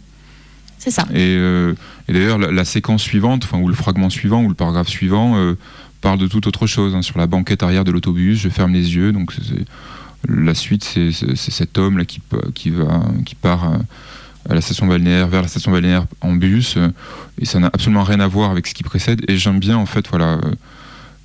C'est 0.78 0.90
ça. 0.90 1.06
Et, 1.12 1.36
euh, 1.36 1.74
et 2.08 2.14
d'ailleurs 2.14 2.38
la, 2.38 2.50
la, 2.50 2.64
séquence 2.64 3.02
suivante 3.02 3.44
enfin 3.44 3.58
ou 3.58 3.68
le 3.68 3.74
fragment 3.74 4.08
suivant 4.08 4.42
ou 4.42 4.48
le 4.48 4.54
paragraphe 4.54 4.88
suivant 4.88 5.36
euh, 5.36 5.54
parle 6.00 6.18
de 6.18 6.26
toute 6.26 6.46
autre 6.46 6.66
chose 6.66 6.94
hein, 6.94 7.02
sur 7.02 7.18
la 7.18 7.26
banquette 7.26 7.62
arrière 7.62 7.84
de 7.84 7.90
l'autobus 7.90 8.38
je 8.38 8.48
ferme 8.48 8.72
les 8.72 8.96
yeux 8.96 9.12
donc 9.12 9.32
c'est 9.32 9.64
la 10.28 10.54
suite, 10.54 10.84
c'est 10.84 11.36
cet 11.36 11.78
homme 11.78 11.98
là 11.98 12.04
qui, 12.04 12.20
qui, 12.54 12.70
va, 12.70 13.04
qui 13.24 13.34
part 13.34 13.80
à 14.48 14.54
la 14.54 14.60
station 14.60 14.86
balnéaire, 14.86 15.28
vers 15.28 15.42
la 15.42 15.48
station 15.48 15.72
balnéaire 15.72 16.06
en 16.20 16.32
bus, 16.32 16.76
et 17.38 17.44
ça 17.44 17.58
n'a 17.58 17.68
absolument 17.68 18.04
rien 18.04 18.20
à 18.20 18.26
voir 18.26 18.50
avec 18.50 18.66
ce 18.66 18.74
qui 18.74 18.82
précède. 18.82 19.22
Et 19.28 19.36
j'aime 19.36 19.58
bien 19.58 19.76
en 19.76 19.86
fait, 19.86 20.08
voilà, 20.08 20.40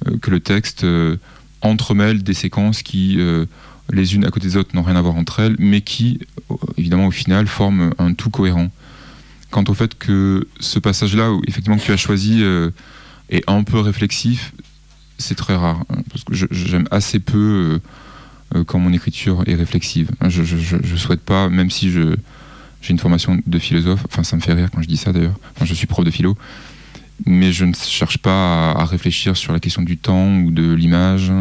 euh, 0.08 0.18
que 0.22 0.32
le 0.32 0.40
texte 0.40 0.84
euh, 0.84 1.18
entremêle 1.62 2.24
des 2.24 2.34
séquences 2.34 2.84
qui, 2.84 3.16
euh, 3.20 3.46
les 3.92 4.16
unes 4.16 4.26
à 4.26 4.30
côté 4.30 4.48
des 4.48 4.58
autres, 4.58 4.76
n'ont 4.76 4.84
rien 4.84 4.96
à 4.96 5.02
voir 5.02 5.16
entre 5.16 5.40
elles, 5.40 5.56
mais 5.60 5.82
qui, 5.82 6.20
évidemment, 6.78 7.08
au 7.08 7.12
final, 7.12 7.48
forment 7.48 7.92
un 8.00 8.14
tout 8.14 8.30
cohérent. 8.30 8.70
Quant 9.52 9.64
au 9.68 9.74
fait 9.74 9.98
que 9.98 10.48
ce 10.60 10.80
passage-là, 10.80 11.32
effectivement 11.48 11.78
que 11.78 11.84
tu 11.84 11.92
as 11.92 11.98
choisi, 11.98 12.44
est 13.30 13.44
un 13.48 13.64
peu 13.64 13.80
réflexif, 13.80 14.52
c'est 15.18 15.36
très 15.36 15.56
rare, 15.56 15.84
hein, 15.90 16.02
parce 16.10 16.24
que 16.24 16.34
j'aime 16.34 16.88
assez 16.92 17.20
peu 17.20 17.38
euh, 17.38 17.80
quand 18.68 18.80
mon 18.80 18.94
écriture 18.94 19.44
est 19.48 19.56
réflexive. 19.56 20.12
Je, 20.28 20.44
je 20.44 20.96
souhaite 20.96 21.22
pas, 21.22 21.50
même 21.50 21.70
si 21.70 21.92
je 21.92 22.16
j'ai 22.86 22.92
une 22.92 23.00
formation 23.00 23.40
de 23.46 23.60
philosophe, 23.60 24.06
enfin 24.06 24.24
ça 24.24 24.36
me 24.36 24.42
fait 24.42 24.54
rire 24.54 24.70
quand 24.72 24.82
je 24.82 24.88
dis 24.88 24.98
ça 24.98 25.12
d'ailleurs, 25.12 25.34
enfin, 25.56 25.66
je 25.66 25.74
suis 25.74 25.88
prof 25.88 26.06
de 26.06 26.12
philo, 26.12 26.38
mais 27.26 27.52
je 27.52 27.66
ne 27.66 27.74
cherche 27.74 28.20
pas 28.20 28.72
à, 28.72 28.82
à 28.82 28.86
réfléchir 28.86 29.36
sur 29.36 29.54
la 29.54 29.60
question 29.60 29.82
du 29.82 29.98
temps 29.98 30.38
ou 30.38 30.52
de 30.52 30.72
l'image 30.74 31.32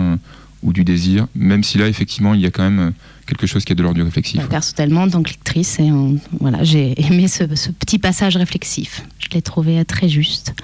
ou 0.62 0.72
du 0.72 0.84
désir, 0.84 1.26
même 1.34 1.62
si 1.62 1.76
là 1.76 1.86
effectivement 1.86 2.32
il 2.32 2.40
y 2.40 2.46
a 2.46 2.50
quand 2.50 2.62
même 2.62 2.94
quelque 3.26 3.46
chose 3.46 3.64
qui 3.64 3.72
est 3.72 3.76
de 3.76 3.82
l'ordre 3.82 3.96
du 3.96 4.02
réflexif. 4.02 4.40
Ouais, 4.40 4.48
personnellement, 4.48 5.04
lectrice, 5.04 5.78
et 5.78 5.92
on, 5.92 6.18
voilà, 6.40 6.64
j'ai 6.64 6.98
aimé 6.98 7.28
ce, 7.28 7.44
ce, 7.54 7.70
petit 7.70 7.98
passage 7.98 8.36
réflexif. 8.36 9.02
Je 9.18 9.28
l'ai 9.34 9.42
trouvé 9.42 9.84
très 9.84 10.08
juste. 10.08 10.54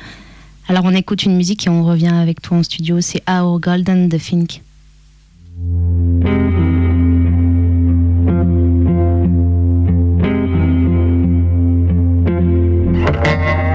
Alors 0.67 0.85
on 0.87 0.95
écoute 0.95 1.25
une 1.25 1.37
musique 1.37 1.67
et 1.67 1.71
on 1.71 1.85
revient 1.85 2.09
avec 2.09 2.41
toi 2.41 2.57
en 2.57 2.63
studio, 2.63 3.03
c'est 3.03 3.23
Our 3.29 3.61
Golden 3.61 4.09
the 4.09 4.19
Fink. 4.19 4.63
Thank 5.63 6.25
you. 13.65 13.70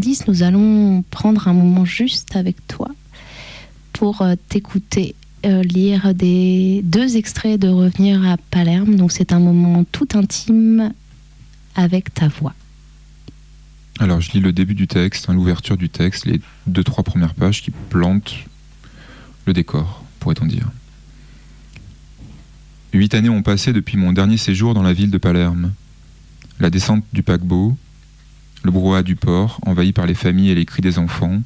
90, 0.00 0.28
nous 0.28 0.42
allons 0.42 1.02
prendre 1.10 1.46
un 1.46 1.52
moment 1.52 1.84
juste 1.84 2.34
avec 2.34 2.66
toi 2.66 2.88
pour 3.92 4.22
euh, 4.22 4.34
t'écouter 4.48 5.14
euh, 5.44 5.62
lire 5.62 6.14
des 6.14 6.80
deux 6.84 7.18
extraits 7.18 7.60
de 7.60 7.68
Revenir 7.68 8.26
à 8.26 8.38
Palerme. 8.50 8.96
Donc 8.96 9.12
c'est 9.12 9.32
un 9.32 9.40
moment 9.40 9.84
tout 9.92 10.08
intime 10.14 10.94
avec 11.74 12.14
ta 12.14 12.28
voix. 12.28 12.54
Alors 13.98 14.22
je 14.22 14.32
lis 14.32 14.40
le 14.40 14.52
début 14.52 14.74
du 14.74 14.86
texte, 14.86 15.28
hein, 15.28 15.34
l'ouverture 15.34 15.76
du 15.76 15.90
texte, 15.90 16.24
les 16.24 16.40
deux 16.66 16.84
trois 16.84 17.04
premières 17.04 17.34
pages 17.34 17.60
qui 17.60 17.70
plantent 17.70 18.34
le 19.44 19.52
décor, 19.52 20.02
pourrait-on 20.18 20.46
dire. 20.46 20.70
Huit 22.94 23.12
années 23.14 23.28
ont 23.28 23.42
passé 23.42 23.74
depuis 23.74 23.98
mon 23.98 24.14
dernier 24.14 24.38
séjour 24.38 24.72
dans 24.72 24.82
la 24.82 24.94
ville 24.94 25.10
de 25.10 25.18
Palerme. 25.18 25.72
La 26.58 26.70
descente 26.70 27.04
du 27.12 27.22
paquebot, 27.22 27.76
le 28.62 28.70
brouhaha 28.70 29.02
du 29.02 29.16
port, 29.16 29.60
envahi 29.66 29.92
par 29.92 30.06
les 30.06 30.14
familles 30.14 30.50
et 30.50 30.54
les 30.54 30.66
cris 30.66 30.82
des 30.82 30.98
enfants, 30.98 31.40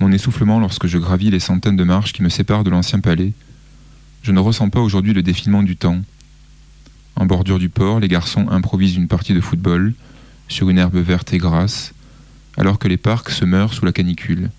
mon 0.00 0.12
essoufflement 0.12 0.58
lorsque 0.58 0.86
je 0.86 0.98
gravis 0.98 1.30
les 1.30 1.40
centaines 1.40 1.76
de 1.76 1.84
marches 1.84 2.12
qui 2.12 2.22
me 2.22 2.28
séparent 2.28 2.64
de 2.64 2.70
l'ancien 2.70 3.00
palais, 3.00 3.32
je 4.22 4.32
ne 4.32 4.40
ressens 4.40 4.70
pas 4.70 4.80
aujourd'hui 4.80 5.12
le 5.12 5.22
défilement 5.22 5.62
du 5.62 5.76
temps. 5.76 6.00
En 7.16 7.26
bordure 7.26 7.58
du 7.58 7.68
port, 7.68 8.00
les 8.00 8.08
garçons 8.08 8.48
improvisent 8.48 8.96
une 8.96 9.08
partie 9.08 9.34
de 9.34 9.40
football 9.40 9.94
sur 10.48 10.70
une 10.70 10.78
herbe 10.78 10.96
verte 10.96 11.32
et 11.32 11.38
grasse, 11.38 11.92
alors 12.56 12.78
que 12.78 12.88
les 12.88 12.96
parcs 12.96 13.30
se 13.30 13.44
meurent 13.44 13.74
sous 13.74 13.84
la 13.84 13.92
canicule. 13.92 14.50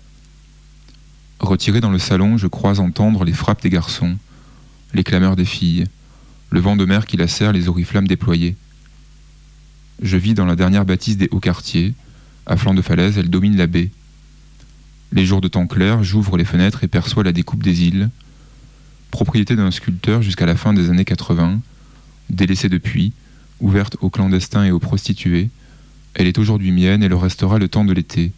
Retiré 1.40 1.80
dans 1.80 1.90
le 1.90 1.98
salon, 1.98 2.38
je 2.38 2.46
crois 2.46 2.78
entendre 2.78 3.24
les 3.24 3.32
frappes 3.32 3.62
des 3.62 3.70
garçons, 3.70 4.16
les 4.94 5.04
clameurs 5.04 5.36
des 5.36 5.44
filles, 5.44 5.86
le 6.50 6.60
vent 6.60 6.76
de 6.76 6.84
mer 6.84 7.06
qui 7.06 7.16
lacère 7.16 7.52
les 7.52 7.68
oriflammes 7.68 8.06
déployées. 8.06 8.56
Je 10.02 10.16
vis 10.16 10.34
dans 10.34 10.46
la 10.46 10.56
dernière 10.56 10.84
bâtisse 10.84 11.16
des 11.16 11.28
hauts 11.30 11.40
quartiers. 11.40 11.94
À 12.46 12.56
flanc 12.56 12.74
de 12.74 12.82
falaise, 12.82 13.18
elle 13.18 13.30
domine 13.30 13.56
la 13.56 13.68
baie. 13.68 13.90
Les 15.12 15.24
jours 15.24 15.40
de 15.40 15.46
temps 15.46 15.68
clair, 15.68 16.02
j'ouvre 16.02 16.36
les 16.36 16.44
fenêtres 16.44 16.82
et 16.82 16.88
perçois 16.88 17.22
la 17.22 17.32
découpe 17.32 17.62
des 17.62 17.84
îles. 17.84 18.10
Propriété 19.12 19.54
d'un 19.54 19.70
sculpteur 19.70 20.20
jusqu'à 20.20 20.46
la 20.46 20.56
fin 20.56 20.72
des 20.72 20.90
années 20.90 21.04
80, 21.04 21.60
délaissée 22.30 22.68
depuis, 22.68 23.12
ouverte 23.60 23.96
aux 24.00 24.10
clandestins 24.10 24.64
et 24.64 24.72
aux 24.72 24.80
prostituées, 24.80 25.50
elle 26.14 26.26
est 26.26 26.38
aujourd'hui 26.38 26.72
mienne 26.72 27.04
et 27.04 27.08
le 27.08 27.16
restera 27.16 27.58
le 27.58 27.68
temps 27.68 27.84
de 27.84 27.92
l'été, 27.92 28.32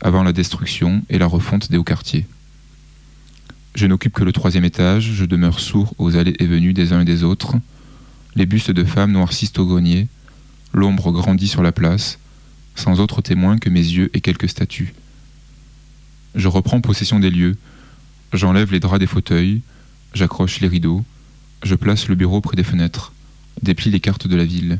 avant 0.00 0.22
la 0.22 0.32
destruction 0.32 1.02
et 1.10 1.18
la 1.18 1.26
refonte 1.26 1.70
des 1.70 1.76
hauts 1.76 1.84
quartiers. 1.84 2.26
Je 3.74 3.86
n'occupe 3.86 4.14
que 4.14 4.24
le 4.24 4.32
troisième 4.32 4.64
étage, 4.64 5.12
je 5.12 5.26
demeure 5.26 5.60
sourd 5.60 5.94
aux 5.98 6.16
allées 6.16 6.36
et 6.38 6.46
venues 6.46 6.72
des 6.72 6.94
uns 6.94 7.02
et 7.02 7.04
des 7.04 7.22
autres. 7.22 7.56
Les 8.34 8.46
bustes 8.46 8.70
de 8.70 8.84
femmes 8.84 9.12
noircissent 9.12 9.58
au 9.58 9.66
grenier, 9.66 10.08
l'ombre 10.76 11.10
grandit 11.10 11.48
sur 11.48 11.62
la 11.62 11.72
place, 11.72 12.18
sans 12.74 13.00
autre 13.00 13.22
témoin 13.22 13.56
que 13.56 13.70
mes 13.70 13.80
yeux 13.80 14.10
et 14.12 14.20
quelques 14.20 14.50
statues. 14.50 14.92
Je 16.34 16.48
reprends 16.48 16.82
possession 16.82 17.18
des 17.18 17.30
lieux, 17.30 17.56
j'enlève 18.34 18.70
les 18.70 18.78
draps 18.78 19.00
des 19.00 19.06
fauteuils, 19.06 19.62
j'accroche 20.12 20.60
les 20.60 20.68
rideaux, 20.68 21.02
je 21.62 21.74
place 21.74 22.08
le 22.08 22.14
bureau 22.14 22.42
près 22.42 22.56
des 22.56 22.62
fenêtres, 22.62 23.14
déplie 23.62 23.90
les 23.90 24.00
cartes 24.00 24.28
de 24.28 24.36
la 24.36 24.44
ville, 24.44 24.78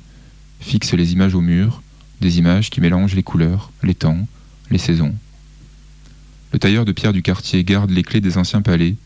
fixe 0.60 0.92
les 0.92 1.14
images 1.14 1.34
au 1.34 1.40
mur, 1.40 1.82
des 2.20 2.38
images 2.38 2.68
qui 2.68 2.82
mélangent 2.82 3.14
les 3.14 3.22
couleurs, 3.22 3.72
les 3.82 3.94
temps, 3.94 4.28
les 4.70 4.78
saisons. 4.78 5.14
Le 6.52 6.58
tailleur 6.58 6.84
de 6.84 6.92
pierre 6.92 7.14
du 7.14 7.22
quartier 7.22 7.64
garde 7.64 7.90
les 7.90 8.02
clés 8.02 8.20
des 8.20 8.36
anciens 8.36 8.62
palais. 8.62 8.96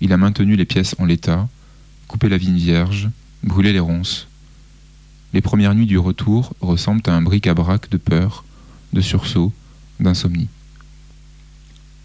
Il 0.00 0.12
a 0.12 0.16
maintenu 0.16 0.54
les 0.54 0.64
pièces 0.64 0.94
en 0.98 1.04
l'état, 1.04 1.48
coupé 2.06 2.28
la 2.28 2.38
vigne 2.38 2.56
vierge, 2.56 3.10
brûlé 3.42 3.72
les 3.72 3.80
ronces. 3.80 4.29
Les 5.32 5.40
premières 5.40 5.74
nuits 5.74 5.86
du 5.86 5.98
retour 5.98 6.54
ressemblent 6.60 7.02
à 7.06 7.14
un 7.14 7.22
bric-à-brac 7.22 7.88
de 7.88 7.96
peur, 7.96 8.44
de 8.92 9.00
sursaut, 9.00 9.52
d'insomnie. 10.00 10.48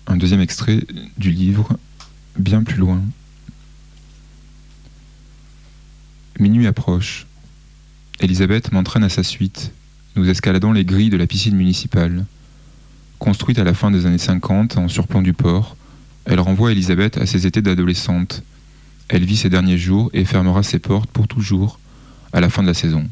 Un 0.07 0.17
deuxième 0.17 0.41
extrait 0.41 0.81
du 1.17 1.31
livre, 1.31 1.77
bien 2.37 2.63
plus 2.63 2.77
loin. 2.77 3.01
Minuit 6.39 6.67
approche. 6.67 7.25
Elisabeth 8.19 8.71
m'entraîne 8.71 9.03
à 9.03 9.09
sa 9.09 9.23
suite. 9.23 9.71
Nous 10.15 10.29
escaladons 10.29 10.71
les 10.71 10.85
grilles 10.85 11.09
de 11.09 11.17
la 11.17 11.25
piscine 11.25 11.55
municipale. 11.55 12.25
Construite 13.17 13.57
à 13.57 13.63
la 13.63 13.73
fin 13.73 13.89
des 13.89 14.05
années 14.05 14.19
50 14.19 14.77
en 14.77 14.87
surplomb 14.87 15.23
du 15.23 15.33
port, 15.33 15.75
elle 16.25 16.39
renvoie 16.39 16.71
Elisabeth 16.71 17.17
à 17.17 17.25
ses 17.25 17.47
étés 17.47 17.61
d'adolescente. 17.61 18.43
Elle 19.07 19.25
vit 19.25 19.37
ses 19.37 19.49
derniers 19.49 19.77
jours 19.77 20.11
et 20.13 20.25
fermera 20.25 20.61
ses 20.61 20.79
portes 20.79 21.09
pour 21.09 21.27
toujours 21.27 21.79
à 22.35 22.41
la 22.41 22.49
fin 22.49 22.61
de 22.61 22.67
la 22.67 22.73
saison. 22.73 23.07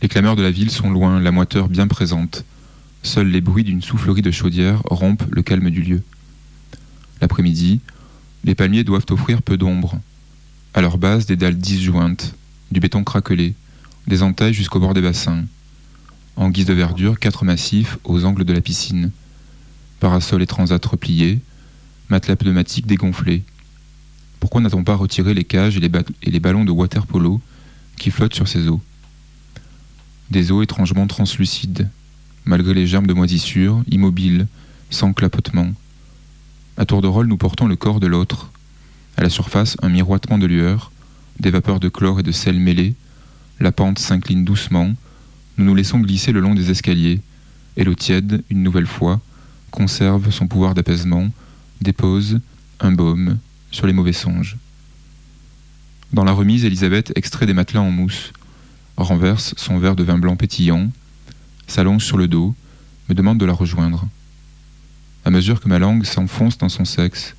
Les 0.00 0.08
clameurs 0.08 0.36
de 0.36 0.42
la 0.42 0.52
ville 0.52 0.70
sont 0.70 0.88
loin, 0.88 1.18
la 1.18 1.32
moiteur 1.32 1.68
bien 1.68 1.88
présente. 1.88 2.44
Seuls 3.02 3.26
les 3.26 3.40
bruits 3.40 3.64
d'une 3.64 3.82
soufflerie 3.82 4.22
de 4.22 4.30
chaudière 4.30 4.82
rompent 4.84 5.26
le 5.32 5.42
calme 5.42 5.70
du 5.70 5.82
lieu. 5.82 6.02
L'après-midi, 7.20 7.80
les 8.44 8.54
palmiers 8.54 8.84
doivent 8.84 9.06
offrir 9.10 9.42
peu 9.42 9.56
d'ombre. 9.56 9.98
À 10.74 10.80
leur 10.80 10.96
base, 10.96 11.26
des 11.26 11.34
dalles 11.34 11.58
disjointes, 11.58 12.36
du 12.70 12.78
béton 12.78 13.02
craquelé, 13.02 13.54
des 14.06 14.22
entailles 14.22 14.54
jusqu'au 14.54 14.78
bord 14.78 14.94
des 14.94 15.02
bassins. 15.02 15.44
En 16.36 16.50
guise 16.50 16.66
de 16.66 16.74
verdure, 16.74 17.18
quatre 17.18 17.44
massifs 17.44 17.98
aux 18.04 18.24
angles 18.24 18.44
de 18.44 18.52
la 18.52 18.60
piscine. 18.60 19.10
Parasol 19.98 20.40
et 20.40 20.46
transat 20.46 20.84
repliés, 20.86 21.40
matelas 22.10 22.36
pneumatiques 22.36 22.86
dégonflés. 22.86 23.42
Pourquoi 24.46 24.60
n'a-t-on 24.60 24.84
pas 24.84 24.94
retiré 24.94 25.34
les 25.34 25.42
cages 25.42 25.76
et 25.76 25.80
les, 25.80 26.38
ballons 26.38 26.64
de 26.64 26.70
water 26.70 27.04
polo 27.04 27.40
qui 27.96 28.12
flottent 28.12 28.36
sur 28.36 28.46
ces 28.46 28.68
eaux? 28.68 28.80
Des 30.30 30.52
eaux 30.52 30.62
étrangement 30.62 31.08
translucides, 31.08 31.90
malgré 32.44 32.72
les 32.72 32.86
germes 32.86 33.08
de 33.08 33.12
moisissure, 33.12 33.82
immobiles, 33.90 34.46
sans 34.88 35.12
clapotement. 35.12 35.72
À 36.76 36.84
tour 36.84 37.02
de 37.02 37.08
rôle, 37.08 37.26
nous 37.26 37.36
portons 37.36 37.66
le 37.66 37.74
corps 37.74 37.98
de 37.98 38.06
l'autre. 38.06 38.52
À 39.16 39.24
la 39.24 39.30
surface, 39.30 39.76
un 39.82 39.88
miroitement 39.88 40.38
de 40.38 40.46
lueur, 40.46 40.92
des 41.40 41.50
vapeurs 41.50 41.80
de 41.80 41.88
chlore 41.88 42.20
et 42.20 42.22
de 42.22 42.30
sel 42.30 42.60
mêlés. 42.60 42.94
La 43.58 43.72
pente 43.72 43.98
s'incline 43.98 44.44
doucement. 44.44 44.92
Nous 45.58 45.64
nous 45.64 45.74
laissons 45.74 45.98
glisser 45.98 46.30
le 46.30 46.38
long 46.38 46.54
des 46.54 46.70
escaliers. 46.70 47.20
Et 47.76 47.82
l'eau 47.82 47.96
tiède, 47.96 48.44
une 48.48 48.62
nouvelle 48.62 48.86
fois, 48.86 49.20
conserve 49.72 50.30
son 50.30 50.46
pouvoir 50.46 50.76
d'apaisement, 50.76 51.30
dépose 51.80 52.38
un 52.78 52.92
baume 52.92 53.38
sur 53.76 53.86
les 53.86 53.92
mauvais 53.92 54.14
songes. 54.14 54.56
Dans 56.14 56.24
la 56.24 56.32
remise, 56.32 56.64
Elisabeth 56.64 57.12
extrait 57.14 57.44
des 57.44 57.52
matelas 57.52 57.82
en 57.82 57.90
mousse, 57.90 58.32
renverse 58.96 59.52
son 59.58 59.78
verre 59.78 59.94
de 59.94 60.02
vin 60.02 60.16
blanc 60.16 60.34
pétillant, 60.34 60.90
s'allonge 61.66 62.04
sur 62.04 62.16
le 62.16 62.26
dos, 62.26 62.54
me 63.10 63.14
demande 63.14 63.38
de 63.38 63.44
la 63.44 63.52
rejoindre. 63.52 64.08
À 65.26 65.30
mesure 65.30 65.60
que 65.60 65.68
ma 65.68 65.78
langue 65.78 66.04
s'enfonce 66.04 66.56
dans 66.56 66.70
son 66.70 66.86
sexe, 66.86 67.36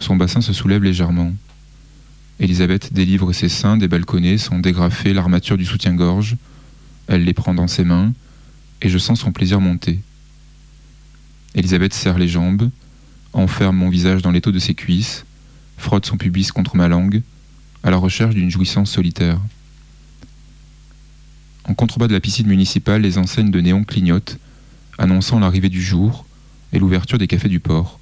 son 0.00 0.16
bassin 0.16 0.40
se 0.40 0.54
soulève 0.54 0.82
légèrement. 0.82 1.34
Elisabeth 2.40 2.94
délivre 2.94 3.32
ses 3.32 3.50
seins 3.50 3.76
des 3.76 3.86
balconnets 3.86 4.38
sans 4.38 4.58
dégrafer 4.58 5.12
l'armature 5.12 5.58
du 5.58 5.66
soutien-gorge. 5.66 6.36
Elle 7.06 7.24
les 7.24 7.34
prend 7.34 7.52
dans 7.52 7.68
ses 7.68 7.84
mains, 7.84 8.14
et 8.80 8.88
je 8.88 8.98
sens 8.98 9.20
son 9.20 9.32
plaisir 9.32 9.60
monter. 9.60 10.00
Elisabeth 11.54 11.92
serre 11.92 12.18
les 12.18 12.28
jambes, 12.28 12.70
enferme 13.34 13.76
mon 13.76 13.90
visage 13.90 14.22
dans 14.22 14.30
l'étau 14.30 14.52
de 14.52 14.58
ses 14.58 14.74
cuisses, 14.74 15.26
frotte 15.76 16.06
son 16.06 16.16
pubis 16.16 16.52
contre 16.52 16.76
ma 16.76 16.88
langue, 16.88 17.22
à 17.82 17.90
la 17.90 17.96
recherche 17.96 18.34
d'une 18.34 18.50
jouissance 18.50 18.90
solitaire. 18.90 19.38
En 21.64 21.74
contrebas 21.74 22.08
de 22.08 22.12
la 22.12 22.20
piscine 22.20 22.46
municipale, 22.46 23.02
les 23.02 23.18
enseignes 23.18 23.50
de 23.50 23.60
néon 23.60 23.84
clignotent, 23.84 24.38
annonçant 24.98 25.38
l'arrivée 25.38 25.68
du 25.68 25.82
jour 25.82 26.26
et 26.72 26.78
l'ouverture 26.78 27.18
des 27.18 27.26
cafés 27.26 27.48
du 27.48 27.60
port. 27.60 28.00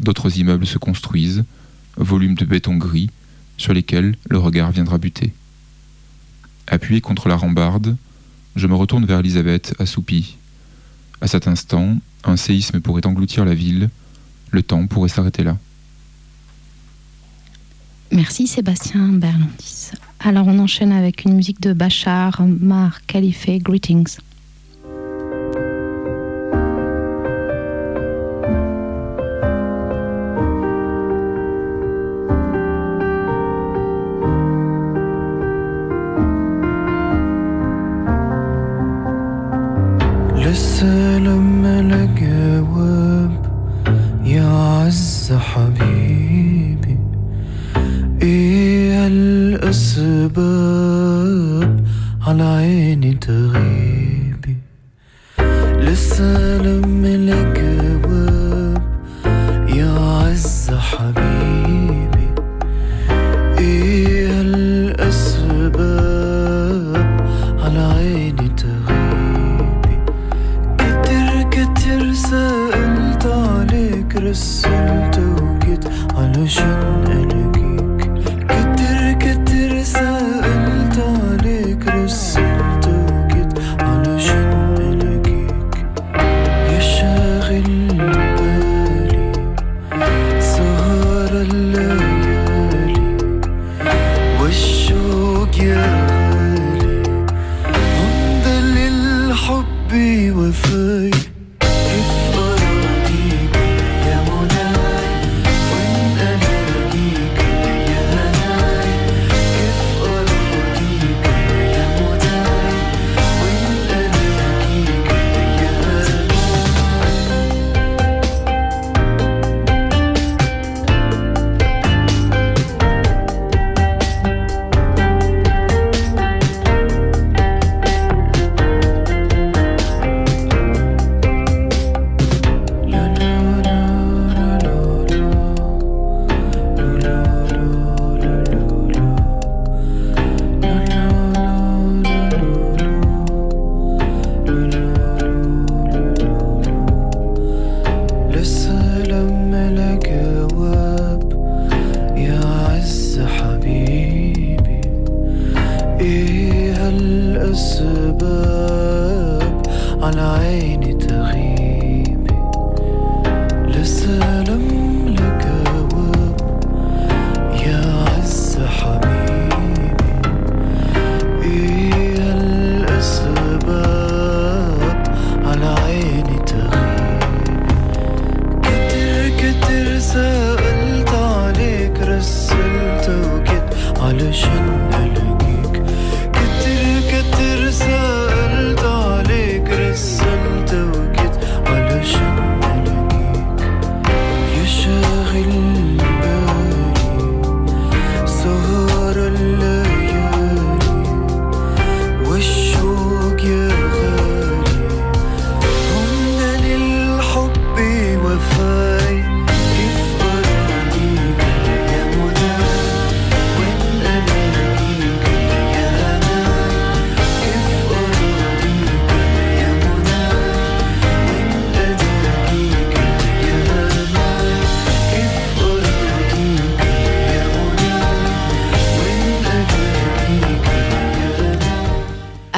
D'autres 0.00 0.38
immeubles 0.38 0.66
se 0.66 0.78
construisent, 0.78 1.44
volumes 1.96 2.34
de 2.34 2.44
béton 2.44 2.76
gris, 2.76 3.10
sur 3.56 3.72
lesquels 3.72 4.16
le 4.28 4.38
regard 4.38 4.70
viendra 4.70 4.98
buter. 4.98 5.32
Appuyé 6.66 7.00
contre 7.00 7.28
la 7.28 7.36
rambarde, 7.36 7.96
je 8.54 8.66
me 8.66 8.74
retourne 8.74 9.04
vers 9.04 9.20
Elisabeth, 9.20 9.74
assoupie. 9.78 10.36
À 11.20 11.26
cet 11.26 11.48
instant, 11.48 11.98
un 12.24 12.36
séisme 12.36 12.80
pourrait 12.80 13.06
engloutir 13.06 13.44
la 13.44 13.54
ville, 13.54 13.90
le 14.50 14.62
temps 14.62 14.86
pourrait 14.86 15.08
s'arrêter 15.08 15.44
là. 15.44 15.58
Merci 18.12 18.46
Sébastien 18.46 19.08
Berlandis. 19.08 19.90
Alors 20.20 20.46
on 20.46 20.58
enchaîne 20.58 20.92
avec 20.92 21.24
une 21.24 21.34
musique 21.34 21.60
de 21.60 21.72
Bachar 21.72 22.42
Mar 22.46 23.04
Khalife, 23.06 23.48
Greetings. 23.62 24.16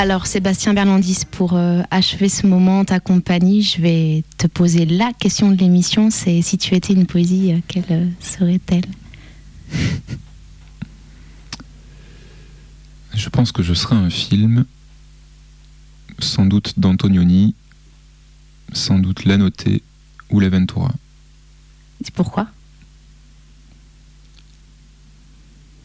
Alors 0.00 0.26
Sébastien 0.28 0.74
Berlandis, 0.74 1.24
pour 1.28 1.54
euh, 1.54 1.82
achever 1.90 2.28
ce 2.28 2.46
moment 2.46 2.84
ta 2.84 3.00
compagnie, 3.00 3.62
je 3.64 3.82
vais 3.82 4.22
te 4.36 4.46
poser 4.46 4.86
la 4.86 5.12
question 5.12 5.50
de 5.50 5.56
l'émission, 5.56 6.08
c'est 6.12 6.40
si 6.40 6.56
tu 6.56 6.76
étais 6.76 6.92
une 6.92 7.04
poésie, 7.04 7.52
euh, 7.52 7.58
quelle 7.66 7.84
euh, 7.90 8.06
serait-elle? 8.20 8.84
Je 13.12 13.28
pense 13.28 13.50
que 13.50 13.64
je 13.64 13.74
serai 13.74 13.96
un 13.96 14.10
film, 14.10 14.64
sans 16.20 16.46
doute 16.46 16.78
d'Antonioni, 16.78 17.56
sans 18.72 19.00
doute 19.00 19.24
La 19.24 19.36
Notée 19.36 19.82
ou 20.30 20.38
La 20.38 20.48
Ventura. 20.48 20.92
Pourquoi? 22.14 22.46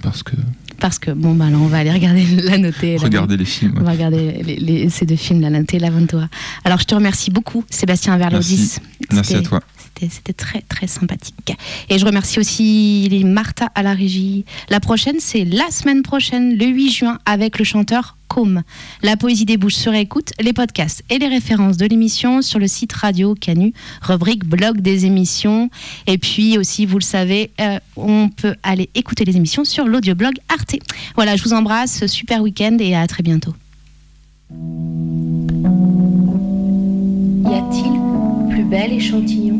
Parce 0.03 0.22
que 0.22 0.36
Parce 0.84 1.00
que, 1.00 1.12
bon, 1.12 1.34
bah 1.34 1.46
alors 1.46 1.62
on 1.62 1.68
va 1.68 1.78
aller 1.78 1.94
regarder 1.94 2.26
la 2.44 2.58
notée. 2.58 2.98
regardez 2.98 3.38
les 3.38 3.46
films. 3.46 3.76
On 3.80 3.84
va 3.84 3.92
regarder 3.92 4.44
les- 4.44 4.58
les- 4.58 4.90
ces 4.90 5.06
deux 5.06 5.16
films, 5.16 5.40
La 5.40 5.50
Notée 5.50 5.78
et 5.78 5.80
L'Aventura. 5.80 6.28
Alors 6.66 6.78
je 6.78 6.84
te 6.84 6.94
remercie 6.94 7.32
beaucoup, 7.32 7.64
Sébastien 7.70 8.18
Verlaudis. 8.18 8.80
Merci 9.14 9.36
à 9.36 9.42
toi. 9.44 9.62
C'était 10.00 10.34
très 10.34 10.62
très 10.62 10.88
sympathique. 10.88 11.54
Et 11.89 11.98
je 11.98 12.06
remercie 12.06 12.39
aussi 12.39 13.08
les 13.10 13.24
Martha 13.24 13.70
à 13.76 13.84
la 13.84 13.94
régie. 13.94 14.46
La 14.70 14.80
prochaine, 14.80 15.18
c'est 15.20 15.46
la 15.46 15.70
semaine 15.72 16.04
prochaine, 16.04 16.58
le 16.58 16.66
8 16.66 16.91
juin, 16.91 17.20
avec 17.26 17.60
le 17.60 17.66
chanteur 17.66 18.18
Com. 18.28 18.64
La 19.04 19.16
poésie 19.16 19.46
des 19.46 19.58
bouches 19.58 19.76
se 19.76 19.89
réécoute, 19.89 20.32
les 20.39 20.54
podcasts 20.54 21.04
et 21.10 21.20
les 21.20 21.28
références 21.28 21.78
de 21.78 21.86
l'émission 21.86 22.41
sur 22.41 22.58
le 22.58 22.68
site 22.68 22.91
Radio 22.94 23.36
Canu, 23.36 23.74
rubrique 24.02 24.46
blog 24.46 24.82
des 24.82 25.06
émissions. 25.06 25.70
Et 26.08 26.18
puis 26.18 26.58
aussi, 26.58 26.86
vous 26.86 26.98
le 26.98 27.04
savez, 27.04 27.52
euh, 27.62 27.80
on 27.96 28.30
peut 28.30 28.56
aller 28.64 28.89
écouter 28.96 29.24
les 29.24 29.38
émissions 29.38 29.66
sur 29.66 29.86
l'audioblog 29.86 30.34
Arte. 30.50 30.76
Voilà, 31.16 31.36
je 31.36 31.44
vous 31.44 31.54
embrasse, 31.54 32.08
super 32.08 32.41
week-end 32.41 32.78
et 32.80 32.96
à 32.96 33.06
très 33.08 33.22
bientôt. 33.22 33.54
Y 37.46 37.56
a-t-il 37.56 38.50
plus 38.50 38.64
bel 38.64 38.94
échantillon? 38.94 39.60